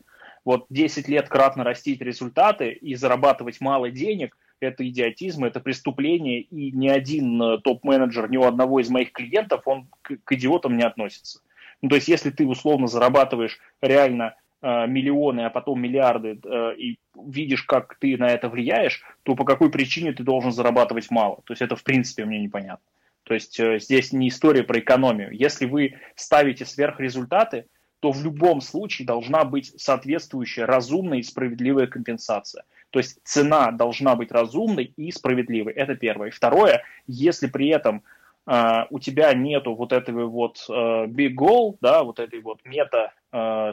Вот 0.45 0.67
10 0.69 1.07
лет 1.07 1.27
кратно 1.27 1.63
растить 1.63 2.01
результаты 2.01 2.71
и 2.71 2.93
зарабатывать 2.93 3.59
мало 3.59 3.89
денег– 3.89 4.37
это 4.59 4.87
идиотизм, 4.87 5.43
это 5.43 5.59
преступление, 5.59 6.41
и 6.41 6.71
ни 6.71 6.87
один 6.87 7.41
э, 7.41 7.57
топ-менеджер 7.63 8.29
ни 8.29 8.37
у 8.37 8.43
одного 8.43 8.79
из 8.79 8.89
моих 8.89 9.11
клиентов, 9.11 9.63
он 9.65 9.87
к, 10.03 10.17
к 10.23 10.31
идиотам 10.33 10.77
не 10.77 10.83
относится. 10.83 11.41
Ну, 11.81 11.89
то 11.89 11.95
есть, 11.95 12.07
если 12.07 12.29
ты 12.29 12.45
условно 12.45 12.85
зарабатываешь 12.87 13.59
реально 13.81 14.35
Э, 14.35 14.42
миллионы, 14.63 15.41
а 15.41 15.49
потом 15.49 15.81
миллиарды, 15.81 16.39
э, 16.43 16.75
и 16.77 16.97
видишь, 17.15 17.63
как 17.63 17.95
ты 17.99 18.17
на 18.17 18.29
это 18.29 18.47
влияешь, 18.47 19.01
то 19.23 19.35
по 19.35 19.43
какой 19.43 19.69
причине 19.69 20.13
ты 20.13 20.23
должен 20.23 20.51
зарабатывать 20.51 21.11
мало? 21.11 21.41
То 21.45 21.51
есть 21.51 21.61
это 21.61 21.75
в 21.75 21.83
принципе 21.83 22.25
мне 22.25 22.39
непонятно. 22.39 22.85
То 23.23 23.33
есть 23.33 23.59
э, 23.59 23.79
здесь 23.79 24.13
не 24.13 24.29
история 24.29 24.63
про 24.63 24.79
экономию. 24.79 25.29
Если 25.31 25.65
вы 25.65 25.95
ставите 26.15 26.65
сверхрезультаты, 26.65 27.65
то 27.99 28.11
в 28.11 28.23
любом 28.23 28.61
случае 28.61 29.05
должна 29.05 29.43
быть 29.43 29.73
соответствующая 29.79 30.65
разумная 30.65 31.19
и 31.19 31.23
справедливая 31.23 31.87
компенсация. 31.87 32.63
То 32.89 32.99
есть 32.99 33.19
цена 33.23 33.71
должна 33.71 34.15
быть 34.15 34.31
разумной 34.31 34.93
и 34.95 35.11
справедливой. 35.11 35.73
Это 35.73 35.95
первое. 35.95 36.31
Второе, 36.31 36.83
если 37.07 37.47
при 37.47 37.67
этом 37.67 38.03
Uh, 38.45 38.87
у 38.89 38.99
тебя 38.99 39.33
нету 39.33 39.73
вот 39.73 39.93
этого 39.93 40.25
вот 40.25 40.65
uh, 40.69 41.07
big 41.07 41.33
goal, 41.33 41.77
да, 41.79 42.03
вот 42.03 42.19
этой 42.19 42.41
вот 42.41 42.59
мета 42.65 43.13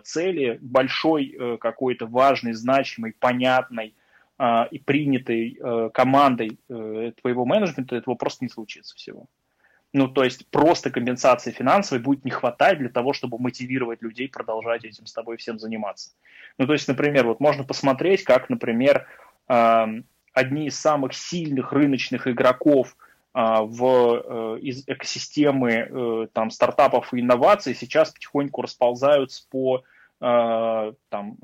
цели, 0.05 0.59
большой 0.61 1.59
какой-то 1.61 2.07
важной, 2.07 2.55
значимой, 2.55 3.13
понятной 3.19 3.95
и 4.71 4.79
принятой 4.79 5.59
командой 5.93 6.59
твоего 6.67 7.45
менеджмента, 7.45 7.97
этого 7.97 8.15
просто 8.15 8.45
не 8.45 8.49
случится 8.49 8.97
всего. 8.97 9.27
Ну, 9.93 10.09
то 10.09 10.25
есть 10.25 10.47
просто 10.49 10.91
компенсации 10.91 11.51
финансовой 11.51 12.03
будет 12.03 12.25
не 12.25 12.31
хватать 12.31 12.79
для 12.79 12.89
того, 12.89 13.13
чтобы 13.13 13.39
мотивировать 13.39 14.03
людей 14.03 14.29
продолжать 14.29 14.85
этим 14.85 15.05
с 15.07 15.13
тобой 15.13 15.37
всем 15.37 15.59
заниматься. 15.59 16.13
Ну, 16.59 16.67
то 16.67 16.73
есть, 16.73 16.89
например, 16.89 17.27
вот 17.27 17.41
можно 17.41 17.65
посмотреть, 17.65 18.25
как, 18.25 18.49
например, 18.49 19.07
одни 19.47 20.67
из 20.67 20.79
самых 20.79 21.13
сильных 21.15 21.73
рыночных 21.73 22.27
игроков– 22.27 22.97
в 23.33 24.57
э, 24.57 24.59
из 24.61 24.83
экосистемы 24.89 25.71
э, 25.71 26.27
там, 26.33 26.51
стартапов 26.51 27.15
и 27.15 27.21
инноваций 27.21 27.75
сейчас 27.75 28.11
потихоньку 28.11 28.63
расползаются 28.63 29.47
по 29.49 29.85
э, 30.21 30.93
там, 31.09 31.37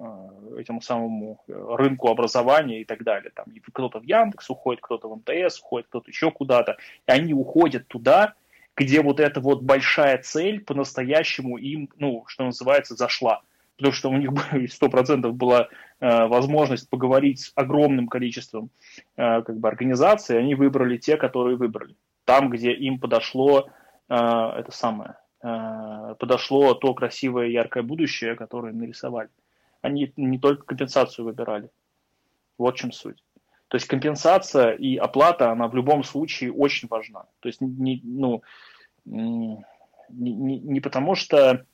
этому 0.59 0.83
самому 0.83 1.41
рынку 1.47 2.09
образования 2.09 2.81
и 2.81 2.85
так 2.85 3.05
далее. 3.05 3.31
Там 3.35 3.47
кто-то 3.73 4.01
в 4.01 4.03
Яндекс 4.03 4.51
уходит, 4.51 4.83
кто-то 4.83 5.09
в 5.09 5.17
МТС 5.17 5.61
уходит, 5.61 5.87
кто-то 5.89 6.11
еще 6.11 6.33
куда-то. 6.33 6.77
И 7.07 7.13
они 7.13 7.33
уходят 7.33 7.87
туда, 7.87 8.35
где 8.75 9.01
вот 9.01 9.21
эта 9.21 9.41
вот 9.41 9.63
большая 9.63 10.19
цель 10.19 10.61
по-настоящему 10.65 11.57
им, 11.57 11.89
ну, 11.99 12.25
что 12.27 12.45
называется, 12.45 12.97
зашла 12.97 13.43
потому 13.77 13.93
что 13.93 14.11
у 14.11 14.17
них 14.17 14.31
сто 14.73 14.89
процентов 14.89 15.35
была 15.35 15.69
возможность 16.01 16.91
поговорить 16.91 17.41
с 17.41 17.53
огромным 17.55 18.09
количеством 18.09 18.71
э, 19.17 19.43
как 19.43 19.57
бы, 19.59 19.69
организаций, 19.69 20.39
они 20.39 20.55
выбрали 20.55 20.97
те, 20.99 21.17
которые 21.17 21.57
выбрали. 21.57 21.97
Там, 22.25 22.51
где 22.51 22.73
им 22.73 22.99
подошло 22.99 23.69
э, 24.09 24.15
это 24.15 24.73
самое, 24.73 25.17
э, 25.43 26.15
подошло 26.19 26.75
то 26.75 26.95
красивое, 26.95 27.47
яркое 27.47 27.83
будущее, 27.83 28.35
которое 28.35 28.73
нарисовали. 28.73 29.31
Они 29.81 30.13
не 30.17 30.39
только 30.39 30.67
компенсацию 30.67 31.25
выбирали. 31.25 31.71
Вот 32.59 32.75
в 32.75 32.79
чем 32.79 32.93
суть. 32.93 33.23
То 33.69 33.77
есть 33.77 33.87
компенсация 33.87 34.73
и 34.73 34.97
оплата, 34.97 35.51
она 35.51 35.69
в 35.69 35.75
любом 35.75 36.05
случае 36.05 36.53
очень 36.53 36.89
важна. 36.89 37.25
То 37.41 37.49
есть 37.49 37.61
не, 37.61 38.01
ну, 38.05 38.43
не, 39.05 39.65
не, 40.09 40.59
не 40.59 40.81
потому 40.81 41.15
что 41.15 41.65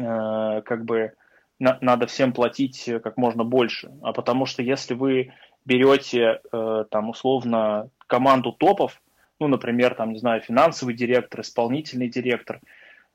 Э, 0.00 0.62
как 0.64 0.84
бы 0.84 1.12
на, 1.60 1.78
надо 1.80 2.06
всем 2.06 2.32
платить 2.32 2.90
как 3.04 3.16
можно 3.16 3.44
больше, 3.44 3.92
а 4.02 4.12
потому 4.12 4.46
что 4.46 4.62
если 4.62 4.94
вы 4.94 5.32
берете 5.64 6.40
э, 6.52 6.84
там 6.90 7.10
условно 7.10 7.90
команду 8.06 8.50
топов, 8.50 9.00
ну, 9.38 9.46
например, 9.46 9.94
там, 9.94 10.12
не 10.12 10.18
знаю, 10.18 10.40
финансовый 10.40 10.94
директор, 10.94 11.42
исполнительный 11.42 12.08
директор, 12.08 12.60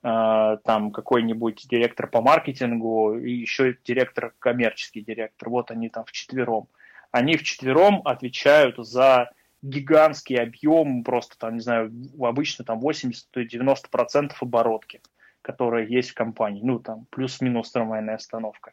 э, 0.04 0.58
там 0.64 0.92
какой-нибудь 0.92 1.68
директор 1.68 2.08
по 2.08 2.22
маркетингу 2.22 3.18
и 3.18 3.32
еще 3.32 3.78
директор, 3.84 4.34
коммерческий 4.40 5.02
директор, 5.02 5.50
вот 5.50 5.72
они 5.72 5.90
там 5.90 6.06
вчетвером. 6.06 6.68
Они 7.12 7.38
вчетвером 7.38 8.02
отвечают 8.06 8.78
за 8.78 9.32
гигантский 9.64 10.38
объем, 10.38 11.04
просто 11.04 11.38
там, 11.40 11.56
не 11.56 11.62
знаю, 11.62 11.92
обычно 12.20 12.64
там 12.64 12.80
80-90% 12.80 14.34
оборотки 14.40 15.02
которая 15.46 15.86
есть 15.86 16.10
в 16.10 16.16
компании. 16.16 16.62
Ну, 16.64 16.80
там, 16.80 17.06
плюс-минус 17.12 17.72
нормальная 17.76 18.16
остановка. 18.16 18.72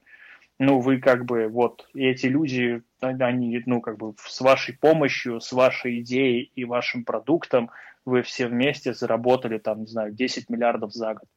ну, 0.59 0.81
вы 0.81 1.01
как 1.01 1.27
бы, 1.27 1.49
вот, 1.49 1.87
эти 1.95 2.27
люди, 2.27 2.83
они, 3.01 3.63
ну, 3.67 3.83
как 3.83 3.99
бы 3.99 4.15
с 4.17 4.41
вашей 4.41 4.75
помощью, 4.79 5.41
с 5.41 5.53
вашей 5.53 6.01
идеей 6.01 6.51
и 6.55 6.65
вашим 6.65 7.05
продуктом 7.05 7.71
вы 8.07 8.23
все 8.23 8.47
вместе 8.47 8.95
заработали, 8.95 9.59
там, 9.59 9.81
не 9.81 9.87
знаю, 9.87 10.13
10 10.13 10.49
миллиардов 10.49 10.95
за 10.95 11.13
год. 11.13 11.29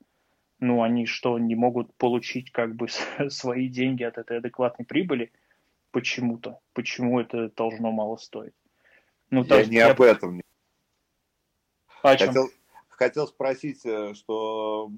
Ну, 0.61 0.81
они 0.81 1.05
что, 1.05 1.37
не 1.37 1.55
могут 1.55 1.93
получить, 1.97 2.51
как 2.51 2.73
бы, 2.75 2.87
свои 3.29 3.67
деньги 3.67 4.03
от 4.03 4.17
этой 4.17 4.37
адекватной 4.37 4.85
прибыли? 4.85 5.33
Почему-то. 5.91 6.59
Почему 6.71 7.19
это 7.19 7.49
должно 7.49 7.91
мало 7.91 8.15
стоить? 8.15 8.53
Ну, 9.31 9.43
я 9.43 9.65
не 9.65 9.75
я... 9.75 9.91
об 9.91 10.01
этом. 10.01 10.41
А 12.03 12.15
Хотел, 12.15 12.49
хотел 12.95 13.27
спросить, 13.27 13.85
э, 13.85 14.13
что 14.13 14.91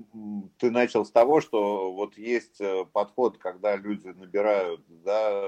ты 0.58 0.72
начал 0.72 1.06
с 1.06 1.12
того, 1.12 1.42
что 1.42 1.92
вот 1.92 2.18
есть 2.18 2.62
э, 2.62 2.86
подход, 2.92 3.38
когда 3.38 3.76
люди 3.76 4.08
набирают 4.08 4.82
да, 4.88 5.44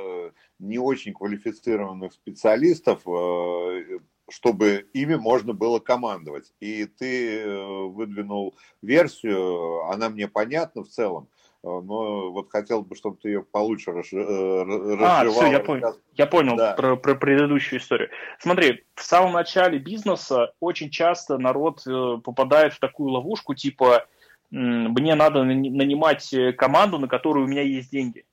не 0.60 0.78
очень 0.78 1.14
квалифицированных 1.14 2.14
специалистов, 2.14 3.02
э, 3.08 4.00
чтобы 4.30 4.88
ими 4.94 5.16
можно 5.16 5.54
было 5.54 5.80
командовать. 5.80 6.54
И 6.60 6.86
ты 6.86 7.48
выдвинул 7.88 8.56
версию, 8.82 9.86
она 9.86 10.10
мне 10.10 10.28
понятна 10.28 10.84
в 10.84 10.88
целом, 10.88 11.28
но 11.64 12.32
вот 12.32 12.50
хотел 12.50 12.84
бы, 12.84 12.96
чтобы 12.96 13.18
ты 13.18 13.30
ее 13.30 13.44
получше 13.44 13.92
разжевал. 13.92 14.30
Э, 14.30 14.98
а, 15.02 15.30
все, 15.30 15.48
я 15.48 15.60
понял, 15.60 15.96
я 16.14 16.26
понял 16.26 16.56
да. 16.56 16.74
про, 16.74 16.96
про 16.96 17.16
предыдущую 17.16 17.80
историю. 17.80 18.10
Смотри, 18.40 18.86
в 18.96 19.04
самом 19.04 19.34
начале 19.34 19.80
бизнеса 19.80 20.54
очень 20.60 20.90
часто 20.90 21.38
народ 21.38 21.86
э, 21.86 22.18
попадает 22.24 22.74
в 22.74 22.80
такую 22.80 23.12
ловушку, 23.12 23.56
типа, 23.56 24.06
мне 24.52 25.14
надо 25.14 25.44
нанимать 25.44 26.34
команду, 26.58 26.98
на 26.98 27.08
которую 27.08 27.46
у 27.46 27.48
меня 27.48 27.62
есть 27.62 27.92
деньги. 27.92 28.26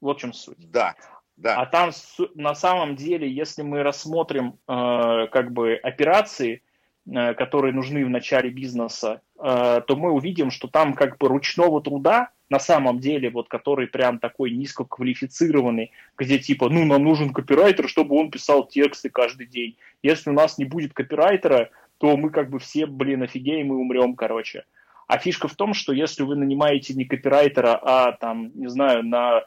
Вот 0.00 0.18
в 0.18 0.20
чем 0.20 0.32
суть. 0.32 0.70
Да, 0.70 0.94
да. 1.36 1.60
А 1.60 1.66
там 1.66 1.90
на 2.34 2.54
самом 2.54 2.96
деле, 2.96 3.30
если 3.30 3.62
мы 3.62 3.82
рассмотрим 3.82 4.58
э, 4.68 5.26
как 5.30 5.52
бы 5.52 5.74
операции, 5.74 6.62
э, 7.06 7.34
которые 7.34 7.74
нужны 7.74 8.04
в 8.06 8.10
начале 8.10 8.48
бизнеса, 8.48 9.20
э, 9.20 9.25
то 9.38 9.84
мы 9.90 10.12
увидим, 10.12 10.50
что 10.50 10.68
там 10.68 10.94
как 10.94 11.18
бы 11.18 11.28
ручного 11.28 11.82
труда 11.82 12.30
на 12.48 12.58
самом 12.58 13.00
деле, 13.00 13.30
вот 13.30 13.48
который 13.48 13.86
прям 13.86 14.18
такой 14.18 14.50
низкоквалифицированный, 14.52 15.90
где 16.16 16.38
типа, 16.38 16.68
ну, 16.68 16.84
нам 16.84 17.02
нужен 17.02 17.32
копирайтер, 17.32 17.88
чтобы 17.88 18.16
он 18.16 18.30
писал 18.30 18.66
тексты 18.66 19.10
каждый 19.10 19.46
день. 19.46 19.76
Если 20.02 20.30
у 20.30 20.32
нас 20.32 20.58
не 20.58 20.64
будет 20.64 20.92
копирайтера, 20.92 21.70
то 21.98 22.16
мы 22.16 22.30
как 22.30 22.50
бы 22.50 22.58
все, 22.58 22.86
блин, 22.86 23.22
офигеем 23.22 23.72
и 23.72 23.76
умрем, 23.76 24.14
короче. 24.14 24.64
А 25.08 25.18
фишка 25.18 25.48
в 25.48 25.54
том, 25.54 25.74
что 25.74 25.92
если 25.92 26.22
вы 26.22 26.36
нанимаете 26.36 26.94
не 26.94 27.04
копирайтера, 27.04 27.78
а 27.82 28.12
там, 28.12 28.52
не 28.54 28.68
знаю, 28.68 29.04
на 29.04 29.44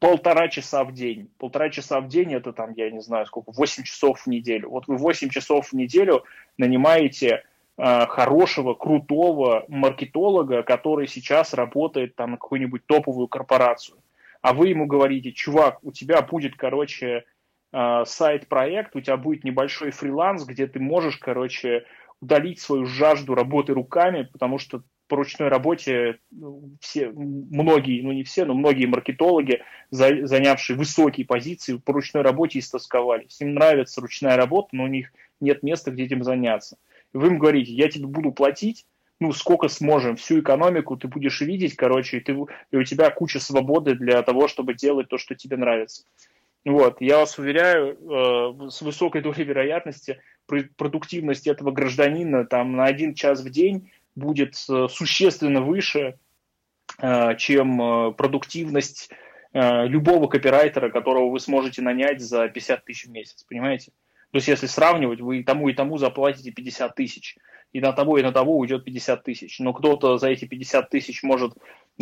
полтора 0.00 0.48
часа 0.48 0.84
в 0.84 0.92
день. 0.92 1.28
Полтора 1.38 1.70
часа 1.70 2.00
в 2.00 2.08
день 2.08 2.32
это 2.34 2.52
там, 2.52 2.72
я 2.72 2.90
не 2.90 3.00
знаю 3.00 3.26
сколько, 3.26 3.52
8 3.52 3.82
часов 3.82 4.20
в 4.20 4.26
неделю. 4.28 4.70
Вот 4.70 4.86
вы 4.86 4.96
8 4.96 5.28
часов 5.28 5.68
в 5.68 5.72
неделю 5.74 6.24
нанимаете 6.56 7.42
Э, 7.42 7.42
хорошего, 7.78 8.74
крутого 8.74 9.64
маркетолога, 9.68 10.64
который 10.64 11.06
сейчас 11.06 11.54
работает 11.54 12.16
там 12.16 12.32
на 12.32 12.36
какую-нибудь 12.36 12.84
топовую 12.86 13.28
корпорацию. 13.28 13.98
А 14.42 14.52
вы 14.52 14.68
ему 14.68 14.86
говорите, 14.86 15.32
чувак, 15.32 15.78
у 15.82 15.92
тебя 15.92 16.22
будет, 16.22 16.56
короче, 16.56 17.24
э, 17.72 18.02
сайт-проект, 18.04 18.96
у 18.96 19.00
тебя 19.00 19.16
будет 19.16 19.44
небольшой 19.44 19.90
фриланс, 19.90 20.44
где 20.44 20.66
ты 20.66 20.80
можешь, 20.80 21.18
короче, 21.18 21.84
удалить 22.20 22.60
свою 22.60 22.86
жажду 22.86 23.34
работы 23.34 23.74
руками, 23.74 24.28
потому 24.32 24.58
что 24.58 24.82
по 25.06 25.16
ручной 25.16 25.48
работе 25.48 26.18
ну, 26.30 26.76
все, 26.80 27.10
многие, 27.10 28.02
ну 28.02 28.12
не 28.12 28.24
все, 28.24 28.44
но 28.44 28.54
многие 28.54 28.86
маркетологи, 28.86 29.62
занявшие 29.90 30.76
высокие 30.76 31.26
позиции, 31.26 31.78
по 31.78 31.92
ручной 31.92 32.22
работе 32.22 32.58
истосковались. 32.58 33.40
Им 33.40 33.54
нравится 33.54 34.00
ручная 34.00 34.36
работа, 34.36 34.68
но 34.72 34.84
у 34.84 34.88
них 34.88 35.12
нет 35.40 35.62
места, 35.62 35.90
где 35.90 36.04
этим 36.04 36.24
заняться 36.24 36.76
вы 37.12 37.28
им 37.28 37.38
говорите, 37.38 37.72
я 37.72 37.88
тебе 37.88 38.06
буду 38.06 38.32
платить, 38.32 38.86
ну, 39.20 39.32
сколько 39.32 39.68
сможем, 39.68 40.16
всю 40.16 40.40
экономику 40.40 40.96
ты 40.96 41.08
будешь 41.08 41.40
видеть, 41.40 41.74
короче, 41.74 42.18
и, 42.18 42.20
ты, 42.20 42.36
и 42.70 42.76
у 42.76 42.84
тебя 42.84 43.10
куча 43.10 43.40
свободы 43.40 43.94
для 43.94 44.22
того, 44.22 44.46
чтобы 44.46 44.74
делать 44.74 45.08
то, 45.08 45.18
что 45.18 45.34
тебе 45.34 45.56
нравится. 45.56 46.04
Вот, 46.64 47.00
я 47.00 47.18
вас 47.18 47.38
уверяю, 47.38 47.96
э, 47.96 48.70
с 48.70 48.82
высокой 48.82 49.22
долей 49.22 49.44
вероятности 49.44 50.20
продуктивность 50.76 51.46
этого 51.46 51.70
гражданина 51.70 52.44
там 52.44 52.76
на 52.76 52.84
один 52.84 53.14
час 53.14 53.42
в 53.42 53.50
день 53.50 53.90
будет 54.14 54.54
э, 54.68 54.88
существенно 54.88 55.62
выше, 55.62 56.18
э, 57.00 57.36
чем 57.36 57.80
э, 57.80 58.12
продуктивность 58.12 59.10
э, 59.52 59.86
любого 59.86 60.26
копирайтера, 60.26 60.90
которого 60.90 61.30
вы 61.30 61.40
сможете 61.40 61.82
нанять 61.82 62.20
за 62.20 62.48
50 62.48 62.84
тысяч 62.84 63.06
в 63.06 63.10
месяц, 63.10 63.44
понимаете? 63.44 63.92
То 64.30 64.36
есть, 64.36 64.48
если 64.48 64.66
сравнивать, 64.66 65.20
вы 65.20 65.40
и 65.40 65.42
тому, 65.42 65.68
и 65.68 65.74
тому 65.74 65.96
заплатите 65.96 66.50
50 66.50 66.94
тысяч. 66.94 67.38
И 67.72 67.80
на 67.80 67.92
того, 67.92 68.18
и 68.18 68.22
на 68.22 68.32
того 68.32 68.58
уйдет 68.58 68.84
50 68.84 69.24
тысяч. 69.24 69.58
Но 69.58 69.72
кто-то 69.72 70.18
за 70.18 70.28
эти 70.28 70.44
50 70.46 70.90
тысяч 70.90 71.22
может, 71.22 71.54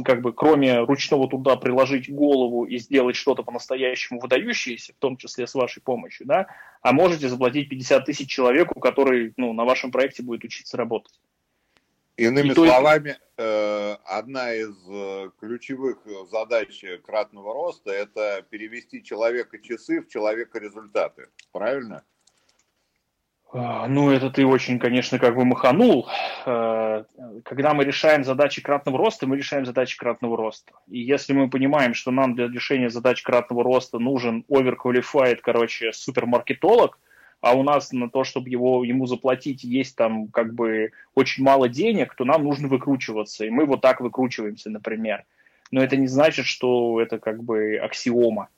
как 0.04 0.22
бы, 0.22 0.32
кроме 0.32 0.80
ручного 0.80 1.28
труда, 1.28 1.56
приложить 1.56 2.12
голову 2.12 2.64
и 2.64 2.78
сделать 2.78 3.16
что-то 3.16 3.42
по-настоящему 3.42 4.20
выдающееся, 4.20 4.92
в 4.92 4.96
том 4.96 5.16
числе 5.16 5.46
с 5.46 5.54
вашей 5.54 5.82
помощью, 5.82 6.26
да, 6.26 6.46
а 6.82 6.92
можете 6.92 7.28
заплатить 7.28 7.68
50 7.68 8.04
тысяч 8.04 8.28
человеку, 8.28 8.78
который, 8.80 9.32
ну, 9.36 9.52
на 9.52 9.64
вашем 9.64 9.90
проекте 9.90 10.22
будет 10.22 10.44
учиться 10.44 10.76
работать. 10.76 11.20
Иными 12.16 12.48
и 12.48 12.54
словами, 12.54 13.18
то... 13.36 14.00
одна 14.04 14.54
из 14.54 14.74
э, 14.88 15.30
ключевых 15.38 15.98
задач 16.30 16.82
кратного 17.04 17.52
роста– 17.52 17.90
это 17.92 18.42
перевести 18.48 19.02
человека 19.02 19.58
часы 19.58 20.00
в 20.00 20.08
человека 20.08 20.58
результаты. 20.58 21.28
Правильно? 21.52 22.04
А, 23.52 23.86
ну, 23.86 24.10
это 24.10 24.30
ты 24.30 24.44
очень, 24.44 24.78
конечно, 24.78 25.18
как 25.18 25.36
бы 25.36 25.44
маханул. 25.44 26.08
А, 26.44 27.04
когда 27.44 27.74
мы 27.74 27.84
решаем 27.84 28.24
задачи 28.24 28.60
кратного 28.60 28.98
роста, 28.98 29.26
мы 29.26 29.36
решаем 29.36 29.64
задачи 29.64 29.96
кратного 29.96 30.36
роста. 30.36 30.72
И 30.88 30.98
если 30.98 31.32
мы 31.32 31.48
понимаем, 31.48 31.94
что 31.94 32.10
нам 32.10 32.34
для 32.34 32.48
решения 32.48 32.90
задач 32.90 33.22
кратного 33.22 33.62
роста 33.62 33.98
нужен 33.98 34.44
overqualified, 34.50 35.38
короче, 35.42 35.92
супермаркетолог, 35.92 36.98
а 37.40 37.54
у 37.54 37.62
нас 37.62 37.92
на 37.92 38.10
то, 38.10 38.24
чтобы 38.24 38.48
его, 38.48 38.82
ему 38.82 39.06
заплатить, 39.06 39.62
есть 39.62 39.94
там 39.94 40.28
как 40.28 40.54
бы 40.54 40.90
очень 41.14 41.44
мало 41.44 41.68
денег, 41.68 42.14
то 42.14 42.24
нам 42.24 42.42
нужно 42.42 42.66
выкручиваться. 42.66 43.44
И 43.44 43.50
мы 43.50 43.66
вот 43.66 43.80
так 43.80 44.00
выкручиваемся, 44.00 44.70
например. 44.70 45.24
Но 45.70 45.82
это 45.82 45.96
не 45.96 46.06
значит, 46.08 46.46
что 46.46 47.00
это 47.00 47.18
как 47.18 47.42
бы 47.42 47.76
аксиома. 47.76 48.48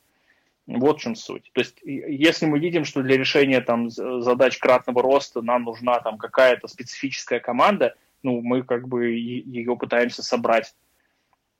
Вот 0.68 0.98
в 0.98 1.00
чем 1.00 1.14
суть. 1.14 1.50
То 1.54 1.62
есть, 1.62 1.80
если 1.82 2.44
мы 2.44 2.58
видим, 2.58 2.84
что 2.84 3.02
для 3.02 3.16
решения 3.16 3.62
там 3.62 3.88
задач 3.88 4.58
кратного 4.58 5.02
роста 5.02 5.40
нам 5.40 5.64
нужна 5.64 5.98
там 6.00 6.18
какая-то 6.18 6.68
специфическая 6.68 7.40
команда, 7.40 7.94
ну, 8.22 8.42
мы 8.42 8.62
как 8.62 8.86
бы 8.86 9.08
ее 9.08 9.76
пытаемся 9.78 10.22
собрать. 10.22 10.74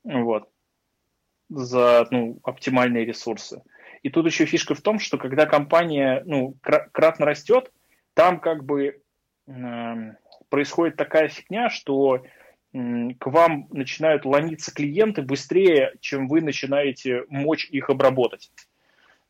Вот. 0.04 0.50
За 1.48 2.06
ну, 2.10 2.38
оптимальные 2.42 3.06
ресурсы. 3.06 3.62
И 4.02 4.10
тут 4.10 4.26
еще 4.26 4.44
фишка 4.44 4.74
в 4.74 4.82
том, 4.82 4.98
что 4.98 5.16
когда 5.16 5.46
компания 5.46 6.22
ну, 6.26 6.54
кратно 6.60 7.24
растет, 7.24 7.72
там 8.12 8.38
как 8.38 8.64
бы 8.64 9.00
э, 9.46 10.14
происходит 10.50 10.96
такая 10.96 11.28
фигня, 11.28 11.70
что 11.70 12.22
к 12.72 13.26
вам 13.26 13.68
начинают 13.70 14.26
ломиться 14.26 14.74
клиенты 14.74 15.22
быстрее, 15.22 15.94
чем 16.00 16.28
вы 16.28 16.42
начинаете 16.42 17.24
мочь 17.30 17.64
их 17.70 17.88
обработать. 17.88 18.50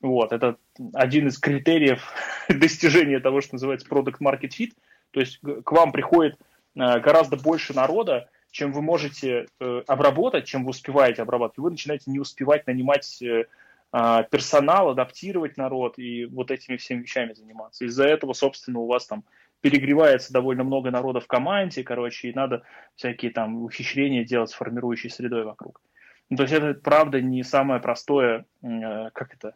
Вот, 0.00 0.32
это 0.32 0.56
один 0.94 1.28
из 1.28 1.38
критериев 1.38 2.02
достижения 2.48 3.20
того, 3.20 3.40
что 3.40 3.54
называется 3.54 3.88
product 3.88 4.18
market 4.20 4.50
fit. 4.58 4.72
То 5.10 5.20
есть 5.20 5.40
к 5.40 5.72
вам 5.72 5.92
приходит 5.92 6.34
э, 6.34 7.00
гораздо 7.00 7.36
больше 7.36 7.74
народа, 7.74 8.28
чем 8.50 8.72
вы 8.72 8.80
можете 8.82 9.46
э, 9.58 9.82
обработать, 9.86 10.46
чем 10.46 10.64
вы 10.64 10.70
успеваете 10.70 11.22
обрабатывать. 11.22 11.58
Вы 11.58 11.70
начинаете 11.70 12.10
не 12.10 12.20
успевать 12.20 12.66
нанимать 12.66 13.20
э, 13.22 13.46
а, 13.90 14.22
персонал, 14.22 14.90
адаптировать 14.90 15.56
народ 15.56 15.98
и 15.98 16.26
вот 16.26 16.50
этими 16.50 16.76
всеми 16.76 17.02
вещами 17.02 17.32
заниматься. 17.32 17.86
Из-за 17.86 18.06
этого, 18.06 18.34
собственно, 18.34 18.80
у 18.80 18.86
вас 18.86 19.06
там 19.06 19.24
перегревается 19.62 20.30
довольно 20.30 20.62
много 20.62 20.90
народа 20.90 21.20
в 21.20 21.26
команде, 21.26 21.82
короче, 21.82 22.28
и 22.28 22.34
надо 22.34 22.62
всякие 22.96 23.30
там 23.30 23.62
ухищрения 23.62 24.24
делать 24.24 24.50
с 24.50 24.54
формирующей 24.54 25.08
средой 25.08 25.44
вокруг. 25.44 25.80
Ну, 26.28 26.36
то 26.36 26.42
есть 26.42 26.54
это, 26.54 26.78
правда, 26.78 27.22
не 27.22 27.42
самое 27.42 27.80
простое, 27.80 28.44
как 28.60 29.34
это, 29.34 29.54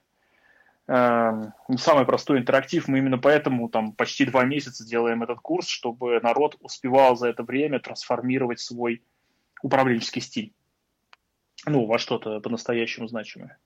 самый 0.86 2.04
простой 2.06 2.38
интерактив. 2.38 2.88
Мы 2.88 2.98
именно 2.98 3.18
поэтому 3.18 3.68
там 3.68 3.92
почти 3.92 4.24
два 4.24 4.44
месяца 4.44 4.84
делаем 4.84 5.22
этот 5.22 5.40
курс, 5.40 5.68
чтобы 5.68 6.20
народ 6.20 6.56
успевал 6.60 7.16
за 7.16 7.28
это 7.28 7.42
время 7.42 7.78
трансформировать 7.80 8.60
свой 8.60 9.02
управленческий 9.62 10.20
стиль. 10.20 10.54
Ну, 11.66 11.86
во 11.86 11.98
что-то 11.98 12.40
по-настоящему 12.40 13.06
значимое. 13.06 13.58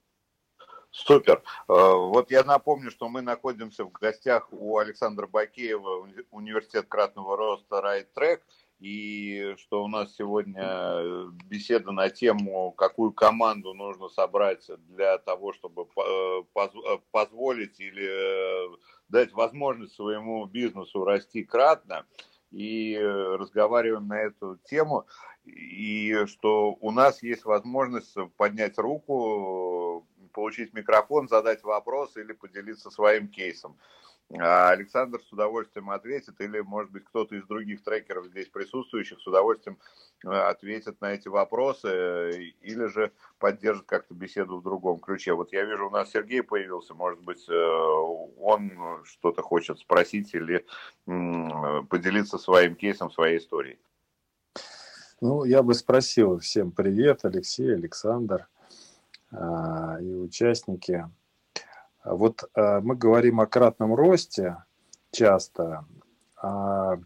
Супер. 0.90 1.42
Э, 1.68 1.72
вот 1.72 2.30
я 2.30 2.42
напомню, 2.42 2.90
что 2.90 3.08
мы 3.08 3.20
находимся 3.20 3.84
в 3.84 3.92
гостях 3.92 4.48
у 4.50 4.78
Александра 4.78 5.26
Бакеева, 5.26 6.08
университет 6.30 6.86
кратного 6.88 7.36
роста 7.36 7.82
Right 7.84 8.06
Track. 8.16 8.40
И 8.78 9.54
что 9.58 9.84
у 9.84 9.88
нас 9.88 10.14
сегодня 10.14 11.30
беседа 11.46 11.92
на 11.92 12.10
тему, 12.10 12.72
какую 12.72 13.12
команду 13.12 13.72
нужно 13.74 14.08
собрать 14.08 14.68
для 14.88 15.18
того, 15.18 15.52
чтобы 15.52 15.86
позволить 17.10 17.80
или 17.80 18.68
дать 19.08 19.32
возможность 19.32 19.94
своему 19.94 20.44
бизнесу 20.46 21.04
расти 21.04 21.42
кратно 21.42 22.04
и 22.50 22.98
разговариваем 22.98 24.08
на 24.08 24.20
эту 24.20 24.58
тему, 24.64 25.06
и 25.44 26.26
что 26.26 26.76
у 26.80 26.90
нас 26.90 27.22
есть 27.22 27.44
возможность 27.44 28.14
поднять 28.36 28.78
руку, 28.78 30.06
получить 30.32 30.74
микрофон, 30.74 31.28
задать 31.28 31.62
вопрос 31.62 32.16
или 32.16 32.32
поделиться 32.32 32.90
своим 32.90 33.28
кейсом. 33.28 33.78
А 34.34 34.70
Александр 34.70 35.20
с 35.22 35.32
удовольствием 35.32 35.88
ответит, 35.90 36.40
или, 36.40 36.58
может 36.58 36.90
быть, 36.90 37.04
кто-то 37.04 37.36
из 37.36 37.46
других 37.46 37.84
трекеров 37.84 38.26
здесь 38.26 38.48
присутствующих 38.48 39.20
с 39.20 39.26
удовольствием 39.26 39.78
э, 40.24 40.28
ответит 40.28 41.00
на 41.00 41.12
эти 41.12 41.28
вопросы, 41.28 42.52
или 42.60 42.86
же 42.86 43.12
поддержит 43.38 43.86
как-то 43.86 44.14
беседу 44.14 44.58
в 44.58 44.64
другом 44.64 44.98
ключе. 44.98 45.32
Вот 45.34 45.52
я 45.52 45.64
вижу, 45.64 45.86
у 45.86 45.90
нас 45.90 46.10
Сергей 46.10 46.42
появился, 46.42 46.92
может 46.92 47.22
быть, 47.22 47.48
э, 47.48 47.52
он 47.54 48.72
что-то 49.04 49.42
хочет 49.42 49.78
спросить 49.78 50.34
или 50.34 50.66
поделиться 51.04 52.36
своим 52.36 52.74
кейсом, 52.74 53.12
своей 53.12 53.38
историей. 53.38 53.78
Ну, 55.20 55.44
я 55.44 55.62
бы 55.62 55.72
спросил 55.74 56.40
всем 56.40 56.72
привет, 56.72 57.24
Алексей, 57.24 57.72
Александр 57.72 58.48
и 59.30 60.14
участники. 60.14 61.08
Вот 62.06 62.48
а, 62.54 62.80
мы 62.80 62.94
говорим 62.94 63.40
о 63.40 63.46
кратном 63.46 63.94
росте 63.94 64.58
часто, 65.10 65.84
а 66.40 66.98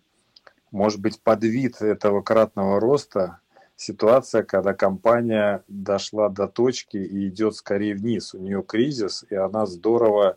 может 0.70 1.00
быть 1.00 1.20
под 1.22 1.42
вид 1.42 1.80
этого 1.80 2.20
кратного 2.20 2.78
роста 2.78 3.38
ситуация, 3.76 4.42
когда 4.42 4.74
компания 4.74 5.64
дошла 5.68 6.28
до 6.28 6.46
точки 6.46 6.98
и 6.98 7.28
идет 7.28 7.56
скорее 7.56 7.94
вниз. 7.94 8.34
У 8.34 8.38
нее 8.38 8.62
кризис, 8.62 9.24
и 9.30 9.34
она 9.34 9.66
здорово 9.66 10.36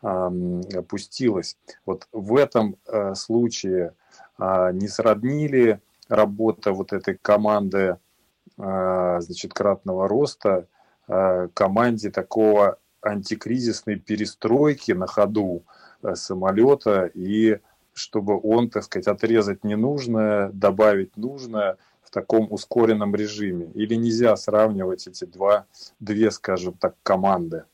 опустилась. 0.00 1.56
Вот 1.86 2.08
в 2.10 2.34
этом 2.34 2.74
э, 2.86 3.14
случае 3.14 3.94
а, 4.36 4.72
не 4.72 4.88
сроднили 4.88 5.80
работа 6.08 6.72
вот 6.72 6.92
этой 6.92 7.16
команды 7.16 7.98
значит, 8.56 9.54
кратного 9.54 10.06
роста 10.06 10.66
команде 11.06 12.10
такого 12.10 12.78
антикризисной 13.02 13.96
перестройки 13.96 14.92
на 14.92 15.06
ходу 15.06 15.64
э, 16.02 16.14
самолета 16.14 17.06
и 17.06 17.58
чтобы 17.94 18.40
он, 18.42 18.70
так 18.70 18.84
сказать, 18.84 19.06
отрезать 19.06 19.64
ненужное, 19.64 20.50
добавить 20.52 21.16
нужное 21.16 21.76
в 22.02 22.10
таком 22.10 22.50
ускоренном 22.50 23.14
режиме? 23.14 23.66
Или 23.74 23.96
нельзя 23.96 24.34
сравнивать 24.36 25.06
эти 25.06 25.24
два, 25.24 25.66
две, 26.00 26.30
скажем 26.30 26.74
так, 26.74 26.94
команды? 27.02 27.64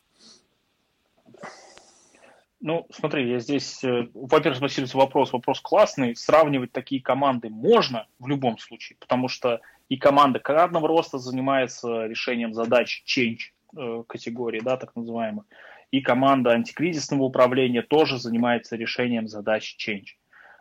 Ну, 2.61 2.87
смотри, 2.91 3.31
я 3.31 3.39
здесь, 3.39 3.85
э, 3.85 4.09
во-первых, 4.15 4.59
спасибо 4.59 4.89
за 4.89 4.99
вопрос. 4.99 5.33
Вопрос 5.33 5.61
классный. 5.61 6.17
Сравнивать 6.17 6.73
такие 6.73 7.01
команды 7.01 7.51
можно 7.51 8.09
в 8.19 8.27
любом 8.27 8.59
случае, 8.59 8.97
потому 8.99 9.29
что 9.29 9.61
и 9.89 9.97
команда 9.97 10.41
кратного 10.41 10.89
роста 10.89 11.19
занимается 11.19 12.07
решением 12.07 12.55
задач 12.55 13.05
change, 13.07 13.53
Э, 13.77 14.03
категории, 14.07 14.61
да, 14.61 14.77
так 14.79 14.97
называемых. 14.97 15.45
И 15.91 16.01
команда 16.01 16.53
антикризисного 16.53 17.25
управления 17.25 17.83
тоже 17.83 18.19
занимается 18.19 18.77
решением 18.77 19.29
задач 19.29 19.77
change. 19.79 20.17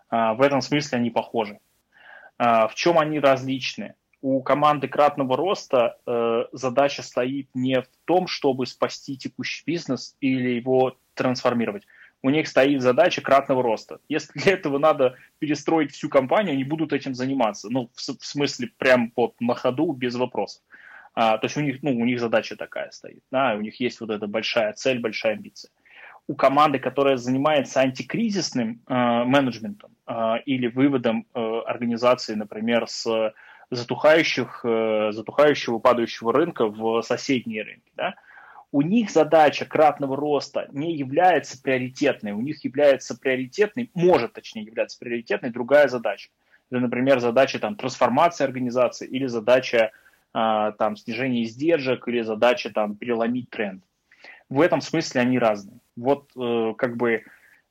А, 0.10 0.34
в 0.34 0.42
этом 0.42 0.62
смысле 0.62 0.98
они 0.98 1.10
похожи. 1.10 1.60
А, 2.38 2.68
в 2.68 2.76
чем 2.76 3.00
они 3.00 3.20
различны? 3.20 3.96
У 4.22 4.42
команды 4.42 4.88
кратного 4.88 5.38
роста 5.38 5.98
э, 6.06 6.46
задача 6.52 7.02
стоит 7.02 7.50
не 7.54 7.82
в 7.82 7.88
том, 8.06 8.28
чтобы 8.28 8.66
спасти 8.66 9.16
текущий 9.16 9.64
бизнес 9.66 10.18
или 10.20 10.50
его 10.50 10.98
трансформировать. 11.14 11.84
У 12.24 12.30
них 12.30 12.48
стоит 12.48 12.82
задача 12.82 13.22
кратного 13.22 13.64
роста. 13.64 14.00
Если 14.10 14.38
для 14.40 14.54
этого 14.54 14.80
надо 14.80 15.16
перестроить 15.40 15.92
всю 15.92 16.10
компанию, 16.10 16.54
они 16.54 16.64
будут 16.64 16.92
этим 16.92 17.14
заниматься. 17.14 17.70
Ну, 17.70 17.90
в, 17.94 18.00
в 18.00 18.26
смысле, 18.26 18.70
прям 18.78 19.14
вот 19.16 19.40
на 19.40 19.54
ходу, 19.54 19.94
без 19.94 20.16
вопросов. 20.16 20.62
А, 21.20 21.40
то 21.40 21.46
есть 21.46 21.58
у 21.58 21.62
них, 21.62 21.82
ну, 21.82 21.90
у 21.98 22.06
них 22.06 22.20
задача 22.20 22.56
такая 22.56 22.92
стоит, 22.92 23.24
да, 23.32 23.56
у 23.56 23.62
них 23.62 23.80
есть 23.80 24.00
вот 24.02 24.12
эта 24.12 24.28
большая 24.28 24.74
цель, 24.74 25.00
большая 25.00 25.34
амбиция. 25.34 25.72
У 26.28 26.36
команды, 26.36 26.78
которая 26.78 27.18
занимается 27.18 27.80
антикризисным 27.80 28.84
э, 28.88 28.94
менеджментом 29.24 29.90
э, 30.06 30.36
или 30.46 30.68
выводом 30.68 31.26
э, 31.34 31.40
организации, 31.66 32.36
например, 32.36 32.86
с 32.88 33.34
затухающих, 33.72 34.62
э, 34.64 35.10
затухающего, 35.12 35.80
падающего 35.80 36.32
рынка 36.32 36.68
в 36.68 37.02
соседние 37.02 37.64
рынки, 37.64 37.92
да, 37.96 38.14
у 38.72 38.84
них 38.84 39.10
задача 39.10 39.66
кратного 39.66 40.16
роста 40.16 40.68
не 40.72 40.94
является 40.94 41.60
приоритетной, 41.60 42.34
у 42.34 42.42
них 42.42 42.64
является 42.64 43.18
приоритетной, 43.18 43.90
может 43.96 44.34
точнее 44.34 44.66
являться 44.66 45.00
приоритетной 45.00 45.50
другая 45.50 45.88
задача. 45.88 46.30
Это, 46.70 46.80
например, 46.80 47.20
задача 47.22 47.58
там, 47.58 47.76
трансформации 47.76 48.44
организации 48.44 49.08
или 49.08 49.26
задача 49.26 49.92
там, 50.34 50.96
снижение 50.96 51.44
издержек 51.44 52.08
или 52.08 52.22
задача 52.22 52.70
там, 52.70 52.96
переломить 52.96 53.50
тренд. 53.50 53.84
В 54.50 54.62
этом 54.62 54.82
смысле 54.82 55.22
они 55.22 55.40
разные. 55.40 55.80
Вот 55.96 56.30
э, 56.38 56.74
как 56.78 56.96
бы 56.96 57.12
э, 57.14 57.22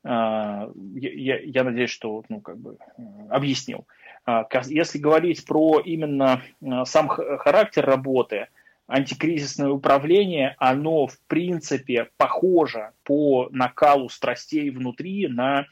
я, 0.05 1.39
я 1.41 1.65
надеюсь, 1.65 1.91
что 1.91 2.25
ну, 2.29 2.41
как 2.41 2.59
бы, 2.59 2.77
объяснил. 3.31 3.87
А, 4.27 4.47
если 4.67 4.99
говорить 4.99 5.47
про 5.47 5.81
именно 5.81 6.43
э, 6.61 6.85
сам 6.85 7.09
характер 7.09 7.87
работы, 7.87 8.49
антикризисное 8.89 9.71
управление, 9.71 10.55
оно 10.59 11.07
в 11.07 11.19
принципе 11.27 12.09
похоже 12.19 12.93
по 13.05 13.49
накалу 13.51 14.09
страстей 14.09 14.71
внутри 14.71 15.27
на 15.29 15.67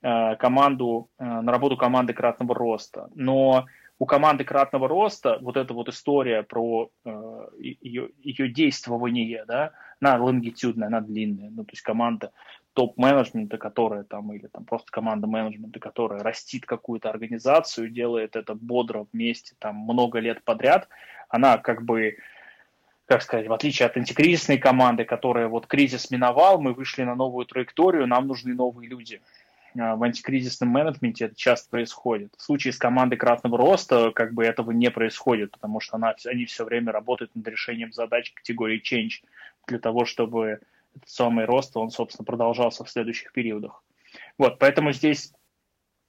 команду, 0.00 1.08
на 1.18 1.50
работу 1.50 1.76
команды 1.76 2.12
кратного 2.12 2.54
роста. 2.54 3.08
Но 3.16 3.66
у 3.98 4.06
команды 4.06 4.44
кратного 4.44 4.88
роста 4.88 5.38
вот 5.40 5.56
эта 5.56 5.74
вот 5.74 5.88
история 5.88 6.42
про 6.42 6.90
э, 7.04 7.48
ее, 7.58 8.10
ее 8.22 8.48
действование, 8.48 9.44
да, 9.46 9.72
она 10.00 10.22
лонгитюдная, 10.22 10.86
она 10.86 11.00
длинная, 11.00 11.50
ну, 11.50 11.64
то 11.64 11.72
есть 11.72 11.82
команда 11.82 12.32
топ-менеджмента, 12.74 13.58
которая 13.58 14.04
там, 14.04 14.32
или 14.32 14.46
там 14.46 14.64
просто 14.64 14.92
команда 14.92 15.26
менеджмента, 15.26 15.80
которая 15.80 16.22
растит 16.22 16.64
какую-то 16.64 17.10
организацию, 17.10 17.90
делает 17.90 18.36
это 18.36 18.54
бодро 18.54 19.06
вместе 19.12 19.56
там 19.58 19.74
много 19.74 20.20
лет 20.20 20.44
подряд, 20.44 20.88
она 21.28 21.58
как 21.58 21.82
бы 21.82 22.18
как 23.06 23.22
сказать, 23.22 23.48
в 23.48 23.52
отличие 23.54 23.86
от 23.86 23.96
антикризисной 23.96 24.58
команды, 24.58 25.06
которая 25.06 25.48
вот 25.48 25.66
кризис 25.66 26.10
миновал, 26.10 26.60
мы 26.60 26.74
вышли 26.74 27.04
на 27.04 27.14
новую 27.14 27.46
траекторию, 27.46 28.06
нам 28.06 28.26
нужны 28.26 28.54
новые 28.54 28.86
люди. 28.86 29.22
А, 29.76 29.96
в 29.96 30.02
антикризисном 30.02 30.70
менеджменте 30.70 31.26
это 31.26 31.34
часто 31.34 31.70
происходит. 31.70 32.34
В 32.36 32.42
случае 32.42 32.72
с 32.72 32.78
командой 32.78 33.16
кратного 33.16 33.58
роста 33.58 34.10
как 34.12 34.34
бы 34.34 34.44
этого 34.44 34.70
не 34.70 34.90
происходит, 34.90 35.52
потому 35.52 35.80
что 35.80 35.96
она, 35.96 36.14
они 36.26 36.46
все 36.46 36.64
время 36.64 36.92
работают 36.92 37.34
над 37.34 37.46
решением 37.48 37.92
задач 37.92 38.32
категории 38.32 38.82
change 38.82 39.24
для 39.66 39.78
того, 39.78 40.04
чтобы 40.04 40.60
этот 40.96 41.08
самый 41.08 41.44
рост, 41.44 41.76
он, 41.76 41.90
собственно, 41.90 42.24
продолжался 42.24 42.84
в 42.84 42.90
следующих 42.90 43.32
периодах. 43.32 43.84
Вот, 44.38 44.58
поэтому 44.58 44.92
здесь, 44.92 45.32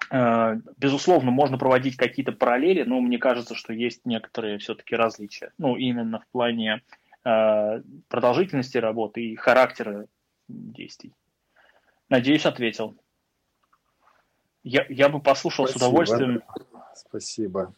э, 0.09 0.55
безусловно, 0.77 1.31
можно 1.31 1.57
проводить 1.57 1.97
какие-то 1.97 2.31
параллели, 2.31 2.83
но 2.83 2.99
мне 3.01 3.17
кажется, 3.17 3.55
что 3.55 3.73
есть 3.73 4.05
некоторые 4.05 4.57
все-таки 4.59 4.95
различия. 4.95 5.51
Ну, 5.57 5.75
именно 5.75 6.19
в 6.19 6.27
плане 6.31 6.81
э, 7.25 7.81
продолжительности 8.07 8.77
работы 8.77 9.21
и 9.21 9.35
характера 9.35 10.07
действий. 10.47 11.13
Надеюсь, 12.07 12.45
ответил. 12.45 12.95
Я, 14.69 14.85
я 14.89 15.09
бы 15.09 15.19
послушал 15.19 15.65
Спасибо. 15.65 15.83
с 15.83 15.87
удовольствием. 15.87 16.43
Спасибо. 16.95 17.73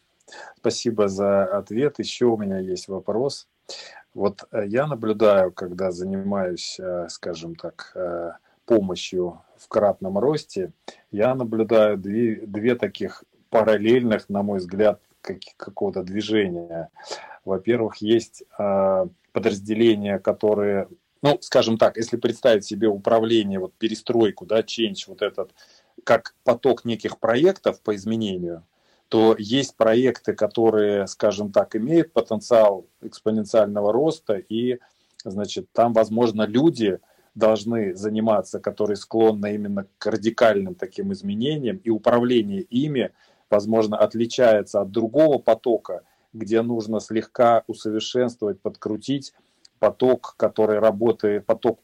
Спасибо 0.58 1.08
за 1.08 1.44
ответ. 1.44 1.98
Еще 1.98 2.26
у 2.26 2.36
меня 2.36 2.58
есть 2.58 2.88
вопрос. 2.88 3.48
Вот 4.12 4.44
э, 4.52 4.64
я 4.66 4.86
наблюдаю, 4.86 5.52
когда 5.52 5.90
занимаюсь, 5.90 6.78
э, 6.78 7.06
скажем 7.08 7.54
так, 7.54 7.92
э, 7.94 8.32
помощью 8.66 9.40
в 9.56 9.68
кратном 9.68 10.18
росте, 10.18 10.72
я 11.10 11.34
наблюдаю 11.34 11.96
две, 11.96 12.36
две 12.46 12.74
таких 12.74 13.24
параллельных, 13.48 14.28
на 14.28 14.42
мой 14.42 14.58
взгляд, 14.58 15.00
какого-то 15.56 16.02
движения. 16.02 16.90
Во-первых, 17.44 17.96
есть 17.98 18.44
подразделения, 19.32 20.18
которые, 20.18 20.88
ну, 21.22 21.38
скажем 21.40 21.78
так, 21.78 21.96
если 21.96 22.16
представить 22.16 22.64
себе 22.64 22.88
управление, 22.88 23.58
вот 23.60 23.72
перестройку, 23.74 24.46
да, 24.46 24.60
change, 24.60 25.04
вот 25.06 25.22
этот 25.22 25.52
как 26.04 26.34
поток 26.44 26.84
неких 26.84 27.18
проектов 27.18 27.80
по 27.80 27.94
изменению, 27.94 28.64
то 29.08 29.34
есть 29.38 29.76
проекты, 29.76 30.32
которые, 30.32 31.06
скажем 31.06 31.52
так, 31.52 31.76
имеют 31.76 32.12
потенциал 32.12 32.86
экспоненциального 33.02 33.92
роста, 33.92 34.34
и, 34.34 34.78
значит, 35.24 35.66
там, 35.72 35.92
возможно, 35.92 36.42
люди 36.42 36.98
должны 37.34 37.94
заниматься, 37.94 38.60
которые 38.60 38.96
склонны 38.96 39.54
именно 39.54 39.86
к 39.98 40.06
радикальным 40.06 40.74
таким 40.74 41.12
изменениям, 41.12 41.76
и 41.78 41.90
управление 41.90 42.62
ими 42.62 43.12
возможно, 43.52 43.98
отличается 43.98 44.80
от 44.80 44.90
другого 44.90 45.38
потока, 45.38 46.02
где 46.32 46.62
нужно 46.62 47.00
слегка 47.00 47.62
усовершенствовать, 47.66 48.60
подкрутить 48.60 49.34
поток, 49.78 50.34
который 50.38 50.78
работает, 50.78 51.44
поток 51.44 51.78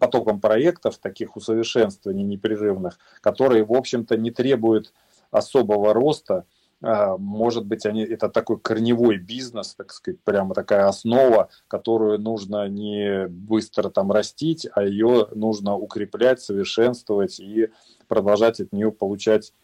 потоком 0.00 0.40
проектов, 0.40 0.98
таких 0.98 1.36
усовершенствований 1.36 2.24
непрерывных, 2.24 2.98
которые, 3.20 3.64
в 3.64 3.72
общем-то, 3.72 4.16
не 4.16 4.30
требуют 4.30 4.92
особого 5.30 5.92
роста, 5.94 6.44
а, 6.82 7.16
может 7.16 7.64
быть, 7.64 7.86
они, 7.86 8.02
это 8.02 8.28
такой 8.28 8.58
корневой 8.58 9.16
бизнес, 9.16 9.74
так 9.74 9.92
сказать, 9.92 10.20
прямо 10.20 10.54
такая 10.54 10.88
основа, 10.88 11.48
которую 11.68 12.18
нужно 12.18 12.68
не 12.68 13.28
быстро 13.28 13.88
там 13.88 14.10
растить, 14.10 14.66
а 14.74 14.82
ее 14.82 15.28
нужно 15.34 15.76
укреплять, 15.76 16.40
совершенствовать 16.40 17.38
и 17.38 17.68
продолжать 18.08 18.60
от 18.60 18.72
нее 18.72 18.90
получать 18.90 19.54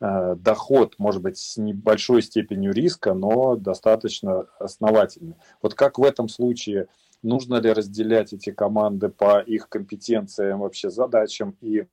э, 0.00 0.36
доход, 0.36 0.94
может 0.98 1.20
быть, 1.20 1.36
с 1.36 1.56
небольшой 1.56 2.22
степенью 2.22 2.72
риска, 2.72 3.12
но 3.12 3.56
достаточно 3.56 4.46
основательный. 4.60 5.34
Вот 5.60 5.74
как 5.74 5.98
в 5.98 6.04
этом 6.04 6.28
случае 6.28 6.86
нужно 7.22 7.56
ли 7.56 7.72
разделять 7.72 8.32
эти 8.32 8.50
команды 8.50 9.08
по 9.08 9.40
их 9.40 9.68
компетенциям, 9.68 10.60
вообще 10.60 10.90
задачам 10.90 11.56
и 11.60 11.86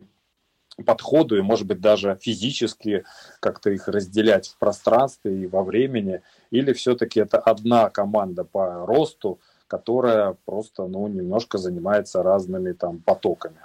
подходу, 0.86 1.38
и, 1.38 1.41
может 1.41 1.67
быть, 1.67 1.80
даже 1.80 2.17
физически 2.21 3.05
как-то 3.39 3.69
их 3.69 3.88
разделять 3.88 4.47
в 4.47 4.57
пространстве 4.57 5.43
и 5.43 5.47
во 5.47 5.63
времени, 5.63 6.21
или 6.51 6.73
все-таки 6.73 7.19
это 7.19 7.39
одна 7.39 7.89
команда 7.89 8.43
по 8.43 8.86
росту, 8.86 9.39
которая 9.67 10.36
просто, 10.45 10.88
ну, 10.88 11.07
немножко 11.07 11.57
занимается 11.57 12.23
разными 12.23 12.73
там 12.73 12.99
потоками? 12.99 13.59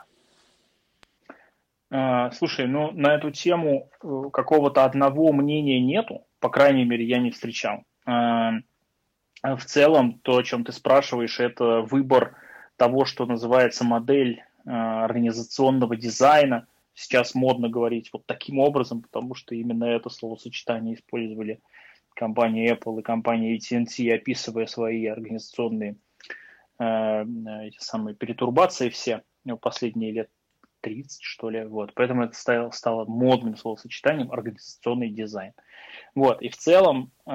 А, 1.90 2.30
слушай, 2.30 2.66
ну, 2.68 2.92
на 2.92 3.16
эту 3.16 3.32
тему 3.32 3.90
э, 4.02 4.22
какого-то 4.32 4.84
одного 4.84 5.32
мнения 5.32 5.80
нету, 5.80 6.24
по 6.38 6.48
крайней 6.48 6.84
мере, 6.84 7.04
я 7.04 7.18
не 7.18 7.32
встречал. 7.32 7.82
А, 9.42 9.56
в 9.56 9.64
целом, 9.64 10.18
то, 10.22 10.36
о 10.36 10.42
чем 10.42 10.64
ты 10.64 10.72
спрашиваешь, 10.72 11.40
это 11.40 11.80
выбор 11.82 12.36
того, 12.76 13.04
что 13.04 13.26
называется 13.26 13.84
модель 13.84 14.42
а, 14.66 15.04
организационного 15.04 15.96
дизайна, 15.96 16.66
сейчас 16.94 17.34
модно 17.34 17.68
говорить 17.68 18.10
вот 18.12 18.26
таким 18.26 18.58
образом, 18.58 19.02
потому 19.02 19.34
что 19.34 19.54
именно 19.54 19.84
это 19.84 20.10
словосочетание 20.10 20.94
использовали 20.94 21.60
компания 22.14 22.74
Apple 22.74 23.00
и 23.00 23.02
компания 23.02 23.56
AT&T, 23.56 24.12
описывая 24.12 24.66
свои 24.66 25.06
организационные 25.06 25.96
э, 26.78 27.24
эти 27.62 27.78
самые 27.78 28.14
перетурбации 28.14 28.90
все 28.90 29.22
в 29.44 29.56
последние 29.56 30.12
лет 30.12 30.30
30, 30.80 31.22
что 31.22 31.50
ли. 31.50 31.64
Вот. 31.64 31.92
Поэтому 31.94 32.24
это 32.24 32.34
стало, 32.34 32.70
стало 32.70 33.04
модным 33.04 33.56
словосочетанием 33.56 34.30
организационный 34.32 35.10
дизайн. 35.10 35.52
Вот. 36.14 36.42
И 36.42 36.48
в 36.48 36.56
целом 36.56 37.10
э, 37.26 37.30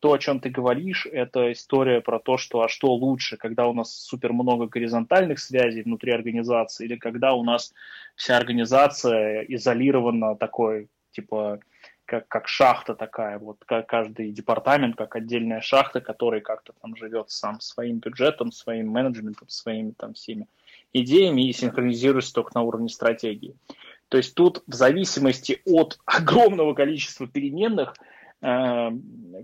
то, 0.00 0.12
о 0.12 0.18
чем 0.18 0.40
ты 0.40 0.50
говоришь, 0.50 1.06
это 1.06 1.52
история 1.52 2.00
про 2.00 2.18
то, 2.18 2.38
что 2.38 2.62
а 2.62 2.68
что 2.68 2.92
лучше, 2.94 3.36
когда 3.36 3.66
у 3.66 3.72
нас 3.72 3.92
супер 3.94 4.32
много 4.32 4.66
горизонтальных 4.66 5.38
связей 5.38 5.82
внутри 5.82 6.12
организации, 6.12 6.84
или 6.84 6.96
когда 6.96 7.34
у 7.34 7.42
нас 7.42 7.72
вся 8.14 8.36
организация 8.36 9.42
изолирована 9.42 10.36
такой, 10.36 10.88
типа, 11.12 11.60
как, 12.06 12.28
как 12.28 12.48
шахта 12.48 12.94
такая, 12.94 13.38
вот 13.38 13.58
как 13.66 13.86
каждый 13.86 14.30
департамент, 14.30 14.96
как 14.96 15.16
отдельная 15.16 15.60
шахта, 15.60 16.00
который 16.00 16.40
как-то 16.40 16.72
там 16.80 16.96
живет 16.96 17.30
сам 17.30 17.60
своим 17.60 17.98
бюджетом, 17.98 18.52
своим 18.52 18.88
менеджментом, 18.88 19.48
своими 19.48 19.90
там 19.90 20.14
всеми 20.14 20.46
идеями 21.02 21.48
и 21.48 21.52
синхронизируешься 21.52 22.34
только 22.34 22.52
на 22.54 22.62
уровне 22.62 22.88
стратегии. 22.88 23.54
То 24.08 24.16
есть 24.16 24.34
тут 24.34 24.62
в 24.66 24.74
зависимости 24.74 25.60
от 25.64 25.98
огромного 26.06 26.74
количества 26.74 27.26
переменных 27.26 27.94
э, 28.40 28.90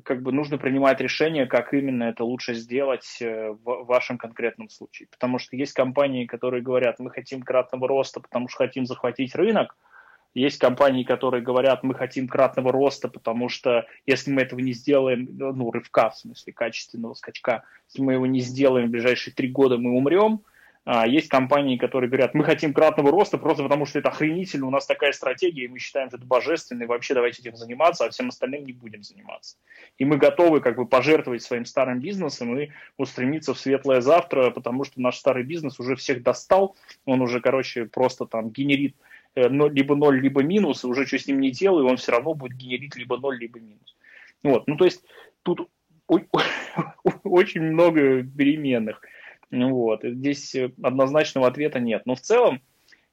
как 0.04 0.22
бы 0.22 0.32
нужно 0.32 0.58
принимать 0.58 1.00
решение, 1.00 1.46
как 1.46 1.74
именно 1.74 2.04
это 2.04 2.24
лучше 2.24 2.54
сделать 2.54 3.18
э, 3.20 3.50
в 3.50 3.84
вашем 3.84 4.18
конкретном 4.18 4.68
случае. 4.68 5.08
Потому 5.10 5.38
что 5.38 5.56
есть 5.56 5.72
компании, 5.72 6.26
которые 6.26 6.62
говорят, 6.62 6.98
мы 6.98 7.10
хотим 7.10 7.42
кратного 7.42 7.88
роста, 7.88 8.20
потому 8.20 8.48
что 8.48 8.58
хотим 8.58 8.86
захватить 8.86 9.34
рынок. 9.34 9.76
Есть 10.34 10.58
компании, 10.58 11.04
которые 11.04 11.42
говорят, 11.42 11.82
мы 11.82 11.94
хотим 11.94 12.26
кратного 12.26 12.72
роста, 12.72 13.08
потому 13.08 13.50
что 13.50 13.84
если 14.06 14.30
мы 14.30 14.42
этого 14.42 14.60
не 14.60 14.72
сделаем, 14.72 15.28
ну, 15.30 15.70
рывка, 15.70 16.08
в 16.08 16.16
смысле, 16.16 16.54
качественного 16.54 17.12
скачка, 17.12 17.64
если 17.88 18.02
мы 18.02 18.14
его 18.14 18.24
не 18.24 18.40
сделаем 18.40 18.88
в 18.88 18.90
ближайшие 18.90 19.34
три 19.34 19.48
года, 19.48 19.76
мы 19.76 19.90
умрем. 19.90 20.40
А, 20.84 21.06
есть 21.06 21.28
компании, 21.28 21.76
которые 21.76 22.08
говорят, 22.08 22.34
мы 22.34 22.42
хотим 22.42 22.74
кратного 22.74 23.12
роста 23.12 23.38
просто 23.38 23.62
потому, 23.62 23.86
что 23.86 24.00
это 24.00 24.08
охренительно, 24.08 24.66
у 24.66 24.70
нас 24.70 24.84
такая 24.84 25.12
стратегия, 25.12 25.64
и 25.64 25.68
мы 25.68 25.78
считаем, 25.78 26.08
что 26.08 26.16
это 26.16 26.26
божественно, 26.26 26.82
и 26.82 26.86
вообще 26.86 27.14
давайте 27.14 27.40
этим 27.40 27.56
заниматься, 27.56 28.04
а 28.04 28.10
всем 28.10 28.28
остальным 28.28 28.64
не 28.64 28.72
будем 28.72 29.04
заниматься. 29.04 29.56
И 29.98 30.04
мы 30.04 30.16
готовы 30.16 30.60
как 30.60 30.76
бы 30.76 30.86
пожертвовать 30.86 31.42
своим 31.42 31.66
старым 31.66 32.00
бизнесом 32.00 32.58
и 32.58 32.70
устремиться 32.96 33.54
в 33.54 33.60
светлое 33.60 34.00
завтра, 34.00 34.50
потому 34.50 34.82
что 34.82 35.00
наш 35.00 35.18
старый 35.18 35.44
бизнес 35.44 35.78
уже 35.78 35.94
всех 35.94 36.22
достал, 36.22 36.74
он 37.04 37.20
уже, 37.20 37.40
короче, 37.40 37.84
просто 37.84 38.26
там 38.26 38.50
генерит 38.50 38.96
э, 39.36 39.48
либо 39.48 39.94
ноль, 39.94 40.20
либо 40.20 40.42
минус, 40.42 40.82
и 40.82 40.88
уже 40.88 41.06
что 41.06 41.16
с 41.16 41.28
ним 41.28 41.40
не 41.40 41.52
делаю, 41.52 41.86
он 41.86 41.96
все 41.96 42.10
равно 42.10 42.34
будет 42.34 42.56
генерить 42.56 42.96
либо 42.96 43.18
ноль, 43.18 43.38
либо 43.38 43.60
минус. 43.60 43.96
Вот, 44.42 44.66
ну 44.66 44.76
то 44.76 44.84
есть 44.84 45.04
тут 45.44 45.68
очень 47.22 47.62
много 47.62 48.24
переменных. 48.24 49.00
Вот. 49.52 50.00
Здесь 50.02 50.54
э, 50.54 50.72
однозначного 50.82 51.46
ответа 51.46 51.78
нет. 51.78 52.02
Но 52.06 52.14
в 52.14 52.20
целом, 52.20 52.62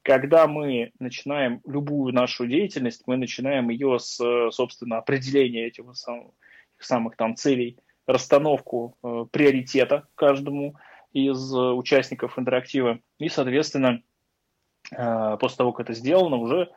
когда 0.01 0.47
мы 0.47 0.91
начинаем 0.97 1.61
любую 1.67 2.13
нашу 2.13 2.47
деятельность, 2.47 3.03
мы 3.05 3.17
начинаем 3.17 3.69
ее 3.69 3.99
с, 3.99 4.19
э, 4.23 4.49
собственно, 4.51 4.97
определения 4.97 5.67
этих 5.67 5.83
самых, 5.95 6.31
самых 6.79 7.17
там 7.17 7.35
целей, 7.35 7.77
расстановку 8.07 8.97
э, 9.03 9.25
приоритета 9.31 10.07
каждому 10.15 10.75
из 11.11 11.53
э, 11.53 11.57
участников 11.57 12.39
интерактива. 12.39 12.99
И, 13.17 13.27
соответственно, 13.27 14.01
э, 14.95 15.37
после 15.39 15.57
того, 15.57 15.73
как 15.73 15.87
это 15.87 15.93
сделано, 15.93 16.37
уже 16.37 16.69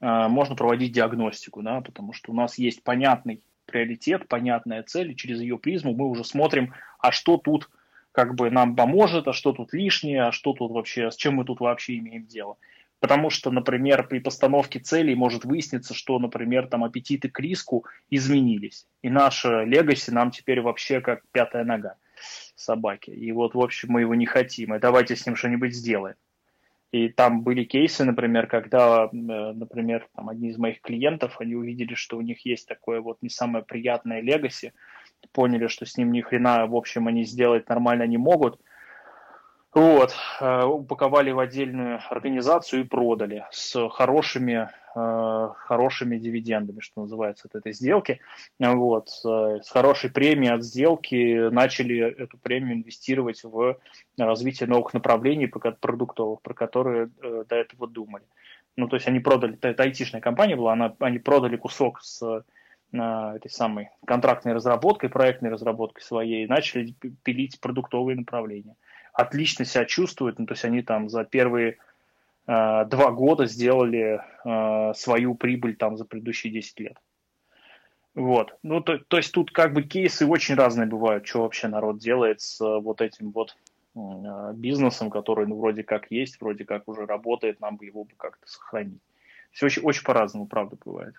э, 0.00 0.28
можно 0.28 0.56
проводить 0.56 0.92
диагностику, 0.92 1.62
да, 1.62 1.80
потому 1.80 2.12
что 2.12 2.32
у 2.32 2.34
нас 2.34 2.58
есть 2.58 2.82
понятный 2.82 3.44
приоритет, 3.66 4.26
понятная 4.28 4.82
цель, 4.82 5.12
и 5.12 5.16
через 5.16 5.40
ее 5.40 5.56
призму 5.56 5.94
мы 5.94 6.08
уже 6.08 6.24
смотрим, 6.24 6.74
а 6.98 7.12
что 7.12 7.36
тут 7.36 7.70
как 8.14 8.36
бы 8.36 8.48
нам 8.48 8.76
поможет, 8.76 9.26
а 9.26 9.32
что 9.32 9.52
тут 9.52 9.72
лишнее, 9.72 10.22
а 10.22 10.32
что 10.32 10.52
тут 10.52 10.70
вообще, 10.70 11.10
с 11.10 11.16
чем 11.16 11.34
мы 11.34 11.44
тут 11.44 11.58
вообще 11.58 11.98
имеем 11.98 12.26
дело. 12.26 12.56
Потому 13.00 13.28
что, 13.28 13.50
например, 13.50 14.06
при 14.06 14.20
постановке 14.20 14.78
целей 14.78 15.16
может 15.16 15.44
выясниться, 15.44 15.94
что, 15.94 16.20
например, 16.20 16.68
там 16.68 16.84
аппетиты 16.84 17.28
к 17.28 17.40
риску 17.40 17.84
изменились. 18.10 18.86
И 19.02 19.10
наша 19.10 19.64
легаси 19.64 20.10
нам 20.10 20.30
теперь 20.30 20.60
вообще 20.60 21.00
как 21.00 21.22
пятая 21.32 21.64
нога 21.64 21.96
собаки. 22.54 23.10
И 23.10 23.32
вот, 23.32 23.54
в 23.54 23.60
общем, 23.60 23.88
мы 23.90 24.02
его 24.02 24.14
не 24.14 24.26
хотим. 24.26 24.74
И 24.74 24.78
давайте 24.78 25.16
с 25.16 25.26
ним 25.26 25.34
что-нибудь 25.34 25.74
сделаем. 25.74 26.14
И 26.92 27.08
там 27.08 27.42
были 27.42 27.64
кейсы, 27.64 28.04
например, 28.04 28.46
когда, 28.46 29.06
э, 29.06 29.16
например, 29.16 30.08
там 30.14 30.28
одни 30.28 30.50
из 30.50 30.58
моих 30.58 30.80
клиентов, 30.80 31.40
они 31.40 31.56
увидели, 31.56 31.94
что 31.94 32.16
у 32.16 32.20
них 32.20 32.46
есть 32.46 32.68
такое 32.68 33.00
вот 33.00 33.18
не 33.20 33.28
самое 33.28 33.64
приятное 33.64 34.20
легаси, 34.20 34.72
поняли, 35.30 35.66
что 35.66 35.86
с 35.86 35.96
ним 35.96 36.12
ни 36.12 36.20
хрена, 36.20 36.66
в 36.66 36.76
общем, 36.76 37.08
они 37.08 37.24
сделать 37.24 37.68
нормально 37.68 38.06
не 38.06 38.18
могут. 38.18 38.60
Вот, 39.74 40.14
э, 40.40 40.62
упаковали 40.64 41.32
в 41.32 41.40
отдельную 41.40 42.00
организацию 42.08 42.82
и 42.82 42.86
продали 42.86 43.44
с 43.50 43.88
хорошими, 43.88 44.70
э, 44.94 45.48
хорошими 45.56 46.16
дивидендами, 46.16 46.78
что 46.78 47.00
называется, 47.00 47.48
от 47.48 47.56
этой 47.56 47.72
сделки. 47.72 48.20
Вот, 48.60 49.08
э, 49.24 49.58
с 49.64 49.68
хорошей 49.68 50.10
премией 50.10 50.54
от 50.54 50.62
сделки 50.62 51.48
начали 51.48 51.98
эту 51.98 52.38
премию 52.38 52.76
инвестировать 52.76 53.42
в 53.42 53.76
развитие 54.16 54.68
новых 54.68 54.94
направлений 54.94 55.48
продуктовых, 55.48 56.40
про 56.42 56.54
которые 56.54 57.10
до 57.20 57.56
этого 57.56 57.88
думали. 57.88 58.24
Ну, 58.76 58.86
то 58.86 58.94
есть 58.94 59.08
они 59.08 59.18
продали, 59.18 59.58
это 59.60 59.82
айтишная 59.82 60.20
компания 60.20 60.54
была, 60.54 60.74
она, 60.74 60.94
они 61.00 61.18
продали 61.18 61.56
кусок 61.56 62.00
с 62.00 62.44
этой 62.94 63.50
самой 63.50 63.90
контрактной 64.06 64.52
разработкой, 64.52 65.08
проектной 65.08 65.50
разработкой 65.50 66.02
своей, 66.02 66.46
начали 66.46 66.94
пилить 67.22 67.60
продуктовые 67.60 68.16
направления. 68.16 68.76
Отлично 69.12 69.64
себя 69.64 69.84
чувствуют, 69.84 70.38
ну, 70.38 70.46
то 70.46 70.52
есть 70.52 70.64
они 70.64 70.82
там 70.82 71.08
за 71.08 71.24
первые 71.24 71.78
э, 72.46 72.84
два 72.86 73.10
года 73.10 73.46
сделали 73.46 74.20
э, 74.44 74.94
свою 74.94 75.34
прибыль 75.34 75.76
там 75.76 75.96
за 75.96 76.04
предыдущие 76.04 76.52
10 76.52 76.80
лет. 76.80 76.98
Вот. 78.14 78.56
Ну, 78.62 78.80
то, 78.80 78.98
то 78.98 79.16
есть 79.16 79.32
тут 79.32 79.50
как 79.50 79.72
бы 79.72 79.82
кейсы 79.82 80.26
очень 80.26 80.54
разные 80.54 80.86
бывают, 80.86 81.26
что 81.26 81.42
вообще 81.42 81.68
народ 81.68 81.98
делает 81.98 82.40
с 82.40 82.60
э, 82.60 82.80
вот 82.80 83.00
этим 83.00 83.32
вот 83.32 83.56
э, 83.96 84.52
бизнесом, 84.54 85.10
который 85.10 85.46
ну, 85.46 85.58
вроде 85.58 85.82
как 85.82 86.10
есть, 86.10 86.40
вроде 86.40 86.64
как 86.64 86.88
уже 86.88 87.06
работает, 87.06 87.60
нам 87.60 87.76
бы 87.76 87.86
его 87.86 88.04
бы 88.04 88.12
как-то 88.16 88.46
сохранить. 88.46 89.02
Все 89.50 89.66
очень, 89.66 89.82
очень 89.82 90.04
по-разному, 90.04 90.46
правда, 90.46 90.76
бывает. 90.84 91.14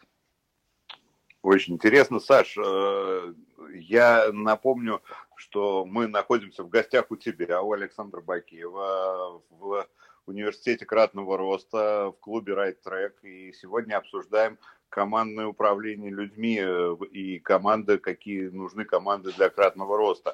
Очень 1.45 1.75
интересно, 1.75 2.19
Саш. 2.19 2.57
Э, 2.57 3.33
я 3.75 4.31
напомню, 4.33 5.03
что 5.35 5.85
мы 5.85 6.07
находимся 6.07 6.63
в 6.63 6.69
гостях 6.69 7.11
у 7.11 7.17
тебя, 7.17 7.61
у 7.61 7.71
Александра 7.71 8.19
Бакиева, 8.19 9.43
в 9.51 9.87
университете 10.25 10.87
кратного 10.87 11.37
роста, 11.37 12.11
в 12.17 12.19
клубе 12.19 12.53
Right 12.53 12.77
Track. 12.83 13.21
И 13.21 13.53
сегодня 13.53 13.97
обсуждаем 13.97 14.57
командное 14.89 15.45
управление 15.45 16.09
людьми 16.09 16.59
э, 16.59 16.95
и 17.11 17.37
команды, 17.37 17.99
какие 17.99 18.47
нужны 18.47 18.83
команды 18.83 19.31
для 19.31 19.49
кратного 19.49 19.97
роста. 19.97 20.33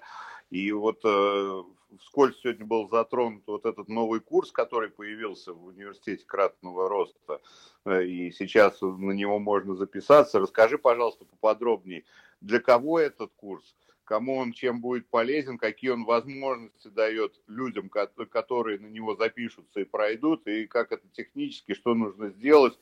И 0.52 0.72
вот 0.72 1.00
э, 1.04 1.64
вскользь 2.00 2.40
сегодня 2.40 2.66
был 2.66 2.88
затронут 2.90 3.44
вот 3.48 3.66
этот 3.66 3.88
новый 3.88 4.20
курс, 4.20 4.52
который 4.52 4.90
появился 4.90 5.54
в 5.54 5.66
университете 5.66 6.24
кратного 6.26 6.88
роста, 6.88 7.42
э, 7.86 8.06
и 8.06 8.32
сейчас 8.32 8.80
на 8.82 9.12
него 9.12 9.40
можно 9.40 9.76
записаться. 9.76 10.40
Расскажи, 10.40 10.78
пожалуйста, 10.78 11.26
поподробнее, 11.26 12.04
для 12.42 12.60
кого 12.60 13.00
этот 13.00 13.32
курс, 13.36 13.76
кому 14.04 14.38
он 14.38 14.52
чем 14.52 14.82
будет 14.82 15.08
полезен, 15.08 15.58
какие 15.58 15.90
он 15.90 16.06
возможности 16.06 16.90
дает 16.90 17.34
людям, 17.48 17.90
которые 17.90 18.78
на 18.78 18.88
него 18.88 19.16
запишутся 19.16 19.80
и 19.80 19.86
пройдут, 19.86 20.46
и 20.48 20.68
как 20.68 20.92
это 20.92 21.08
технически, 21.14 21.74
что 21.74 21.96
нужно 21.96 22.30
сделать, 22.30 22.78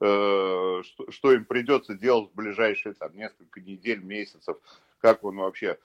Э, 0.00 0.82
что, 0.84 1.10
что 1.10 1.32
им 1.32 1.44
придется 1.44 1.94
делать 1.94 2.30
в 2.30 2.36
ближайшие 2.36 2.94
там, 2.94 3.16
несколько 3.16 3.60
недель, 3.60 4.00
месяцев, 4.00 4.56
как 5.00 5.24
он 5.24 5.38
вообще 5.38 5.76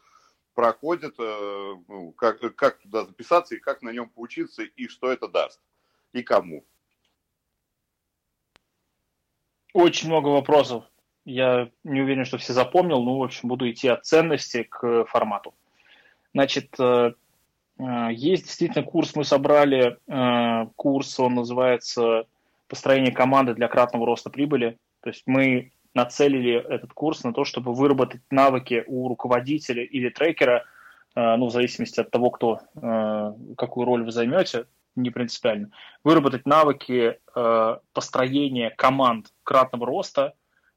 проходит, 0.53 1.15
э, 1.19 1.75
ну, 1.87 2.11
как, 2.11 2.55
как 2.55 2.79
туда 2.79 3.05
записаться 3.05 3.55
и 3.55 3.59
как 3.59 3.81
на 3.81 3.89
нем 3.89 4.09
поучиться, 4.09 4.63
и 4.63 4.87
что 4.87 5.11
это 5.11 5.27
даст, 5.27 5.61
и 6.13 6.21
кому. 6.21 6.63
Очень 9.73 10.09
много 10.09 10.27
вопросов. 10.27 10.83
Я 11.25 11.69
не 11.83 12.01
уверен, 12.01 12.25
что 12.25 12.37
все 12.37 12.53
запомнил, 12.53 13.01
но, 13.01 13.17
в 13.17 13.23
общем, 13.23 13.49
буду 13.49 13.69
идти 13.69 13.87
от 13.87 14.05
ценности 14.05 14.63
к 14.63 15.05
формату. 15.05 15.53
Значит, 16.33 16.79
э, 16.79 17.13
есть 18.11 18.43
действительно 18.43 18.83
курс, 18.83 19.15
мы 19.15 19.23
собрали 19.23 19.97
курс, 20.75 21.19
он 21.19 21.33
называется 21.33 22.27
построение 22.67 23.11
команды 23.11 23.55
для 23.55 23.67
кратного 23.67 24.05
роста 24.05 24.29
прибыли. 24.29 24.77
То 25.01 25.09
есть 25.09 25.23
мы 25.25 25.71
нацелили 25.93 26.53
этот 26.53 26.93
курс 26.93 27.23
на 27.23 27.33
то, 27.33 27.45
чтобы 27.45 27.73
выработать 27.73 28.21
навыки 28.29 28.83
у 28.87 29.07
руководителя 29.07 29.83
или 29.83 30.09
трекера, 30.09 30.65
э, 31.15 31.35
ну, 31.35 31.47
в 31.47 31.51
зависимости 31.51 31.99
от 31.99 32.11
того, 32.11 32.31
кто, 32.31 32.59
э, 32.75 33.33
какую 33.57 33.85
роль 33.85 34.03
вы 34.03 34.11
займете, 34.11 34.65
не 34.95 35.09
принципиально, 35.09 35.71
выработать 36.03 36.45
навыки 36.45 37.19
э, 37.35 37.77
построения 37.93 38.69
команд 38.71 39.33
кратного 39.43 39.85
роста 39.85 40.33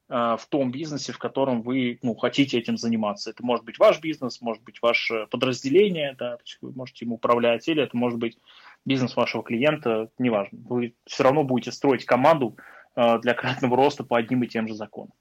в 0.09 0.39
том 0.47 0.71
бизнесе, 0.71 1.11
в 1.11 1.17
котором 1.17 1.61
вы 1.61 1.99
ну, 2.01 2.15
хотите 2.15 2.57
этим 2.57 2.77
заниматься. 2.77 3.29
Это 3.29 3.43
может 3.43 3.65
быть 3.65 3.77
ваш 3.77 3.99
бизнес, 3.99 4.39
может 4.39 4.63
быть 4.63 4.81
ваше 4.81 5.27
подразделение, 5.29 6.15
да, 6.17 6.37
то 6.37 6.43
есть 6.45 6.59
вы 6.61 6.71
можете 6.71 7.03
им 7.03 7.11
управлять, 7.11 7.67
или 7.67 7.83
это 7.83 7.97
может 7.97 8.17
быть 8.17 8.37
бизнес 8.85 9.17
вашего 9.17 9.43
клиента, 9.43 10.09
неважно, 10.17 10.59
вы 10.63 10.95
все 11.05 11.23
равно 11.23 11.43
будете 11.43 11.73
строить 11.73 12.05
команду 12.05 12.55
для 12.97 13.33
кратного 13.35 13.77
роста 13.77 14.03
по 14.03 14.17
одним 14.17 14.43
и 14.43 14.47
тем 14.47 14.67
же 14.67 14.73
законам. 14.73 15.13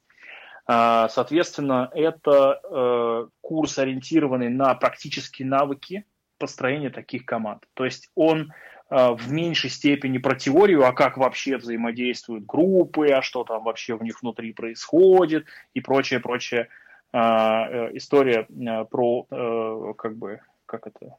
Э, 0.66 1.07
соответственно, 1.11 1.91
это 1.95 2.61
э, 2.62 3.29
курс, 3.41 3.79
ориентированный 3.79 4.49
на 4.49 4.74
практические 4.74 5.47
навыки 5.47 6.05
построения 6.39 6.91
таких 6.91 7.24
команд. 7.24 7.66
То 7.74 7.85
есть 7.85 8.11
он 8.14 8.53
в 8.89 9.33
меньшей 9.33 9.68
степени 9.68 10.18
про 10.18 10.37
теорию, 10.37 10.87
а 10.87 10.93
как 10.93 11.16
вообще 11.16 11.57
взаимодействуют 11.57 12.47
группы, 12.47 13.09
а 13.09 13.20
что 13.20 13.43
там 13.43 13.64
вообще 13.64 13.97
в 13.97 14.03
них 14.05 14.22
внутри 14.22 14.53
происходит 14.53 15.45
и 15.74 15.81
прочее, 15.81 16.20
прочее. 16.20 16.68
История 17.12 18.47
про 18.89 19.95
как 19.95 20.16
бы 20.16 20.41
как 20.66 20.87
это, 20.87 21.16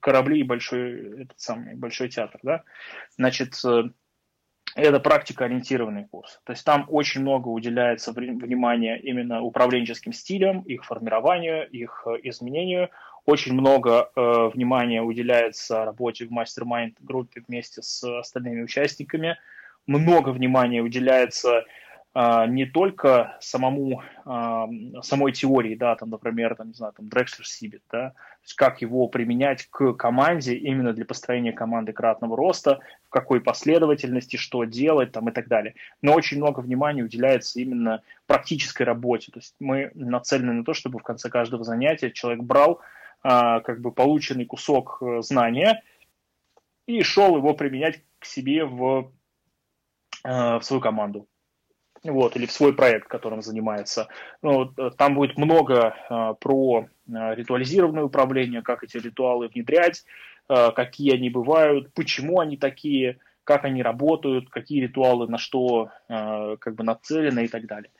корабли 0.00 0.40
и 0.40 0.44
большой, 0.44 1.22
этот 1.22 1.38
самый, 1.38 1.74
большой 1.74 2.08
театр, 2.08 2.40
да, 2.42 2.62
значит, 3.16 3.54
э, 3.64 3.90
это 4.74 5.00
практика-ориентированный 5.00 6.04
курс. 6.04 6.40
То 6.44 6.52
есть 6.52 6.64
там 6.64 6.86
очень 6.88 7.22
много 7.22 7.48
уделяется 7.48 8.12
внимания 8.12 8.98
именно 8.98 9.42
управленческим 9.42 10.12
стилям, 10.12 10.62
их 10.62 10.84
формированию, 10.84 11.68
их 11.70 12.02
э, 12.06 12.16
изменению. 12.24 12.90
Очень 13.24 13.54
много 13.54 14.10
э, 14.14 14.50
внимания 14.52 15.02
уделяется 15.02 15.84
работе 15.84 16.26
в 16.26 16.30
мастер-майнд 16.30 16.96
группе 17.00 17.42
вместе 17.46 17.82
с 17.82 18.04
остальными 18.04 18.62
участниками. 18.62 19.38
Много 19.86 20.30
внимания 20.30 20.82
уделяется 20.82 21.58
а, 21.58 21.64
не 22.16 22.64
только 22.64 23.36
самому, 23.40 24.02
а, 24.24 24.66
самой 25.02 25.32
теории, 25.32 25.74
да, 25.74 25.96
там, 25.96 26.08
например, 26.08 26.54
там, 26.54 26.68
не 26.68 26.72
знаю, 26.72 26.94
там, 26.96 27.08
Drexler 27.08 27.44
Сибит, 27.44 27.82
да, 27.92 28.10
то 28.10 28.42
есть 28.42 28.54
как 28.54 28.80
его 28.80 29.06
применять 29.08 29.66
к 29.66 29.92
команде 29.92 30.54
именно 30.54 30.94
для 30.94 31.04
построения 31.04 31.52
команды 31.52 31.92
кратного 31.92 32.34
роста, 32.34 32.80
в 33.04 33.10
какой 33.10 33.42
последовательности, 33.42 34.36
что 34.36 34.64
делать 34.64 35.12
там, 35.12 35.28
и 35.28 35.32
так 35.32 35.46
далее. 35.48 35.74
Но 36.00 36.14
очень 36.14 36.38
много 36.38 36.60
внимания 36.60 37.02
уделяется 37.02 37.60
именно 37.60 38.00
практической 38.26 38.84
работе. 38.84 39.30
То 39.30 39.40
есть 39.40 39.54
мы 39.60 39.90
нацелены 39.94 40.54
на 40.54 40.64
то, 40.64 40.72
чтобы 40.72 41.00
в 41.00 41.02
конце 41.02 41.28
каждого 41.28 41.64
занятия 41.64 42.10
человек 42.10 42.42
брал 42.42 42.80
а, 43.22 43.60
как 43.60 43.82
бы 43.82 43.92
полученный 43.92 44.46
кусок 44.46 45.02
э, 45.02 45.20
знания 45.20 45.82
и 46.86 47.02
шел 47.02 47.36
его 47.36 47.52
применять 47.52 48.00
к 48.20 48.24
себе 48.24 48.64
в, 48.64 49.12
в 50.24 50.60
свою 50.62 50.80
команду 50.80 51.28
вот, 52.04 52.36
или 52.36 52.46
в 52.46 52.52
свой 52.52 52.74
проект, 52.74 53.08
которым 53.08 53.42
занимается. 53.42 54.08
Ну, 54.42 54.72
э, 54.76 54.90
там 54.96 55.14
будет 55.14 55.36
много 55.36 55.94
э, 56.08 56.34
про 56.40 56.86
э, 57.08 57.34
ритуализированное 57.34 58.04
управление, 58.04 58.62
как 58.62 58.84
эти 58.84 58.96
ритуалы 58.98 59.48
внедрять, 59.48 60.04
э, 60.48 60.70
какие 60.72 61.14
они 61.14 61.30
бывают, 61.30 61.92
почему 61.94 62.40
они 62.40 62.56
такие, 62.56 63.18
как 63.44 63.64
они 63.64 63.82
работают, 63.82 64.50
какие 64.50 64.82
ритуалы 64.82 65.28
на 65.28 65.38
что 65.38 65.90
э, 66.08 66.56
как 66.58 66.74
бы 66.74 66.84
нацелены 66.84 67.44
и 67.44 67.48
так 67.48 67.66
далее. 67.66 67.90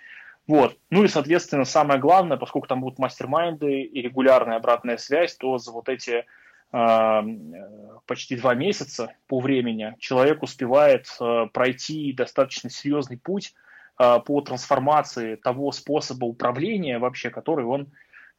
Вот. 0.46 0.78
Ну 0.90 1.02
и, 1.02 1.08
соответственно, 1.08 1.64
самое 1.64 1.98
главное, 1.98 2.36
поскольку 2.36 2.68
там 2.68 2.80
будут 2.80 2.98
мастер-майнды 2.98 3.82
и 3.82 4.02
регулярная 4.02 4.56
обратная 4.56 4.96
связь, 4.96 5.34
то 5.36 5.58
за 5.58 5.72
вот 5.72 5.88
эти 5.88 6.24
э, 6.72 7.22
почти 8.06 8.36
два 8.36 8.54
месяца 8.54 9.12
по 9.26 9.40
времени 9.40 9.96
человек 9.98 10.42
успевает 10.42 11.08
э, 11.20 11.46
пройти 11.52 12.12
достаточно 12.12 12.70
серьезный 12.70 13.18
путь 13.18 13.54
по 13.96 14.40
трансформации 14.40 15.36
того 15.36 15.72
способа 15.72 16.26
управления 16.26 16.98
вообще, 16.98 17.30
который 17.30 17.64
он 17.64 17.92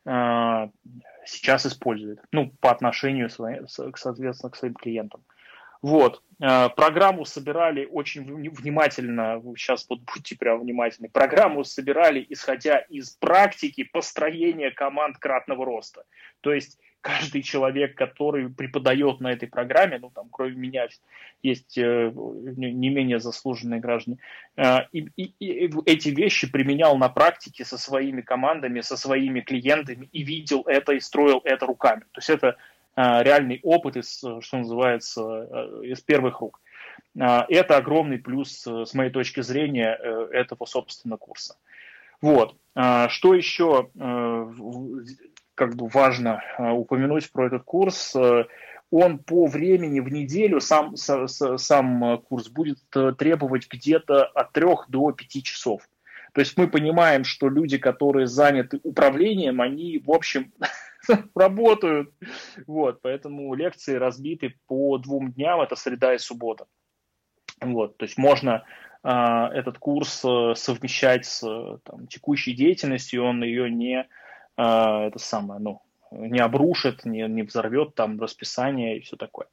э, 0.05 0.69
сейчас 1.25 1.65
использует, 1.65 2.19
ну, 2.31 2.51
по 2.59 2.71
отношению, 2.71 3.29
соответственно, 3.29 4.51
к 4.51 4.55
своим 4.55 4.73
клиентам. 4.73 5.23
Вот. 5.81 6.23
Э, 6.41 6.69
программу 6.69 7.25
собирали 7.25 7.85
очень 7.85 8.25
внимательно, 8.51 9.41
сейчас 9.55 9.85
вот 9.89 9.99
будьте 10.01 10.35
прям 10.35 10.61
внимательны, 10.61 11.09
программу 11.09 11.63
собирали, 11.63 12.25
исходя 12.29 12.79
из 12.89 13.11
практики 13.11 13.83
построения 13.83 14.71
команд 14.71 15.17
кратного 15.17 15.65
роста. 15.65 16.03
То 16.41 16.53
есть 16.53 16.79
каждый 17.01 17.41
человек, 17.41 17.95
который 17.95 18.49
преподает 18.49 19.19
на 19.21 19.31
этой 19.31 19.47
программе, 19.47 19.99
ну 19.99 20.09
там 20.09 20.27
кроме 20.29 20.55
меня 20.55 20.87
есть 21.43 21.77
э, 21.77 22.11
не 22.13 22.89
менее 22.89 23.19
заслуженные 23.19 23.79
граждане, 23.79 24.17
э, 24.55 24.79
и, 24.91 25.09
и, 25.15 25.33
и 25.39 25.71
эти 25.85 26.09
вещи 26.09 26.51
применял 26.51 26.97
на 26.97 27.09
практике 27.09 27.63
со 27.65 27.77
своими 27.77 28.21
командами, 28.21 28.81
со 28.81 28.97
своими 28.97 29.41
клиентами 29.41 30.09
и 30.11 30.23
видел 30.23 30.63
это 30.65 30.93
и 30.93 30.99
строил 30.99 31.41
это 31.43 31.65
руками. 31.65 32.01
То 32.11 32.19
есть 32.19 32.29
это 32.29 32.57
э, 32.95 33.23
реальный 33.23 33.59
опыт 33.63 33.97
из, 33.97 34.17
что 34.17 34.57
называется, 34.57 35.81
из 35.83 36.01
первых 36.01 36.41
рук. 36.41 36.59
Это 37.15 37.77
огромный 37.77 38.19
плюс, 38.19 38.65
с 38.65 38.93
моей 38.93 39.09
точки 39.11 39.41
зрения, 39.41 39.97
этого, 40.31 40.65
собственно, 40.65 41.17
курса. 41.17 41.55
Вот. 42.21 42.55
Что 42.73 43.33
еще 43.33 43.89
как 45.57 45.75
бы 45.75 45.87
важно 45.87 46.43
э, 46.57 46.69
упомянуть 46.69 47.31
про 47.31 47.47
этот 47.47 47.63
курс. 47.63 48.15
Э, 48.15 48.45
он 48.91 49.17
по 49.17 49.47
времени 49.47 49.99
в 49.99 50.09
неделю, 50.09 50.61
сам, 50.61 50.95
сам 50.95 52.03
э, 52.05 52.17
курс 52.19 52.47
будет 52.47 52.77
требовать 53.17 53.67
где-то 53.67 54.23
от 54.23 54.53
3 54.53 54.65
до 54.87 55.11
5 55.11 55.43
часов. 55.43 55.81
То 56.33 56.41
есть 56.41 56.55
мы 56.57 56.67
понимаем, 56.67 57.23
что 57.23 57.49
люди, 57.49 57.79
которые 57.79 58.27
заняты 58.27 58.79
управлением, 58.83 59.59
они, 59.59 59.97
в 59.97 60.11
общем, 60.11 60.53
работают. 61.35 62.13
Вот, 62.67 63.01
поэтому 63.01 63.53
лекции 63.55 63.95
разбиты 63.95 64.53
по 64.67 64.99
двум 64.99 65.31
дням, 65.31 65.59
это 65.61 65.75
среда 65.75 66.13
и 66.13 66.19
суббота. 66.19 66.67
Вот, 67.59 67.97
то 67.97 68.05
есть 68.05 68.19
можно 68.19 68.63
э, 69.03 69.09
этот 69.09 69.79
курс 69.79 70.23
совмещать 70.53 71.25
с 71.25 71.41
там, 71.83 72.05
текущей 72.05 72.53
деятельностью, 72.53 73.23
он 73.23 73.43
ее 73.43 73.71
не 73.71 74.07
это 74.57 75.19
самое, 75.19 75.59
ну, 75.59 75.81
не 76.11 76.39
обрушит, 76.39 77.05
не, 77.05 77.27
не 77.27 77.43
взорвет 77.43 77.95
там 77.95 78.19
расписание 78.19 78.97
и 78.97 79.01
все 79.01 79.15
такое. 79.15 79.47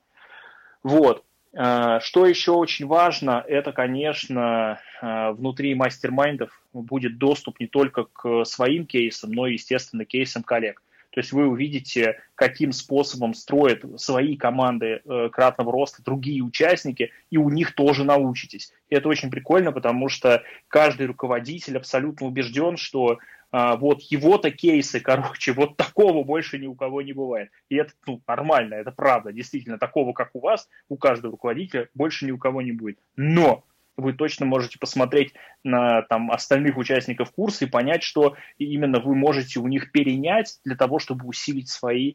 Вот. 0.82 1.24
А, 1.56 2.00
что 2.00 2.26
еще 2.26 2.52
очень 2.52 2.86
важно, 2.86 3.44
это, 3.46 3.72
конечно, 3.72 4.80
а, 5.00 5.32
внутри 5.32 5.74
мастер-майндов 5.74 6.62
будет 6.72 7.18
доступ 7.18 7.60
не 7.60 7.66
только 7.66 8.04
к 8.04 8.44
своим 8.44 8.86
кейсам, 8.86 9.32
но 9.32 9.46
и, 9.46 9.54
естественно, 9.54 10.04
кейсам 10.04 10.42
коллег. 10.42 10.82
То 11.10 11.20
есть 11.20 11.30
вы 11.30 11.46
увидите, 11.46 12.20
каким 12.34 12.72
способом 12.72 13.34
строят 13.34 13.84
свои 14.00 14.36
команды 14.36 15.00
э, 15.04 15.28
кратного 15.30 15.70
роста 15.70 16.02
другие 16.02 16.42
участники, 16.42 17.12
и 17.30 17.36
у 17.36 17.50
них 17.50 17.76
тоже 17.76 18.02
научитесь. 18.02 18.72
И 18.88 18.96
это 18.96 19.08
очень 19.08 19.30
прикольно, 19.30 19.70
потому 19.70 20.08
что 20.08 20.42
каждый 20.66 21.06
руководитель 21.06 21.76
абсолютно 21.76 22.26
убежден, 22.26 22.76
что 22.76 23.20
а, 23.56 23.76
вот 23.76 24.02
его-то 24.02 24.50
кейсы, 24.50 24.98
короче, 24.98 25.52
вот 25.52 25.76
такого 25.76 26.24
больше 26.24 26.58
ни 26.58 26.66
у 26.66 26.74
кого 26.74 27.02
не 27.02 27.12
бывает. 27.12 27.50
И 27.68 27.76
это 27.76 27.92
ну, 28.04 28.20
нормально, 28.26 28.74
это 28.74 28.90
правда, 28.90 29.32
действительно, 29.32 29.78
такого, 29.78 30.12
как 30.12 30.30
у 30.34 30.40
вас, 30.40 30.68
у 30.88 30.96
каждого 30.96 31.30
руководителя, 31.30 31.88
больше 31.94 32.26
ни 32.26 32.32
у 32.32 32.38
кого 32.38 32.62
не 32.62 32.72
будет. 32.72 32.98
Но 33.14 33.64
вы 33.96 34.12
точно 34.12 34.44
можете 34.44 34.80
посмотреть 34.80 35.34
на 35.62 36.02
там, 36.02 36.32
остальных 36.32 36.76
участников 36.76 37.30
курса 37.30 37.64
и 37.64 37.68
понять, 37.68 38.02
что 38.02 38.34
именно 38.58 38.98
вы 38.98 39.14
можете 39.14 39.60
у 39.60 39.68
них 39.68 39.92
перенять 39.92 40.58
для 40.64 40.74
того, 40.74 40.98
чтобы 40.98 41.24
усилить 41.24 41.68
свои, 41.68 42.14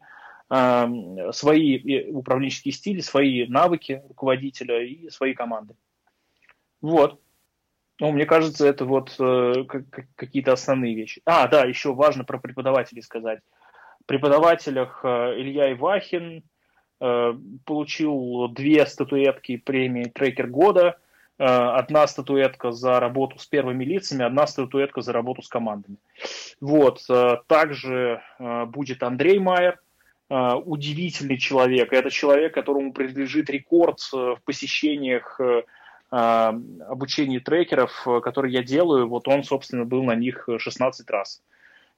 э, 0.50 0.88
свои 1.32 2.10
управленческие 2.10 2.72
стили, 2.72 3.00
свои 3.00 3.46
навыки 3.46 4.02
руководителя 4.08 4.84
и 4.84 5.08
свои 5.08 5.32
команды. 5.32 5.74
Вот. 6.82 7.18
Ну, 8.00 8.12
мне 8.12 8.24
кажется, 8.24 8.66
это 8.66 8.86
вот 8.86 9.14
э, 9.18 9.52
какие-то 10.16 10.54
основные 10.54 10.94
вещи. 10.94 11.20
А, 11.26 11.46
да, 11.48 11.64
еще 11.64 11.92
важно 11.92 12.24
про 12.24 12.38
преподавателей 12.38 13.02
сказать. 13.02 13.40
Преподавателях 14.06 15.00
э, 15.04 15.34
Илья 15.36 15.70
Ивахин 15.74 16.42
э, 16.98 17.34
получил 17.66 18.48
две 18.48 18.86
статуэтки 18.86 19.58
премии 19.58 20.04
«Трекер 20.04 20.46
года», 20.46 20.96
э, 21.38 21.44
одна 21.44 22.06
статуэтка 22.06 22.72
за 22.72 23.00
работу 23.00 23.38
с 23.38 23.46
первыми 23.46 23.84
лицами, 23.84 24.24
одна 24.24 24.46
статуэтка 24.46 25.02
за 25.02 25.12
работу 25.12 25.42
с 25.42 25.48
командами. 25.48 25.98
Вот. 26.62 27.02
Э, 27.10 27.36
также 27.48 28.22
э, 28.38 28.64
будет 28.64 29.02
Андрей 29.02 29.38
Майер, 29.38 29.78
э, 30.30 30.52
удивительный 30.54 31.36
человек. 31.36 31.92
Это 31.92 32.10
человек, 32.10 32.54
которому 32.54 32.94
принадлежит 32.94 33.50
рекорд 33.50 33.98
в 34.10 34.38
посещениях 34.46 35.38
а, 35.38 35.64
обучении 36.10 37.38
трекеров, 37.38 38.06
которые 38.22 38.52
я 38.52 38.62
делаю, 38.62 39.08
вот 39.08 39.28
он, 39.28 39.44
собственно, 39.44 39.84
был 39.84 40.02
на 40.02 40.16
них 40.16 40.48
16 40.58 41.08
раз. 41.08 41.40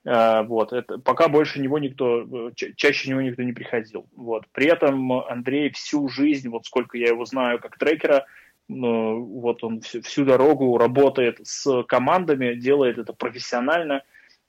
А, 0.05 0.43
вот, 0.43 0.73
это, 0.73 0.99
пока 0.99 1.29
больше 1.29 1.61
него 1.61 1.79
никто, 1.79 2.51
ча 2.55 2.69
чаще 2.77 3.11
него 3.11 3.21
никто 3.21 3.43
не 3.43 3.53
приходил. 3.53 4.07
Вот. 4.17 4.45
При 4.53 4.67
этом 4.67 5.13
Андрей 5.13 5.71
всю 5.71 6.09
жизнь, 6.09 6.49
вот 6.49 6.67
сколько 6.67 6.99
я 6.99 7.09
его 7.09 7.25
знаю 7.25 7.61
как 7.61 7.79
трекера, 7.79 8.27
ну, 8.69 9.25
вот 9.25 9.63
он 9.63 9.81
всю, 9.81 10.03
всю 10.03 10.25
дорогу 10.25 10.77
работает 10.77 11.39
с 11.43 11.83
командами, 11.85 12.55
делает 12.55 12.99
это 12.99 13.13
профессионально, 13.13 14.03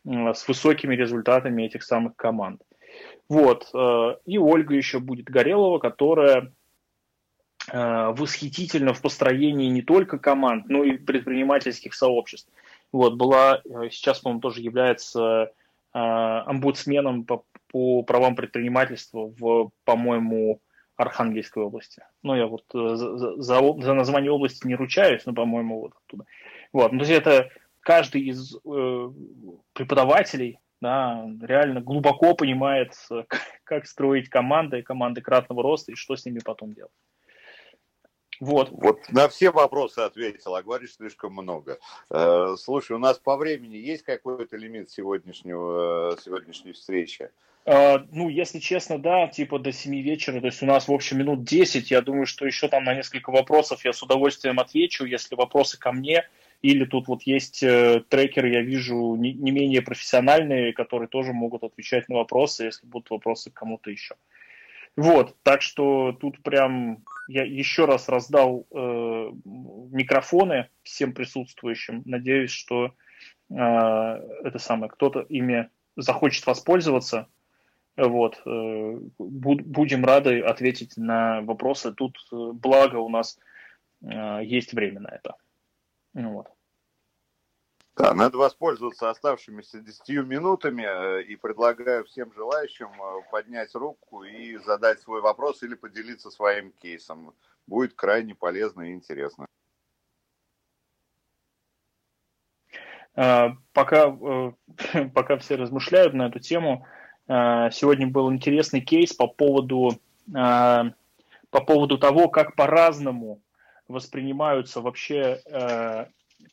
с 0.05 0.47
высокими 0.47 0.95
результатами 0.95 1.63
этих 1.63 1.83
самых 1.83 2.15
команд. 2.15 2.61
Вот. 3.29 3.69
Э, 3.73 4.15
и 4.25 4.37
Ольга 4.37 4.75
еще 4.75 4.99
будет 4.99 5.25
Горелова, 5.25 5.79
которая 5.79 6.51
восхитительно 7.71 8.93
в 8.93 9.01
построении 9.01 9.69
не 9.69 9.81
только 9.81 10.19
команд, 10.19 10.67
но 10.67 10.83
и 10.83 10.97
предпринимательских 10.97 11.93
сообществ. 11.93 12.49
Вот, 12.93 13.15
была, 13.15 13.61
э, 13.65 13.89
сейчас, 13.89 14.19
по-моему, 14.19 14.41
тоже 14.41 14.61
является 14.61 15.51
э, 15.93 15.97
омбудсменом 15.97 17.25
по, 17.25 17.43
по 17.71 18.03
правам 18.03 18.35
предпринимательства 18.35 19.33
в, 19.37 19.71
по-моему, 19.83 20.61
Архангельской 20.95 21.63
области. 21.63 22.03
Ну, 22.21 22.35
я 22.35 22.45
вот 22.45 22.65
за, 22.71 22.95
за, 23.41 23.81
за 23.81 23.93
название 23.93 24.31
области 24.31 24.67
не 24.67 24.75
ручаюсь, 24.75 25.25
но, 25.25 25.33
по-моему, 25.33 25.81
вот 25.81 25.93
оттуда. 26.05 26.25
Вот, 26.71 26.91
ну, 26.91 26.99
то 26.99 27.05
есть 27.05 27.19
это 27.19 27.49
каждый 27.79 28.21
из 28.21 28.55
э, 28.55 29.11
преподавателей 29.73 30.59
да, 30.79 31.25
реально 31.41 31.81
глубоко 31.81 32.35
понимает, 32.35 32.93
как 33.63 33.87
строить 33.87 34.29
команды, 34.29 34.83
команды 34.83 35.21
кратного 35.21 35.63
роста 35.63 35.91
и 35.91 35.95
что 35.95 36.15
с 36.15 36.25
ними 36.25 36.39
потом 36.45 36.73
делать. 36.73 36.91
Вот. 38.43 38.71
Вот 38.71 38.99
на 39.09 39.29
все 39.29 39.51
вопросы 39.51 39.99
ответил, 39.99 40.55
а 40.55 40.61
говоришь 40.61 40.95
слишком 40.95 41.31
много. 41.31 41.79
Э, 42.09 42.55
слушай, 42.59 42.91
у 42.91 42.99
нас 42.99 43.17
по 43.17 43.37
времени 43.37 43.77
есть 43.77 44.03
какой-то 44.03 44.57
лимит 44.57 44.91
сегодняшнего, 44.91 46.17
сегодняшней 46.21 46.73
встречи? 46.73 47.29
Uh, 47.65 48.05
ну, 48.11 48.27
если 48.27 48.59
честно, 48.59 48.99
да, 48.99 49.27
типа 49.27 49.57
до 49.57 49.71
7 49.71 49.95
вечера, 50.01 50.41
то 50.41 50.47
есть 50.47 50.61
у 50.61 50.65
нас 50.65 50.89
в 50.89 50.91
общем 50.91 51.19
минут 51.19 51.45
10, 51.45 51.91
я 51.91 52.01
думаю, 52.01 52.25
что 52.25 52.45
еще 52.45 52.67
там 52.67 52.83
на 52.83 52.93
несколько 52.93 53.31
вопросов 53.31 53.85
я 53.85 53.93
с 53.93 54.03
удовольствием 54.03 54.59
отвечу, 54.59 55.05
если 55.05 55.35
вопросы 55.35 55.79
ко 55.79 55.93
мне, 55.93 56.27
или 56.61 56.83
тут 56.83 57.07
вот 57.07 57.21
есть 57.23 57.63
э, 57.63 58.03
трекеры, 58.09 58.49
я 58.49 58.61
вижу, 58.61 59.15
не, 59.15 59.31
не 59.31 59.51
менее 59.51 59.81
профессиональные, 59.81 60.73
которые 60.73 61.07
тоже 61.07 61.31
могут 61.31 61.63
отвечать 61.63 62.09
на 62.09 62.15
вопросы, 62.17 62.65
если 62.65 62.85
будут 62.85 63.09
вопросы 63.09 63.49
к 63.49 63.53
кому-то 63.53 63.89
еще. 63.89 64.15
Вот, 64.97 65.33
так 65.43 65.61
что 65.61 66.11
тут 66.11 66.43
прям 66.43 67.05
я 67.27 67.43
еще 67.43 67.85
раз 67.85 68.09
раздал 68.09 68.65
э, 68.71 68.75
микрофоны 69.45 70.69
всем 70.83 71.13
присутствующим. 71.13 72.01
Надеюсь, 72.05 72.51
что 72.51 72.93
э, 73.49 73.55
это 73.55 74.59
самое, 74.59 74.91
кто-то 74.91 75.21
ими 75.21 75.69
захочет 75.95 76.45
воспользоваться. 76.45 77.27
Вот, 77.95 78.41
э, 78.45 78.97
будем 79.19 80.03
рады 80.03 80.41
ответить 80.41 80.97
на 80.97 81.41
вопросы. 81.41 81.93
Тут, 81.93 82.17
э, 82.31 82.51
благо, 82.53 82.97
у 82.97 83.09
нас 83.09 83.37
э, 84.01 84.41
есть 84.43 84.73
время 84.73 85.01
на 85.01 85.09
это. 85.09 85.35
Ну 86.13 86.33
вот. 86.33 86.52
Да, 87.95 88.11
надо 88.15 88.37
воспользоваться 88.39 89.11
оставшимися 89.11 89.79
10 89.79 90.09
минутами 90.25 90.81
э, 90.81 91.23
и 91.23 91.35
предлагаю 91.35 92.03
всем 92.05 92.33
желающим 92.33 92.87
э, 92.87 93.21
поднять 93.31 93.75
руку 93.75 94.23
и 94.23 94.57
задать 94.57 94.99
свой 95.01 95.21
вопрос 95.21 95.61
или 95.61 95.75
поделиться 95.75 96.31
своим 96.31 96.71
кейсом. 96.71 97.35
Будет 97.67 97.93
крайне 97.93 98.33
полезно 98.33 98.81
и 98.81 98.93
интересно. 98.93 99.45
Э, 103.15 103.49
пока, 103.73 104.09
пока 105.13 105.37
все 105.37 105.55
размышляют 105.55 106.15
на 106.15 106.27
эту 106.27 106.39
тему, 106.39 106.87
сегодня 107.27 108.07
был 108.07 108.33
интересный 108.33 108.81
кейс 108.81 109.13
по 109.13 109.27
поводу, 109.27 109.97
по 110.29 110.93
поводу 111.65 111.97
того, 111.97 112.27
как 112.27 112.57
по-разному 112.57 113.41
воспринимаются 113.87 114.81
вообще 114.81 115.41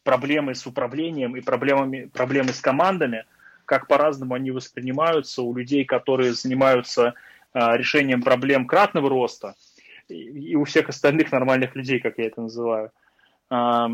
проблемы 0.02 0.54
с 0.54 0.66
управлением 0.66 1.36
и 1.36 1.40
проблемами, 1.40 2.06
проблемы 2.12 2.52
с 2.52 2.60
командами, 2.60 3.24
как 3.64 3.86
по-разному 3.86 4.34
они 4.34 4.50
воспринимаются 4.50 5.42
у 5.42 5.54
людей, 5.54 5.84
которые 5.84 6.32
занимаются 6.32 7.14
а, 7.52 7.76
решением 7.76 8.22
проблем 8.22 8.66
кратного 8.66 9.08
роста, 9.08 9.54
и, 10.08 10.56
у 10.56 10.64
всех 10.64 10.88
остальных 10.88 11.30
нормальных 11.30 11.76
людей, 11.76 12.00
как 12.00 12.18
я 12.18 12.26
это 12.26 12.40
называю. 12.42 12.90
А, 13.48 13.88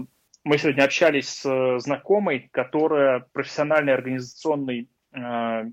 мы 0.44 0.58
сегодня 0.58 0.84
общались 0.84 1.28
с 1.28 1.78
знакомой, 1.80 2.48
которая 2.52 3.26
профессиональный 3.32 3.92
организационный 3.92 4.88
а, 5.12 5.64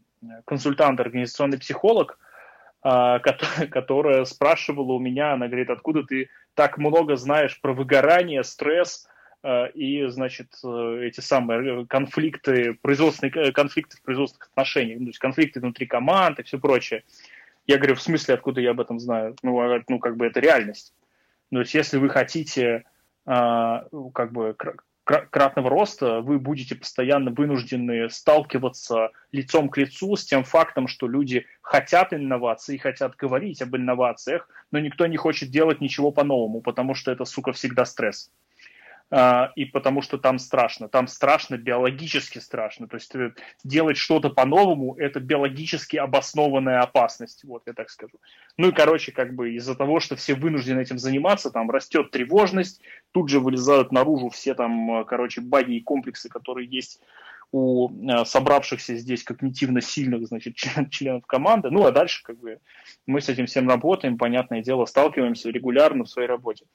консультант, 0.46 1.00
организационный 1.00 1.60
психолог, 1.60 2.18
которая, 2.82 4.26
спрашивала 4.26 4.92
у 4.92 5.00
меня, 5.00 5.34
она 5.34 5.48
говорит, 5.48 5.70
откуда 5.70 6.04
ты 6.04 6.30
так 6.54 6.78
много 6.78 7.16
знаешь 7.16 7.62
про 7.62 7.72
выгорание, 7.72 8.44
стресс, 8.44 9.08
Э, 9.08 9.13
и, 9.74 10.06
значит, 10.08 10.54
э, 10.64 11.00
эти 11.04 11.20
самые 11.20 11.86
конфликты, 11.86 12.76
производственные 12.82 13.52
конфликты 13.52 13.98
в 13.98 14.02
производственных 14.02 14.48
отношениях, 14.50 15.00
ну, 15.00 15.06
то 15.06 15.10
есть 15.10 15.20
конфликты 15.20 15.60
внутри 15.60 15.86
команд 15.86 16.40
и 16.40 16.44
все 16.44 16.58
прочее. 16.60 17.04
Я 17.68 17.78
говорю, 17.78 17.96
в 17.96 18.02
смысле, 18.02 18.36
откуда 18.36 18.62
я 18.62 18.72
об 18.72 18.80
этом 18.80 19.00
знаю? 19.00 19.36
Ну, 19.44 19.60
а, 19.60 19.82
ну 19.88 20.00
как 20.00 20.16
бы 20.18 20.26
это 20.26 20.40
реальность. 20.40 20.94
То 21.52 21.60
есть 21.60 21.74
если 21.74 21.98
вы 21.98 22.10
хотите 22.10 22.84
а, 23.26 23.86
как 24.14 24.32
бы 24.32 24.56
кратного 25.04 25.70
роста, 25.70 26.22
вы 26.22 26.40
будете 26.40 26.76
постоянно 26.76 27.32
вынуждены 27.32 28.10
сталкиваться 28.10 29.12
лицом 29.34 29.68
к 29.68 29.78
лицу 29.78 30.16
с 30.16 30.24
тем 30.24 30.46
фактом, 30.46 30.88
что 30.88 31.08
люди 31.08 31.46
хотят 31.62 32.14
инноваций, 32.14 32.78
хотят 32.78 33.18
говорить 33.18 33.62
об 33.62 33.76
инновациях, 33.76 34.48
но 34.72 34.80
никто 34.80 35.06
не 35.06 35.18
хочет 35.18 35.50
делать 35.50 35.82
ничего 35.82 36.12
по-новому, 36.12 36.62
потому 36.62 36.96
что 36.96 37.12
это, 37.12 37.26
сука, 37.26 37.52
всегда 37.52 37.84
стресс. 37.84 38.32
А, 39.16 39.52
и 39.56 39.66
потому 39.66 40.02
что 40.02 40.18
там 40.18 40.40
страшно. 40.40 40.90
Там 40.90 41.06
страшно, 41.06 41.56
биологически 41.56 42.40
страшно. 42.40 42.88
То 42.88 42.96
есть 42.96 43.14
э, 43.14 43.34
делать 43.64 43.96
что-то 43.96 44.32
по-новому– 44.32 44.96
это 44.98 45.20
биологически 45.20 45.98
обоснованная 45.98 46.80
опасность, 46.80 47.44
вот 47.44 47.62
я 47.68 47.74
так 47.74 47.92
скажу. 47.92 48.20
Ну 48.58 48.70
и, 48.70 48.72
короче, 48.72 49.12
как 49.12 49.36
бы 49.36 49.54
из-за 49.54 49.76
того, 49.76 50.00
что 50.00 50.16
все 50.16 50.34
вынуждены 50.34 50.82
этим 50.82 50.98
заниматься, 50.98 51.52
там 51.52 51.70
растет 51.70 52.10
тревожность, 52.10 52.82
тут 53.12 53.30
же 53.30 53.40
вылезают 53.40 53.92
наружу 53.92 54.30
все 54.30 54.56
там, 54.56 55.02
э, 55.02 55.06
короче, 55.06 55.42
баги 55.42 55.76
и 55.76 55.84
комплексы, 55.84 56.28
которые 56.28 56.68
есть 56.68 57.00
у 57.52 57.92
э, 57.92 58.26
собравшихся 58.26 58.96
здесь 58.96 59.24
когнитивно 59.24 59.82
сильных, 59.82 60.26
значит, 60.26 60.56
членов 60.90 61.28
команды. 61.28 61.70
Ну, 61.70 61.86
а 61.86 61.92
дальше, 61.92 62.24
как 62.24 62.40
бы, 62.40 62.58
мы 63.06 63.22
с 63.22 63.30
этим 63.30 63.46
всем 63.46 63.70
работаем, 63.70 64.18
понятное 64.18 64.64
дело, 64.64 64.86
сталкиваемся 64.86 65.52
регулярно 65.52 66.04
в 66.04 66.10
своей 66.10 66.28
работе. 66.28 66.66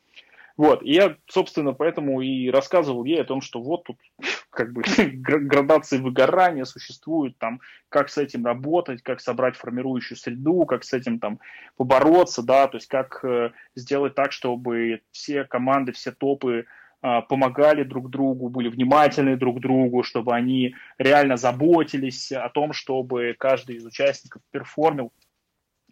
Вот, 0.59 0.83
и 0.83 0.93
я, 0.93 1.17
собственно, 1.29 1.73
поэтому 1.73 2.21
и 2.21 2.51
рассказывал 2.51 3.05
ей 3.05 3.21
о 3.21 3.25
том, 3.25 3.41
что 3.41 3.63
вот 3.63 3.85
тут 3.85 3.97
как 4.51 4.73
бы 4.73 4.83
градации 5.07 5.99
выгорания 5.99 6.65
существуют, 6.65 7.39
там, 7.39 7.61
как 7.89 8.11
с 8.11 8.19
этим 8.19 8.45
работать, 8.45 9.03
как 9.03 9.21
собрать 9.21 9.57
формирующую 9.57 10.19
среду, 10.19 10.67
как 10.67 10.83
с 10.83 10.93
этим 10.93 11.21
там 11.21 11.39
побороться, 11.77 12.43
да, 12.43 12.67
то 12.67 12.77
есть 12.77 12.89
как 12.89 13.25
э, 13.25 13.53
сделать 13.77 14.17
так, 14.17 14.33
чтобы 14.33 15.01
все 15.13 15.45
команды, 15.45 15.93
все 15.93 16.11
топы 16.11 16.67
э, 17.03 17.23
помогали 17.29 17.85
друг 17.85 18.11
другу, 18.11 18.49
были 18.49 18.69
внимательны 18.69 19.37
друг 19.37 19.61
другу, 19.61 20.03
чтобы 20.03 20.35
они 20.35 20.75
реально 20.99 21.37
заботились 21.37 22.33
о 22.33 22.49
том, 22.49 22.73
чтобы 22.73 23.37
каждый 23.39 23.77
из 23.77 23.87
участников 23.87 24.43
перформил 24.51 25.13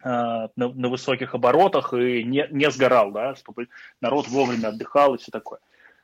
на, 0.07 0.51
на 0.57 0.89
высоких 0.89 1.35
оборотах 1.35 1.93
и 1.93 2.23
не, 2.23 2.47
не 2.51 2.71
сгорал, 2.71 3.11
да, 3.11 3.35
чтобы 3.35 3.69
народ 4.01 4.29
вовремя 4.29 4.69
отдыхал 4.69 5.15
и 5.15 5.19
все 5.19 5.33
такое. 5.33 5.59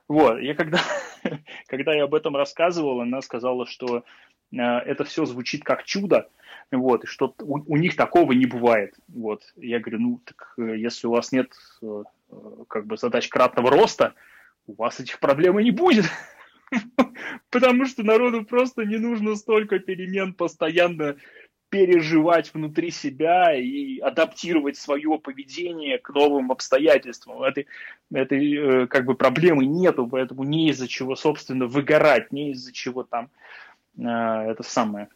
Вот, 0.09 0.41
я 0.41 0.55
когда, 0.55 0.81
когда 1.69 1.95
я 1.95 2.05
об 2.05 2.15
этом 2.15 2.37
рассказывал, 2.37 3.01
она 3.01 3.23
сказала, 3.23 3.67
что 3.67 4.05
э, 4.53 4.57
это 4.57 5.05
все 5.05 5.25
звучит 5.25 5.65
как 5.65 5.85
чудо, 5.85 6.29
вот, 6.71 7.05
и 7.05 7.07
что 7.07 7.35
у, 7.41 7.61
у 7.73 7.77
них 7.77 7.97
такого 7.97 8.33
не 8.33 8.47
бывает. 8.47 8.95
Вот, 9.09 9.43
я 9.57 9.81
говорю, 9.81 10.01
ну, 10.01 10.21
так 10.25 10.55
э, 10.59 10.77
если 10.77 11.07
у 11.07 11.13
вас 11.13 11.33
нет 11.33 11.53
э, 11.83 12.03
э, 12.31 12.37
как 12.69 12.87
бы 12.87 12.97
задач 12.97 13.29
кратного 13.29 13.71
роста, 13.71 14.15
у 14.67 14.75
вас 14.75 15.01
этих 15.01 15.19
проблем 15.19 15.59
и 15.59 15.65
не 15.65 15.71
будет. 15.71 16.05
Потому 17.51 17.87
что 17.87 18.03
народу 18.03 18.45
просто 18.45 18.85
не 18.85 18.99
нужно 18.99 19.35
столько 19.37 19.79
перемен 19.79 20.35
постоянно 20.35 21.17
переживать 21.73 22.53
внутри 22.53 22.91
себя 22.91 23.55
и 23.55 23.99
адаптировать 23.99 24.77
свое 24.77 25.19
поведение 25.19 25.97
к 25.97 26.11
новым 26.11 26.53
обстоятельствам. 26.53 27.43
Этой, 27.43 27.67
этой 28.13 28.57
э, 28.83 28.87
как 28.89 29.07
бы 29.07 29.15
проблемы 29.15 29.65
нету, 29.65 30.07
поэтому 30.07 30.45
не 30.45 30.69
из-за 30.69 30.87
чего, 30.87 31.17
собственно, 31.17 31.67
выгорать, 31.67 32.31
не 32.31 32.51
из-за 32.51 32.75
чего 32.75 33.05
там 33.05 33.31
э, 33.97 34.03
это 34.05 34.63
самое, 34.63 35.09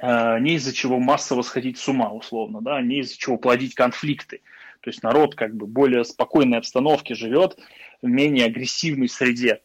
э, 0.00 0.38
не 0.40 0.54
из-за 0.54 0.72
чего 0.72 0.98
массово 0.98 1.42
сходить 1.42 1.76
с 1.76 1.86
ума, 1.88 2.10
условно, 2.10 2.62
да, 2.62 2.80
не 2.80 3.00
из-за 3.00 3.18
чего 3.18 3.36
плодить 3.36 3.74
конфликты. 3.74 4.40
То 4.80 4.88
есть 4.88 5.02
народ 5.02 5.34
как 5.34 5.54
бы 5.54 5.66
более 5.66 6.06
спокойной 6.06 6.56
обстановке 6.56 7.14
живет, 7.14 7.58
в 8.00 8.06
менее 8.06 8.46
агрессивной 8.46 9.10
среде. 9.10 9.60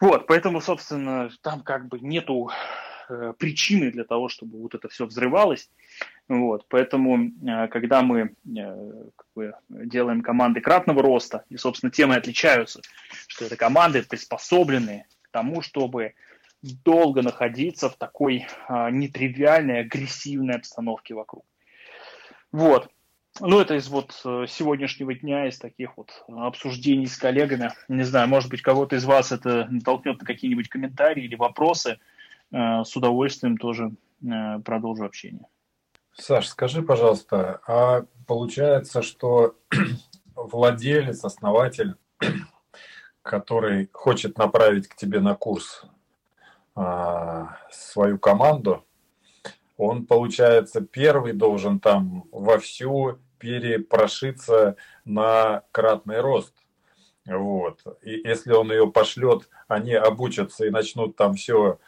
Вот, 0.00 0.26
поэтому, 0.26 0.60
собственно, 0.60 1.30
там 1.42 1.60
как 1.60 1.86
бы 1.86 2.00
нету 2.00 2.50
причины 3.38 3.90
для 3.90 4.04
того, 4.04 4.28
чтобы 4.28 4.58
вот 4.58 4.74
это 4.74 4.88
все 4.88 5.06
взрывалось. 5.06 5.68
Вот, 6.26 6.64
поэтому, 6.68 7.26
э, 7.26 7.68
когда 7.68 8.00
мы 8.00 8.34
э, 8.46 9.10
как 9.14 9.26
бы, 9.34 9.54
делаем 9.68 10.22
команды 10.22 10.62
кратного 10.62 11.02
роста, 11.02 11.44
и, 11.50 11.58
собственно, 11.58 11.90
темы 11.90 12.14
отличаются, 12.14 12.80
что 13.26 13.44
это 13.44 13.56
команды 13.56 14.02
приспособленные 14.02 15.06
к 15.20 15.28
тому, 15.30 15.60
чтобы 15.60 16.14
долго 16.62 17.20
находиться 17.20 17.90
в 17.90 17.96
такой 17.96 18.46
а, 18.68 18.90
нетривиальной, 18.90 19.80
агрессивной 19.80 20.54
обстановке 20.54 21.12
вокруг. 21.12 21.44
Вот. 22.52 22.88
Ну, 23.38 23.60
это 23.60 23.74
из 23.74 23.88
вот 23.88 24.12
сегодняшнего 24.12 25.12
дня, 25.12 25.46
из 25.46 25.58
таких 25.58 25.98
вот 25.98 26.24
обсуждений 26.28 27.06
с 27.06 27.18
коллегами. 27.18 27.72
Не 27.88 28.04
знаю, 28.04 28.28
может 28.28 28.48
быть, 28.48 28.62
кого-то 28.62 28.96
из 28.96 29.04
вас 29.04 29.30
это 29.30 29.66
натолкнет 29.68 30.20
на 30.20 30.24
какие-нибудь 30.24 30.70
комментарии 30.70 31.24
или 31.24 31.34
вопросы– 31.34 31.98
Э, 32.08 32.13
с 32.54 32.96
удовольствием 32.96 33.56
тоже 33.56 33.92
э, 34.22 34.58
продолжу 34.60 35.04
общение. 35.04 35.46
Саш, 36.16 36.46
скажи, 36.46 36.82
пожалуйста, 36.82 37.60
а 37.66 38.04
получается, 38.26 39.02
что 39.02 39.56
владелец, 40.36 41.24
основатель, 41.24 41.96
который 43.22 43.88
хочет 43.92 44.38
направить 44.38 44.86
к 44.86 44.94
тебе 44.94 45.20
на 45.20 45.34
курс 45.34 45.84
а, 46.76 47.56
свою 47.70 48.18
команду, 48.18 48.84
он, 49.76 50.06
получается, 50.06 50.80
первый 50.80 51.32
должен 51.32 51.80
там 51.80 52.28
вовсю 52.30 53.18
перепрошиться 53.38 54.76
на 55.04 55.64
кратный 55.72 56.20
рост. 56.20 56.54
Вот. 57.26 57.80
И 58.02 58.20
если 58.24 58.52
он 58.52 58.70
ее 58.70 58.90
пошлет, 58.90 59.48
они 59.66 59.94
обучатся 59.94 60.66
и 60.66 60.70
начнут 60.70 61.16
там 61.16 61.34
все 61.34 61.78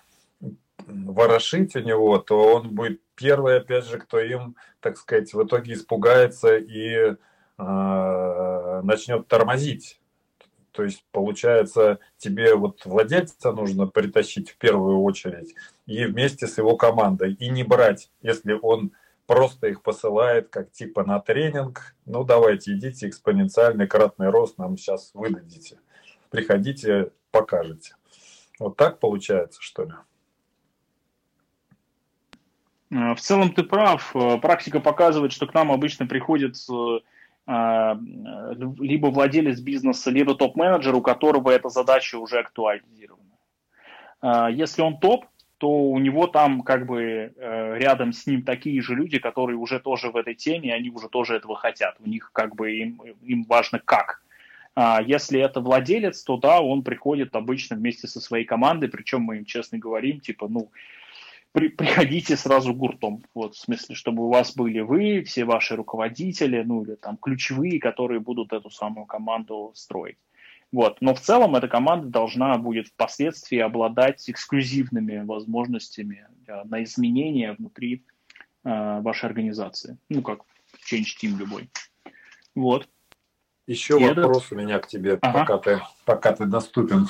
ворошить 0.86 1.76
у 1.76 1.80
него, 1.80 2.18
то 2.18 2.54
он 2.54 2.74
будет 2.74 3.00
первый, 3.14 3.58
опять 3.58 3.86
же, 3.86 3.98
кто 3.98 4.20
им, 4.20 4.56
так 4.80 4.96
сказать, 4.96 5.32
в 5.34 5.44
итоге 5.44 5.74
испугается 5.74 6.56
и 6.56 7.16
э, 7.58 8.80
начнет 8.82 9.26
тормозить. 9.28 10.00
То 10.72 10.84
есть, 10.84 11.04
получается, 11.10 12.00
тебе 12.18 12.54
вот 12.54 12.84
владельца 12.84 13.52
нужно 13.52 13.86
притащить 13.86 14.50
в 14.50 14.58
первую 14.58 15.00
очередь 15.00 15.54
и 15.86 16.04
вместе 16.04 16.46
с 16.46 16.58
его 16.58 16.76
командой. 16.76 17.32
И 17.32 17.48
не 17.48 17.64
брать, 17.64 18.10
если 18.20 18.52
он 18.52 18.92
просто 19.26 19.68
их 19.68 19.82
посылает 19.82 20.50
как 20.50 20.70
типа 20.70 21.02
на 21.04 21.18
тренинг. 21.18 21.96
Ну, 22.04 22.24
давайте, 22.24 22.74
идите, 22.74 23.08
экспоненциальный 23.08 23.86
кратный 23.86 24.28
рост 24.28 24.58
нам 24.58 24.76
сейчас 24.76 25.10
выдадите. 25.14 25.78
Приходите, 26.30 27.10
покажете. 27.30 27.94
Вот 28.58 28.76
так 28.76 28.98
получается, 28.98 29.60
что 29.62 29.84
ли? 29.84 29.92
Э, 32.90 33.14
в 33.14 33.20
целом 33.20 33.52
ты 33.52 33.62
прав. 33.62 34.14
Э, 34.14 34.38
практика 34.38 34.80
показывает, 34.80 35.32
что 35.32 35.46
к 35.46 35.54
нам 35.54 35.72
обычно 35.72 36.06
приходит 36.06 36.56
э, 36.68 36.98
либо 37.48 39.06
владелец 39.06 39.60
бизнеса, 39.60 40.10
либо 40.10 40.34
топ-менеджер, 40.34 40.94
у 40.94 41.00
которого 41.00 41.50
эта 41.50 41.68
задача 41.68 42.16
уже 42.18 42.40
актуализирована. 42.40 43.22
Если 44.50 44.82
он 44.82 44.98
топ, 44.98 45.26
то 45.58 45.68
у 45.68 45.98
него 46.00 46.26
там 46.26 46.62
как 46.62 46.86
бы 46.86 47.32
рядом 47.38 48.12
с 48.12 48.26
ним 48.26 48.42
такие 48.42 48.82
же 48.82 48.96
люди, 48.96 49.20
которые 49.20 49.56
уже 49.56 49.78
тоже 49.78 50.10
в 50.10 50.16
этой 50.16 50.34
теме, 50.34 50.74
они 50.74 50.90
уже 50.90 51.08
тоже 51.08 51.36
этого 51.36 51.54
хотят. 51.54 51.96
У 52.00 52.08
них 52.08 52.30
как 52.32 52.56
бы 52.56 52.72
им, 52.72 53.00
им 53.22 53.44
важно 53.44 53.78
как. 53.78 54.22
Если 55.04 55.38
это 55.38 55.60
владелец, 55.60 56.24
то 56.24 56.38
да, 56.38 56.60
он 56.60 56.82
приходит 56.82 57.36
обычно 57.36 57.76
вместе 57.76 58.08
со 58.08 58.20
своей 58.20 58.44
командой, 58.44 58.88
причем 58.88 59.20
мы 59.20 59.36
им 59.36 59.44
честно 59.44 59.78
говорим, 59.78 60.18
типа, 60.18 60.48
ну, 60.48 60.72
при, 61.56 61.68
приходите 61.68 62.36
сразу 62.36 62.74
гуртом. 62.74 63.24
Вот, 63.32 63.54
в 63.54 63.58
смысле, 63.58 63.94
чтобы 63.94 64.26
у 64.26 64.30
вас 64.30 64.54
были 64.54 64.80
вы, 64.80 65.22
все 65.22 65.46
ваши 65.46 65.74
руководители, 65.74 66.62
ну 66.62 66.84
или 66.84 66.96
там 66.96 67.16
ключевые, 67.16 67.80
которые 67.80 68.20
будут 68.20 68.52
эту 68.52 68.68
самую 68.68 69.06
команду 69.06 69.72
строить. 69.74 70.18
Вот. 70.70 71.00
Но 71.00 71.14
в 71.14 71.20
целом 71.20 71.56
эта 71.56 71.66
команда 71.66 72.08
должна 72.08 72.58
будет 72.58 72.88
впоследствии 72.88 73.56
обладать 73.58 74.28
эксклюзивными 74.28 75.24
возможностями 75.24 76.26
на 76.46 76.84
изменения 76.84 77.54
внутри 77.54 78.04
э, 78.64 79.00
вашей 79.00 79.24
организации. 79.24 79.96
Ну, 80.10 80.20
как 80.20 80.40
Change 80.92 81.16
Team 81.22 81.38
любой. 81.38 81.70
Вот. 82.54 82.86
Еще 83.66 83.98
и 83.98 84.06
вопрос 84.06 84.52
у 84.52 84.54
меня 84.54 84.78
к 84.78 84.86
тебе, 84.86 85.18
ага. 85.20 85.40
пока, 85.40 85.58
ты, 85.58 85.80
пока 86.04 86.32
ты 86.32 86.46
доступен. 86.46 87.08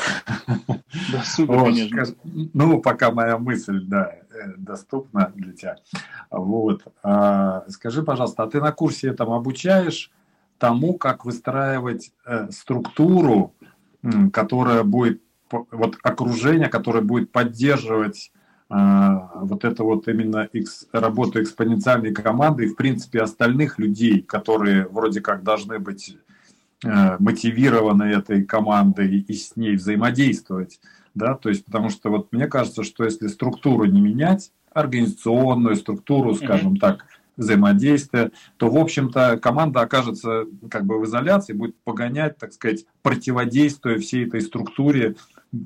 Доступен, 1.12 1.54
вот, 1.54 1.66
конечно. 1.66 2.16
Ну, 2.54 2.80
пока 2.80 3.10
моя 3.10 3.36
мысль, 3.36 3.82
да, 3.84 4.10
э, 4.10 4.54
доступна 4.56 5.32
для 5.34 5.52
тебя. 5.52 5.76
Вот. 6.30 6.82
А, 7.02 7.64
скажи, 7.68 8.02
пожалуйста, 8.02 8.44
а 8.44 8.46
ты 8.46 8.60
на 8.60 8.72
курсе 8.72 9.10
этом 9.10 9.32
обучаешь 9.32 10.10
тому, 10.58 10.94
как 10.94 11.26
выстраивать 11.26 12.12
э, 12.24 12.50
структуру, 12.50 13.52
которая 14.32 14.84
будет, 14.84 15.20
вот 15.50 15.96
окружение, 16.02 16.68
которое 16.68 17.02
будет 17.02 17.32
поддерживать 17.32 18.30
а, 18.68 19.30
вот 19.42 19.64
это 19.64 19.84
вот 19.84 20.08
именно 20.08 20.48
экс, 20.52 20.86
работу 20.92 21.42
экспоненциальной 21.42 22.12
команды 22.12 22.64
и, 22.64 22.68
в 22.68 22.76
принципе, 22.76 23.20
остальных 23.20 23.78
людей, 23.78 24.22
которые 24.22 24.86
вроде 24.88 25.20
как 25.20 25.42
должны 25.42 25.78
быть 25.78 26.16
мотивированы 27.18 28.04
этой 28.04 28.44
командой 28.44 29.20
и 29.20 29.32
с 29.34 29.56
ней 29.56 29.76
взаимодействовать. 29.76 30.80
Да? 31.14 31.34
То 31.34 31.48
есть, 31.48 31.64
потому 31.64 31.90
что 31.90 32.10
вот 32.10 32.32
мне 32.32 32.46
кажется, 32.46 32.82
что 32.82 33.04
если 33.04 33.26
структуру 33.26 33.84
не 33.84 34.00
менять, 34.00 34.52
организационную 34.72 35.76
структуру, 35.76 36.34
скажем 36.34 36.74
mm-hmm. 36.74 36.80
так, 36.80 37.06
взаимодействия, 37.36 38.30
то, 38.56 38.70
в 38.70 38.76
общем-то, 38.76 39.38
команда 39.38 39.80
окажется 39.80 40.46
как 40.70 40.86
бы 40.86 40.98
в 40.98 41.04
изоляции, 41.04 41.52
будет 41.52 41.76
погонять, 41.84 42.38
так 42.38 42.52
сказать, 42.52 42.86
противодействуя 43.02 43.98
всей 43.98 44.26
этой 44.26 44.40
структуре 44.40 45.16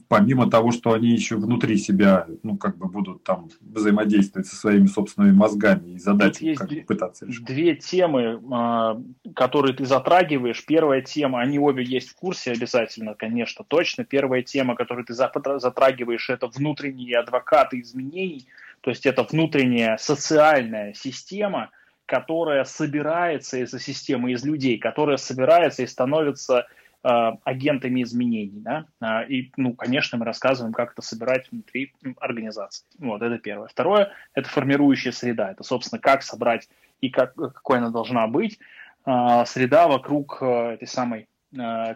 помимо 0.08 0.50
того, 0.50 0.72
что 0.72 0.92
они 0.92 1.10
еще 1.10 1.36
внутри 1.36 1.76
себя, 1.76 2.26
ну, 2.42 2.56
как 2.56 2.76
бы 2.76 2.88
будут 2.88 3.24
там 3.24 3.48
взаимодействовать 3.60 4.46
со 4.46 4.56
своими 4.56 4.86
собственными 4.86 5.32
мозгами 5.32 5.90
и 5.90 5.98
задачами 5.98 6.54
как 6.54 6.68
бы, 6.68 6.82
пытаться 6.82 7.26
решить. 7.26 7.44
Две 7.44 7.74
темы, 7.74 8.40
а, 8.52 9.00
которые 9.34 9.74
ты 9.74 9.84
затрагиваешь. 9.84 10.64
Первая 10.66 11.00
тема, 11.00 11.40
они 11.40 11.58
обе 11.58 11.84
есть 11.84 12.10
в 12.10 12.14
курсе 12.16 12.52
обязательно, 12.52 13.14
конечно, 13.14 13.64
точно. 13.66 14.04
Первая 14.04 14.42
тема, 14.42 14.76
которую 14.76 15.04
ты 15.04 15.14
затрагиваешь, 15.14 16.30
это 16.30 16.46
внутренние 16.46 17.18
адвокаты 17.18 17.80
изменений, 17.80 18.46
то 18.80 18.90
есть 18.90 19.06
это 19.06 19.24
внутренняя 19.24 19.96
социальная 19.96 20.94
система, 20.94 21.70
которая 22.06 22.64
собирается 22.64 23.58
из 23.58 23.70
системы, 23.70 24.32
из 24.32 24.44
людей, 24.44 24.78
которая 24.78 25.16
собирается 25.16 25.82
и 25.82 25.86
становится 25.86 26.66
агентами 27.02 28.02
изменений, 28.02 28.60
да, 28.60 29.24
и, 29.24 29.50
ну, 29.56 29.74
конечно, 29.74 30.18
мы 30.18 30.24
рассказываем, 30.24 30.72
как 30.74 30.92
это 30.92 31.02
собирать 31.02 31.50
внутри 31.50 31.94
организации. 32.18 32.84
Вот, 32.98 33.22
это 33.22 33.38
первое. 33.38 33.68
Второе– 33.68 34.12
это 34.34 34.48
формирующая 34.48 35.12
среда, 35.12 35.52
это, 35.52 35.62
собственно, 35.62 35.98
как 35.98 36.22
собрать 36.22 36.68
и 37.00 37.08
как, 37.08 37.34
какой 37.34 37.78
она 37.78 37.90
должна 37.90 38.26
быть, 38.26 38.58
среда 39.04 39.88
вокруг 39.88 40.42
этой 40.42 40.86
самой 40.86 41.28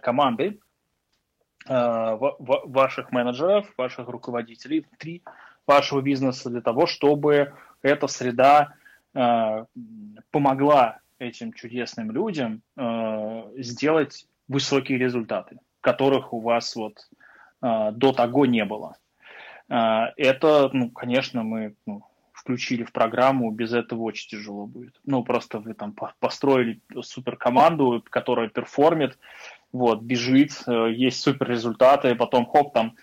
команды, 0.03 0.59
ваших 1.67 3.13
менеджеров, 3.13 3.73
ваших 3.77 4.09
руководителей 4.09 4.81
внутри 4.81 5.23
вашего 5.67 6.01
бизнеса 6.01 6.51
для 6.51 6.61
того, 6.61 6.87
чтобы 6.87 7.55
эта 7.83 8.07
среда 8.07 8.75
помогла 10.31 10.99
этим 11.19 11.53
чудесным 11.53 12.11
людям 12.11 12.63
э, 12.77 13.53
сделать 13.59 14.27
высокие 14.49 14.99
результаты, 14.99 15.59
которых 15.81 16.33
у 16.33 16.41
вас 16.41 16.75
вот 16.77 16.99
э, 17.63 17.93
до 17.93 18.13
того 18.13 18.47
не 18.47 18.65
было. 18.65 18.97
Э, 19.69 20.07
это, 20.17 20.71
ну, 20.73 20.91
конечно, 20.91 21.43
мы 21.43 21.75
ну, 21.87 22.03
включили 22.33 22.85
в 22.85 22.93
программу, 22.93 23.51
без 23.51 23.73
этого 23.73 24.03
очень 24.03 24.29
тяжело 24.29 24.67
будет. 24.67 25.01
Ну, 25.05 25.25
просто 25.25 25.61
вы 25.61 25.75
там 25.75 25.95
построили 26.19 26.81
суперкоманду, 27.01 28.05
которая 28.11 28.49
перформит, 28.49 29.19
вот, 29.73 30.03
бежит, 30.03 30.63
э, 30.67 30.93
есть 30.93 31.21
супер 31.21 31.49
результаты, 31.49 32.15
потом 32.15 32.47
хоп, 32.47 32.73
там 32.73 32.97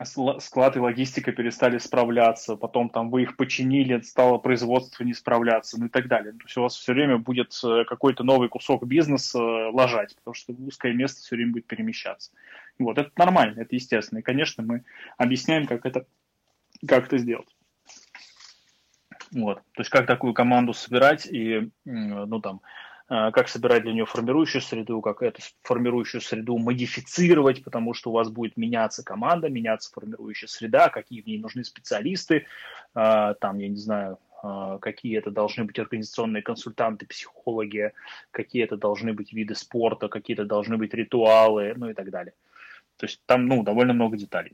склад 0.00 0.76
и 0.76 0.80
логистика 0.80 1.32
перестали 1.32 1.78
справляться, 1.78 2.56
потом 2.56 2.88
там 2.88 3.10
вы 3.10 3.22
их 3.22 3.36
починили, 3.36 4.00
стало 4.00 4.38
производство 4.38 5.04
не 5.04 5.12
справляться, 5.12 5.78
ну 5.78 5.86
и 5.86 5.88
так 5.88 6.08
далее. 6.08 6.32
То 6.32 6.44
есть 6.44 6.56
у 6.56 6.62
вас 6.62 6.76
все 6.76 6.92
время 6.92 7.18
будет 7.18 7.52
э, 7.64 7.84
какой-то 7.84 8.24
новый 8.24 8.48
кусок 8.48 8.84
бизнеса 8.86 9.38
э, 9.38 9.70
ложать, 9.70 10.16
потому 10.16 10.34
что 10.34 10.52
узкое 10.52 10.92
место 10.92 11.20
все 11.20 11.36
время 11.36 11.52
будет 11.52 11.66
перемещаться. 11.66 12.32
Вот, 12.78 12.98
это 12.98 13.10
нормально, 13.16 13.60
это 13.60 13.74
естественно. 13.74 14.20
И, 14.20 14.22
конечно, 14.22 14.62
мы 14.62 14.84
объясняем, 15.18 15.66
как 15.66 15.84
это, 15.84 16.06
как 16.86 17.06
это 17.06 17.18
сделать. 17.18 17.48
Вот, 19.30 19.58
то 19.72 19.80
есть 19.80 19.90
как 19.90 20.06
такую 20.06 20.34
команду 20.34 20.74
собирать 20.74 21.26
и, 21.26 21.70
ну 21.84 22.40
там, 22.40 22.60
как 23.08 23.48
собирать 23.48 23.82
для 23.82 23.92
нее 23.92 24.06
формирующую 24.06 24.62
среду, 24.62 25.00
как 25.00 25.22
эту 25.22 25.42
формирующую 25.62 26.20
среду 26.20 26.56
модифицировать, 26.58 27.62
потому 27.62 27.94
что 27.94 28.10
у 28.10 28.12
вас 28.14 28.30
будет 28.30 28.56
меняться 28.56 29.04
команда, 29.04 29.48
меняться 29.48 29.90
формирующая 29.92 30.48
среда, 30.48 30.88
какие 30.88 31.20
в 31.20 31.26
ней 31.26 31.38
нужны 31.38 31.64
специалисты, 31.64 32.46
а, 32.94 33.34
там, 33.34 33.58
я 33.58 33.68
не 33.68 33.76
знаю, 33.76 34.18
а, 34.42 34.78
какие 34.78 35.18
это 35.18 35.30
должны 35.30 35.64
быть 35.64 35.78
организационные 35.78 36.42
консультанты, 36.42 37.06
психологи, 37.06 37.92
какие 38.30 38.64
это 38.64 38.76
должны 38.76 39.12
быть 39.12 39.32
виды 39.32 39.54
спорта, 39.54 40.08
какие 40.08 40.34
это 40.34 40.44
должны 40.44 40.76
быть 40.76 40.94
ритуалы, 40.94 41.74
ну 41.76 41.90
и 41.90 41.94
так 41.94 42.10
далее. 42.10 42.34
То 42.98 43.06
есть 43.06 43.20
там, 43.26 43.46
ну, 43.46 43.64
довольно 43.64 43.94
много 43.94 44.16
деталей, 44.16 44.52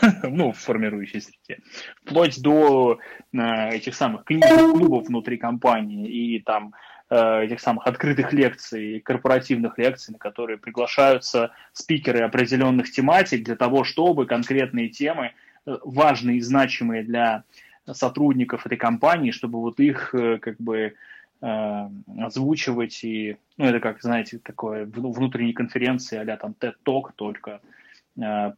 ну, 0.22 0.52
в 0.52 0.58
формирующей 0.58 1.20
среде. 1.20 1.60
Вплоть 2.02 2.40
до 2.40 2.98
этих 3.32 3.94
самых 3.94 4.24
книжных 4.24 4.72
клубов 4.72 5.06
внутри 5.06 5.36
компании 5.36 6.08
и 6.08 6.40
там 6.40 6.72
Э, 6.72 6.89
этих 7.10 7.60
самых 7.60 7.86
открытых 7.86 8.32
лекций, 8.32 9.00
корпоративных 9.00 9.78
лекций, 9.78 10.12
на 10.12 10.18
которые 10.18 10.58
приглашаются 10.58 11.52
спикеры 11.72 12.20
определенных 12.20 12.90
тематик 12.90 13.42
для 13.44 13.56
того, 13.56 13.82
чтобы 13.82 14.26
конкретные 14.26 14.88
темы, 14.88 15.32
э, 15.66 15.76
важные 15.82 16.38
и 16.38 16.40
значимые 16.40 17.02
для 17.02 17.42
сотрудников 17.90 18.64
этой 18.64 18.78
компании, 18.78 19.32
чтобы 19.32 19.60
вот 19.60 19.80
их 19.80 20.14
э, 20.14 20.38
как 20.38 20.56
бы 20.58 20.94
озвучивать 21.42 23.02
и, 23.02 23.38
ну, 23.56 23.64
это 23.64 23.80
как, 23.80 24.02
знаете, 24.02 24.38
такое 24.38 24.84
внутренней 24.84 25.54
конференции 25.54 26.18
а 26.18 26.36
там 26.36 26.54
TED 26.60 26.74
Talk 26.84 27.12
только 27.16 27.62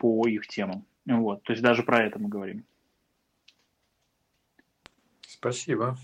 по 0.00 0.26
их 0.26 0.48
темам. 0.48 0.84
Вот, 1.06 1.44
то 1.44 1.52
есть 1.52 1.62
даже 1.62 1.84
про 1.84 2.02
это 2.02 2.18
мы 2.18 2.28
говорим. 2.28 2.64
Спасибо 5.20 5.96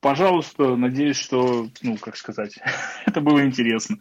пожалуйста, 0.00 0.76
надеюсь, 0.76 1.16
что, 1.16 1.68
ну, 1.82 1.96
как 1.96 2.16
сказать, 2.16 2.58
это 3.06 3.20
было 3.20 3.44
интересно. 3.44 3.98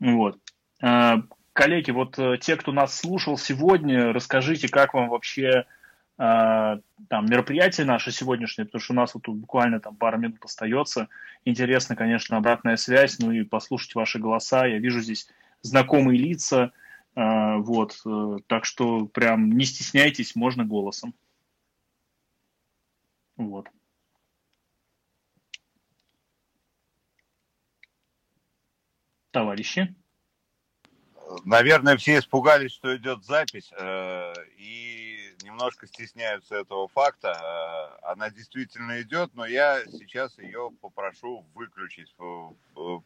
Вот. 0.00 0.38
А, 0.82 1.22
коллеги, 1.52 1.90
вот 1.90 2.18
э, 2.18 2.38
те, 2.40 2.56
кто 2.56 2.72
нас 2.72 2.98
слушал 2.98 3.36
сегодня, 3.36 4.12
расскажите, 4.12 4.68
как 4.68 4.94
вам 4.94 5.08
вообще 5.08 5.66
а, 6.20 6.80
там 7.08 7.26
мероприятие 7.26 7.86
наше 7.86 8.10
сегодняшнее, 8.10 8.64
потому 8.66 8.80
что 8.80 8.92
у 8.92 8.96
нас 8.96 9.14
вот 9.14 9.22
тут 9.22 9.36
буквально 9.36 9.78
там 9.78 9.94
пару 9.94 10.18
минут 10.18 10.44
остается. 10.44 11.08
Интересно, 11.44 11.94
конечно, 11.94 12.36
обратная 12.36 12.76
связь, 12.76 13.20
ну 13.20 13.30
и 13.30 13.44
послушать 13.44 13.94
ваши 13.94 14.18
голоса. 14.18 14.66
Я 14.66 14.78
вижу 14.78 15.00
здесь 15.00 15.28
знакомые 15.62 16.18
лица, 16.18 16.72
а, 17.14 17.58
вот, 17.58 18.00
э, 18.04 18.36
так 18.48 18.64
что 18.64 19.06
прям 19.06 19.50
не 19.50 19.64
стесняйтесь, 19.64 20.34
можно 20.34 20.64
голосом. 20.64 21.14
Вот. 23.36 23.68
Товарищи? 29.30 29.94
Наверное, 31.44 31.96
все 31.96 32.18
испугались, 32.18 32.72
что 32.72 32.96
идет 32.96 33.24
запись, 33.24 33.70
э, 33.78 34.32
и 34.56 35.34
немножко 35.42 35.86
стесняются 35.86 36.56
этого 36.56 36.88
факта. 36.88 37.98
Э, 38.02 38.10
она 38.10 38.30
действительно 38.30 39.02
идет, 39.02 39.34
но 39.34 39.44
я 39.44 39.84
сейчас 39.84 40.38
ее 40.38 40.70
попрошу 40.80 41.44
выключить. 41.54 42.14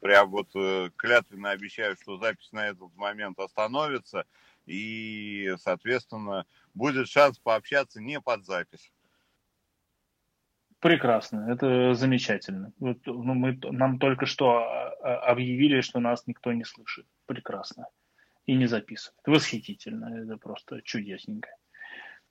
Прям 0.01 0.31
вот 0.31 0.49
э, 0.55 0.91
клятвенно 0.97 1.51
обещаю, 1.51 1.97
что 2.01 2.19
запись 2.19 2.51
на 2.53 2.69
этот 2.69 2.95
момент 2.97 3.41
остановится, 3.41 4.25
и, 4.67 5.55
соответственно, 5.59 6.47
будет 6.75 7.09
шанс 7.09 7.39
пообщаться 7.39 8.01
не 8.01 8.21
под 8.21 8.45
запись. 8.45 8.93
Прекрасно, 10.83 11.47
это 11.49 11.95
замечательно. 11.95 12.73
Вот, 12.81 12.99
ну, 13.07 13.35
мы, 13.35 13.57
нам 13.71 14.01
только 14.01 14.27
что 14.27 14.57
а, 14.57 14.89
а, 15.01 15.31
объявили, 15.31 15.81
что 15.81 16.01
нас 16.01 16.27
никто 16.27 16.53
не 16.53 16.65
слышит. 16.65 17.07
Прекрасно. 17.27 17.87
И 18.47 18.55
не 18.57 18.67
записывает. 18.67 19.21
Восхитительно, 19.25 20.25
это 20.25 20.37
просто 20.39 20.83
чудесненько. 20.83 21.51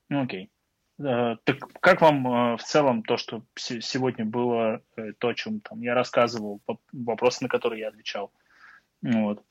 Ну, 0.09 0.23
окей. 0.23 0.51
Так 0.97 1.59
как 1.79 2.01
вам 2.01 2.27
э, 2.27 2.57
в 2.57 2.63
целом 2.63 3.03
то, 3.03 3.15
что 3.15 3.45
сегодня 3.55 4.25
было, 4.25 4.81
э, 4.97 5.13
то, 5.13 5.29
о 5.29 5.33
чем 5.33 5.61
там 5.61 5.79
я 5.79 5.93
рассказывал, 5.95 6.61
вопросы, 6.91 7.43
на 7.43 7.47
которые 7.47 7.79
я 7.79 7.87
отвечал? 7.87 8.33
Вот. 9.01 9.45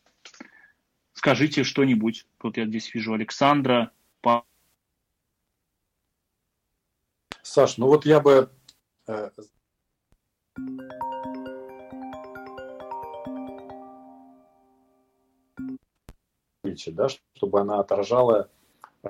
Скажите 1.15 1.65
что-нибудь. 1.65 2.27
Вот 2.43 2.59
я 2.59 2.67
здесь 2.67 2.93
вижу 2.93 3.15
Александра. 3.15 3.93
Саш, 7.43 7.79
ну 7.79 7.87
вот 7.87 8.07
я 8.07 8.21
бы 8.21 8.51
да, 16.89 17.09
чтобы 17.35 17.61
она 17.61 17.81
отражала 17.81 18.49
э, 19.03 19.09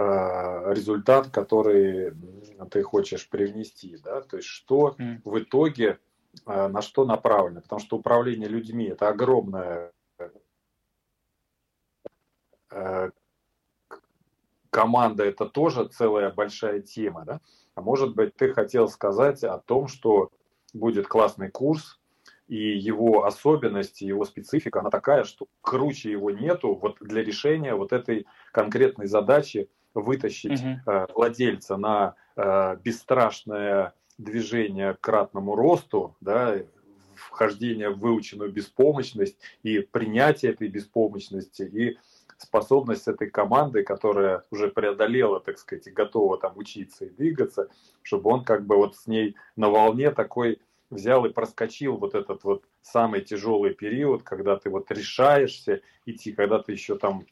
результат, 0.72 1.28
который 1.28 2.12
ты 2.70 2.82
хочешь 2.82 3.28
привнести, 3.28 3.96
да, 3.98 4.22
то 4.22 4.36
есть 4.38 4.48
что 4.48 4.96
mm. 4.98 5.20
в 5.24 5.38
итоге 5.38 5.98
э, 6.46 6.68
на 6.68 6.82
что 6.82 7.04
направлено, 7.04 7.60
потому 7.60 7.80
что 7.80 7.96
управление 7.98 8.48
людьми 8.48 8.86
это 8.86 9.08
огромная 9.08 9.92
э, 12.70 13.10
команда, 14.70 15.24
это 15.24 15.46
тоже 15.46 15.86
целая 15.88 16.30
большая 16.30 16.80
тема, 16.80 17.24
да, 17.24 17.40
а 17.74 17.82
может 17.82 18.14
быть, 18.14 18.34
ты 18.36 18.52
хотел 18.52 18.88
сказать 18.88 19.44
о 19.44 19.58
том, 19.58 19.88
что 19.88 20.30
будет 20.72 21.06
классный 21.06 21.50
курс, 21.50 22.00
и 22.50 22.76
его 22.76 23.26
особенность, 23.26 24.00
его 24.00 24.24
специфика, 24.24 24.80
она 24.80 24.90
такая, 24.90 25.22
что 25.22 25.46
круче 25.60 26.10
его 26.10 26.32
нету 26.32 26.74
вот 26.74 26.96
для 27.00 27.22
решения 27.22 27.76
вот 27.76 27.92
этой 27.92 28.26
конкретной 28.50 29.06
задачи 29.06 29.68
вытащить 29.94 30.60
угу. 30.60 30.80
э, 30.86 31.06
владельца 31.14 31.76
на 31.76 32.16
э, 32.34 32.76
бесстрашное 32.82 33.94
движение 34.18 34.94
к 34.94 35.00
кратному 35.00 35.54
росту, 35.54 36.16
да, 36.20 36.56
вхождение 37.14 37.90
в 37.90 37.98
выученную 37.98 38.50
беспомощность 38.50 39.38
и 39.62 39.78
принятие 39.78 40.52
этой 40.52 40.68
беспомощности 40.68 41.62
и 41.62 41.98
способность 42.40 43.06
этой 43.06 43.30
команды, 43.30 43.82
которая 43.82 44.44
уже 44.50 44.68
преодолела, 44.68 45.40
так 45.40 45.58
сказать, 45.58 45.86
и 45.86 45.90
готова 45.90 46.38
там 46.38 46.56
учиться 46.56 47.04
и 47.04 47.10
двигаться, 47.10 47.68
чтобы 48.02 48.30
он 48.30 48.44
как 48.44 48.66
бы 48.66 48.76
вот 48.76 48.96
с 48.96 49.06
ней 49.06 49.36
на 49.56 49.68
волне 49.68 50.10
такой 50.10 50.60
взял 50.88 51.24
и 51.24 51.32
проскочил 51.32 51.96
вот 51.96 52.14
этот 52.14 52.42
вот 52.44 52.64
самый 52.82 53.20
тяжелый 53.20 53.74
период, 53.74 54.22
когда 54.22 54.56
ты 54.56 54.70
вот 54.70 54.90
решаешься 54.90 55.82
идти, 56.06 56.32
когда 56.32 56.58
ты 56.58 56.72
еще 56.72 56.96
там 56.96 57.26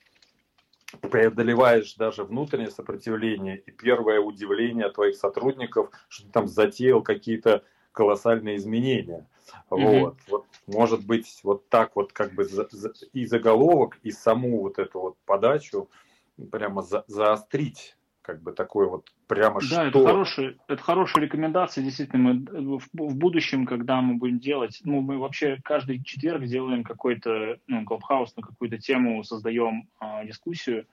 преодолеваешь 1.10 1.94
даже 1.94 2.24
внутреннее 2.24 2.70
сопротивление. 2.70 3.58
И 3.58 3.70
первое 3.70 4.20
удивление 4.20 4.90
твоих 4.90 5.16
сотрудников, 5.16 5.90
что 6.08 6.26
ты 6.26 6.32
там 6.32 6.48
затеял 6.48 7.02
какие-то 7.02 7.64
колоссальные 7.98 8.56
изменения. 8.58 9.26
Mm-hmm. 9.70 10.00
Вот. 10.00 10.16
вот, 10.28 10.46
может 10.68 11.04
быть, 11.04 11.40
вот 11.42 11.68
так 11.68 11.96
вот 11.96 12.12
как 12.12 12.32
бы 12.32 12.44
за, 12.44 12.68
за, 12.70 12.92
и 13.12 13.26
заголовок, 13.26 13.98
и 14.04 14.12
саму 14.12 14.60
вот 14.60 14.78
эту 14.78 15.00
вот 15.00 15.16
подачу 15.26 15.88
прямо 16.52 16.82
за, 16.82 17.04
заострить 17.08 17.96
как 18.22 18.40
бы 18.42 18.52
такой 18.52 18.88
вот 18.88 19.10
прямо 19.26 19.58
да, 19.60 19.66
что. 19.66 19.82
это 19.82 20.04
хорошая, 20.04 20.54
это 20.68 20.82
хорошая 20.82 21.24
рекомендация, 21.24 21.82
действительно, 21.82 22.34
мы 22.34 22.78
в, 22.78 22.82
в 22.92 23.16
будущем, 23.16 23.66
когда 23.66 24.00
мы 24.00 24.14
будем 24.14 24.38
делать, 24.38 24.78
ну, 24.84 25.00
мы 25.00 25.18
вообще 25.18 25.58
каждый 25.64 26.04
четверг 26.04 26.44
делаем 26.44 26.84
какой-то, 26.84 27.56
ну, 27.66 27.84
клабхаус 27.84 28.36
на 28.36 28.42
какую-то 28.42 28.78
тему, 28.78 29.24
создаем 29.24 29.88
э, 30.00 30.26
дискуссию, 30.26 30.86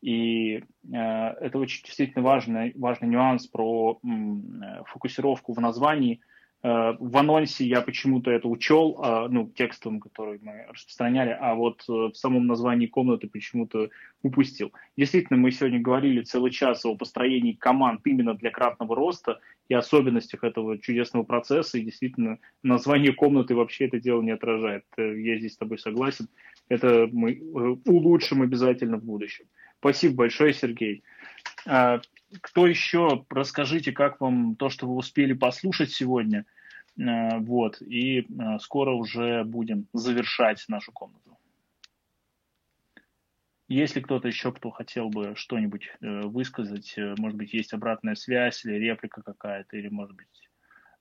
и 0.00 0.58
э, 0.58 0.62
это 0.90 1.58
очень 1.58 1.84
действительно 1.84 2.24
важный, 2.24 2.72
важный 2.76 3.08
нюанс 3.08 3.46
про 3.46 3.98
э, 4.02 4.84
фокусировку 4.86 5.52
в 5.52 5.60
названии– 5.60 6.20
Э, 6.30 6.35
в 6.62 7.16
анонсе 7.16 7.64
я 7.64 7.80
почему-то 7.80 8.30
это 8.30 8.48
учел, 8.48 8.98
а, 9.00 9.28
ну, 9.28 9.48
текстом, 9.54 10.00
который 10.00 10.40
мы 10.42 10.66
распространяли, 10.68 11.36
а 11.38 11.54
вот 11.54 11.84
э, 11.88 11.92
в 11.92 12.14
самом 12.14 12.46
названии 12.46 12.86
комнаты 12.86 13.28
почему-то 13.28 13.90
упустил. 14.22 14.72
Действительно, 14.96 15.38
мы 15.38 15.52
сегодня 15.52 15.80
говорили 15.80 16.22
целый 16.22 16.50
час 16.50 16.84
о 16.84 16.96
построении 16.96 17.52
команд 17.52 18.00
именно 18.04 18.34
для 18.34 18.50
кратного 18.50 18.96
роста 18.96 19.38
и 19.68 19.74
особенностях 19.74 20.42
этого 20.44 20.78
чудесного 20.78 21.24
процесса, 21.24 21.78
и 21.78 21.84
действительно, 21.84 22.38
название 22.62 23.12
комнаты 23.12 23.54
вообще 23.54 23.86
это 23.86 24.00
дело 24.00 24.22
не 24.22 24.32
отражает. 24.32 24.84
Э, 24.96 25.20
я 25.20 25.38
здесь 25.38 25.54
с 25.54 25.58
тобой 25.58 25.78
согласен. 25.78 26.28
Это 26.68 27.08
мы 27.12 27.38
улучшим 27.84 28.42
обязательно 28.42 28.96
в 28.96 29.04
будущем. 29.04 29.44
Спасибо 29.78 30.16
большое, 30.16 30.52
Сергей. 30.52 31.04
Кто 32.40 32.66
еще? 32.66 33.24
Расскажите, 33.30 33.92
как 33.92 34.20
вам 34.20 34.56
то, 34.56 34.68
что 34.68 34.86
вы 34.86 34.96
успели 34.96 35.32
послушать 35.32 35.92
сегодня– 35.92 36.44
Э, 36.98 37.38
вот, 37.38 37.80
и 37.82 38.20
э, 38.20 38.58
скоро 38.60 38.92
уже 38.92 39.44
будем 39.44 39.86
завершать 39.92 40.64
нашу 40.68 40.92
комнату. 40.92 41.38
Если 43.68 44.00
кто-то 44.00 44.28
еще, 44.28 44.52
кто 44.52 44.70
хотел 44.70 45.08
бы 45.08 45.34
что-нибудь 45.34 45.90
э, 46.00 46.20
высказать, 46.22 46.94
может 47.18 47.36
быть, 47.36 47.52
есть 47.52 47.72
обратная 47.72 48.14
связь 48.14 48.64
или 48.64 48.74
реплика 48.74 49.22
какая-то, 49.22 49.76
или, 49.76 49.88
может 49.88 50.14
быть, 50.14 50.50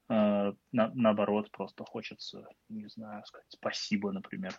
на, 0.08 0.56
наоборот, 0.72 1.50
просто 1.50 1.84
хочется, 1.84 2.48
не 2.70 2.88
знаю, 2.90 3.26
сказать 3.26 3.48
спасибо, 3.50 4.12
например. 4.12 4.54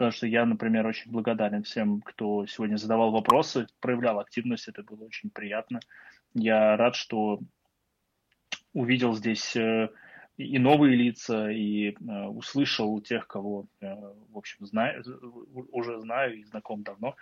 Потому 0.00 0.12
что 0.12 0.26
я, 0.26 0.46
например, 0.46 0.86
очень 0.86 1.12
благодарен 1.12 1.62
всем, 1.62 2.00
кто 2.00 2.46
сегодня 2.46 2.76
задавал 2.76 3.10
вопросы, 3.10 3.66
проявлял 3.80 4.18
активность, 4.18 4.66
это 4.66 4.82
было 4.82 5.04
очень 5.04 5.28
приятно. 5.28 5.80
Я 6.32 6.74
рад, 6.78 6.94
что 6.94 7.38
увидел 8.72 9.12
здесь 9.12 9.54
и 9.54 10.58
новые 10.58 10.96
лица, 10.96 11.50
и 11.50 11.90
э, 11.90 12.24
услышал 12.28 12.98
тех, 13.02 13.26
кого, 13.26 13.66
э, 13.82 13.94
в 14.30 14.38
общем, 14.38 14.64
знаю, 14.64 15.04
уже 15.70 16.00
знаю 16.00 16.38
и 16.38 16.44
знаком 16.44 16.82
давно. 16.82 17.14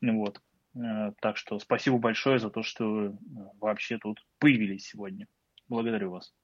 Вот. 0.00 0.40
Э, 0.74 1.12
так 1.20 1.36
что 1.36 1.60
спасибо 1.60 1.98
большое 1.98 2.40
за 2.40 2.50
то, 2.50 2.64
что 2.64 3.06
э, 3.06 3.12
вообще 3.60 3.98
тут 3.98 4.26
появились 4.40 4.88
сегодня. 4.88 5.28
Благодарю 5.68 6.10
вас. 6.10 6.34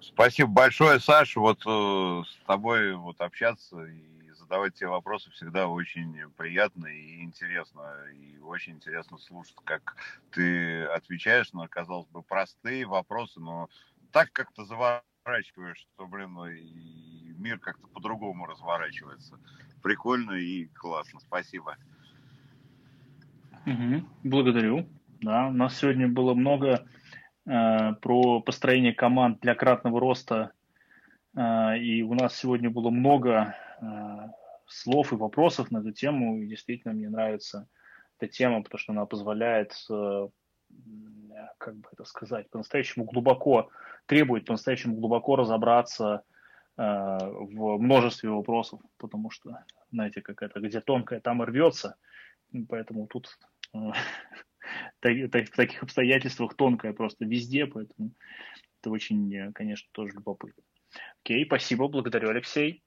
Спасибо 0.00 0.50
большое, 0.50 1.00
Саша. 1.00 1.40
Вот 1.40 1.62
э, 1.66 2.22
с 2.26 2.46
тобой 2.46 2.94
вот 2.94 3.20
общаться 3.20 3.84
и 3.84 4.30
задавать 4.32 4.74
тебе 4.74 4.88
вопросы 4.88 5.30
всегда 5.30 5.68
очень 5.68 6.30
приятно 6.36 6.86
и 6.86 7.22
интересно. 7.22 7.82
И 8.14 8.38
очень 8.40 8.74
интересно 8.74 9.18
слушать, 9.18 9.56
как 9.64 9.96
ты 10.32 10.84
отвечаешь 10.84 11.52
на, 11.52 11.68
казалось 11.68 12.08
бы, 12.08 12.22
простые 12.22 12.86
вопросы, 12.86 13.40
но 13.40 13.68
так 14.12 14.32
как-то 14.32 14.64
заворачиваешь, 14.64 15.78
что, 15.78 16.06
блин, 16.06 16.34
ну, 16.34 16.46
и 16.46 17.32
мир 17.38 17.58
как-то 17.58 17.86
по-другому 17.88 18.46
разворачивается. 18.46 19.38
Прикольно 19.82 20.32
и 20.32 20.66
классно. 20.66 21.20
Спасибо. 21.20 21.76
Угу, 23.66 24.04
благодарю. 24.24 24.86
Да, 25.20 25.46
у 25.48 25.52
нас 25.52 25.78
сегодня 25.78 26.08
было 26.08 26.34
много 26.34 26.86
про 27.44 28.40
построение 28.40 28.94
команд 28.94 29.40
для 29.40 29.54
кратного 29.54 30.00
роста, 30.00 30.52
э, 31.36 31.78
и 31.78 32.02
у 32.02 32.14
нас 32.14 32.36
сегодня 32.36 32.70
было 32.70 32.90
много 32.90 33.54
Э, 33.80 34.28
слов 34.66 35.12
и 35.12 35.16
вопросов 35.16 35.70
на 35.70 35.78
эту 35.78 35.92
тему. 35.92 36.38
И 36.38 36.46
действительно, 36.46 36.94
мне 36.94 37.08
нравится 37.08 37.68
эта 38.18 38.32
тема, 38.32 38.62
потому 38.62 38.78
что 38.78 38.92
она 38.92 39.06
позволяет, 39.06 39.74
э, 39.90 40.28
как 41.58 41.76
бы 41.76 41.88
это 41.92 42.04
сказать, 42.04 42.48
по-настоящему 42.50 43.04
глубоко, 43.04 43.70
требует 44.06 44.46
по-настоящему 44.46 44.96
глубоко 44.96 45.36
разобраться 45.36 46.22
э, 46.76 46.82
в 46.82 47.78
множестве 47.78 48.30
вопросов, 48.30 48.80
потому 48.96 49.30
что, 49.30 49.64
знаете, 49.92 50.22
как 50.22 50.42
это, 50.42 50.60
где 50.60 50.80
тонкое, 50.80 51.20
там 51.20 51.42
и 51.42 51.46
рвется. 51.46 51.96
Поэтому 52.68 53.06
тут 53.06 53.38
в 55.02 55.28
таких 55.56 55.82
обстоятельствах 55.82 56.54
тонкое 56.54 56.92
просто 56.92 57.24
везде, 57.24 57.66
поэтому 57.66 58.12
это 58.80 58.90
очень, 58.90 59.52
конечно, 59.52 59.88
тоже 59.92 60.12
любопытно. 60.14 60.62
Окей, 61.22 61.44
спасибо, 61.46 61.88
благодарю, 61.88 62.28
Алексей. 62.30 62.82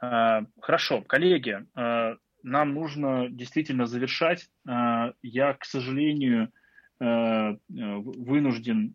А, 0.00 0.42
хорошо, 0.60 1.02
коллеги, 1.02 1.66
а, 1.74 2.16
нам 2.42 2.74
нужно 2.74 3.28
действительно 3.28 3.86
завершать. 3.86 4.48
А, 4.66 5.12
я, 5.22 5.54
к 5.54 5.64
сожалению, 5.64 6.52
вынужден 7.68 8.94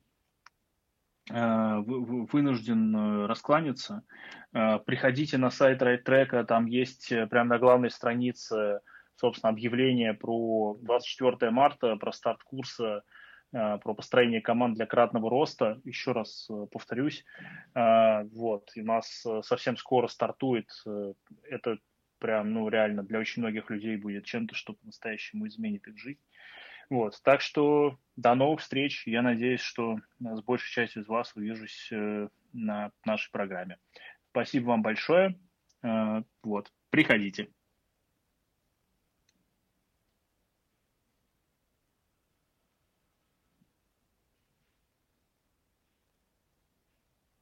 вынужден 1.30 3.26
раскланяться. 3.26 4.04
Приходите 4.52 5.38
на 5.38 5.52
сайт 5.52 5.82
RideTrack, 5.82 6.46
там 6.46 6.66
есть 6.66 7.12
э, 7.12 7.28
прямо 7.28 7.50
на 7.50 7.60
главной 7.60 7.92
странице, 7.92 8.80
собственно, 9.20 9.52
объявление 9.52 10.14
про 10.14 10.78
24 10.82 11.52
марта, 11.52 11.96
про 11.96 12.12
старт 12.12 12.44
курса 12.44 13.04
Э, 13.52 13.80
про 13.80 13.96
построение 13.96 14.42
команд 14.42 14.76
для 14.76 14.86
кратного 14.86 15.30
роста. 15.30 15.82
Еще 15.84 16.12
раз 16.12 16.48
э, 16.52 16.68
повторюсь, 16.72 17.26
э, 17.74 18.24
вот, 18.34 18.70
и 18.76 18.82
у 18.82 18.86
нас 18.86 19.26
совсем 19.42 19.76
скоро 19.76 20.08
стартует, 20.08 20.70
это 21.44 21.80
прям, 22.20 22.54
ну, 22.54 22.70
реально 22.70 23.04
для 23.04 23.20
очень 23.20 23.42
многих 23.42 23.70
людей 23.70 23.96
будет 23.98 24.26
чем-то, 24.26 24.54
что 24.54 24.74
по-настоящему 24.74 25.48
изменит 25.48 25.88
их 25.88 25.98
жизнь. 25.98 26.20
Вот, 26.90 27.20
так 27.24 27.42
что 27.42 27.98
до 28.16 28.36
новых 28.36 28.62
встреч. 28.62 29.08
Я 29.08 29.22
надеюсь, 29.22 29.62
что 29.62 30.00
с 30.20 30.42
большей 30.42 30.72
частью 30.72 31.04
из 31.04 31.08
вас 31.08 31.36
увижусь 31.36 31.92
на 32.52 32.92
нашей 33.06 33.32
программе. 33.32 33.78
Спасибо 34.32 34.70
вам 34.70 34.82
большое. 34.82 35.40
Вот, 36.44 36.74
приходите. 36.90 37.50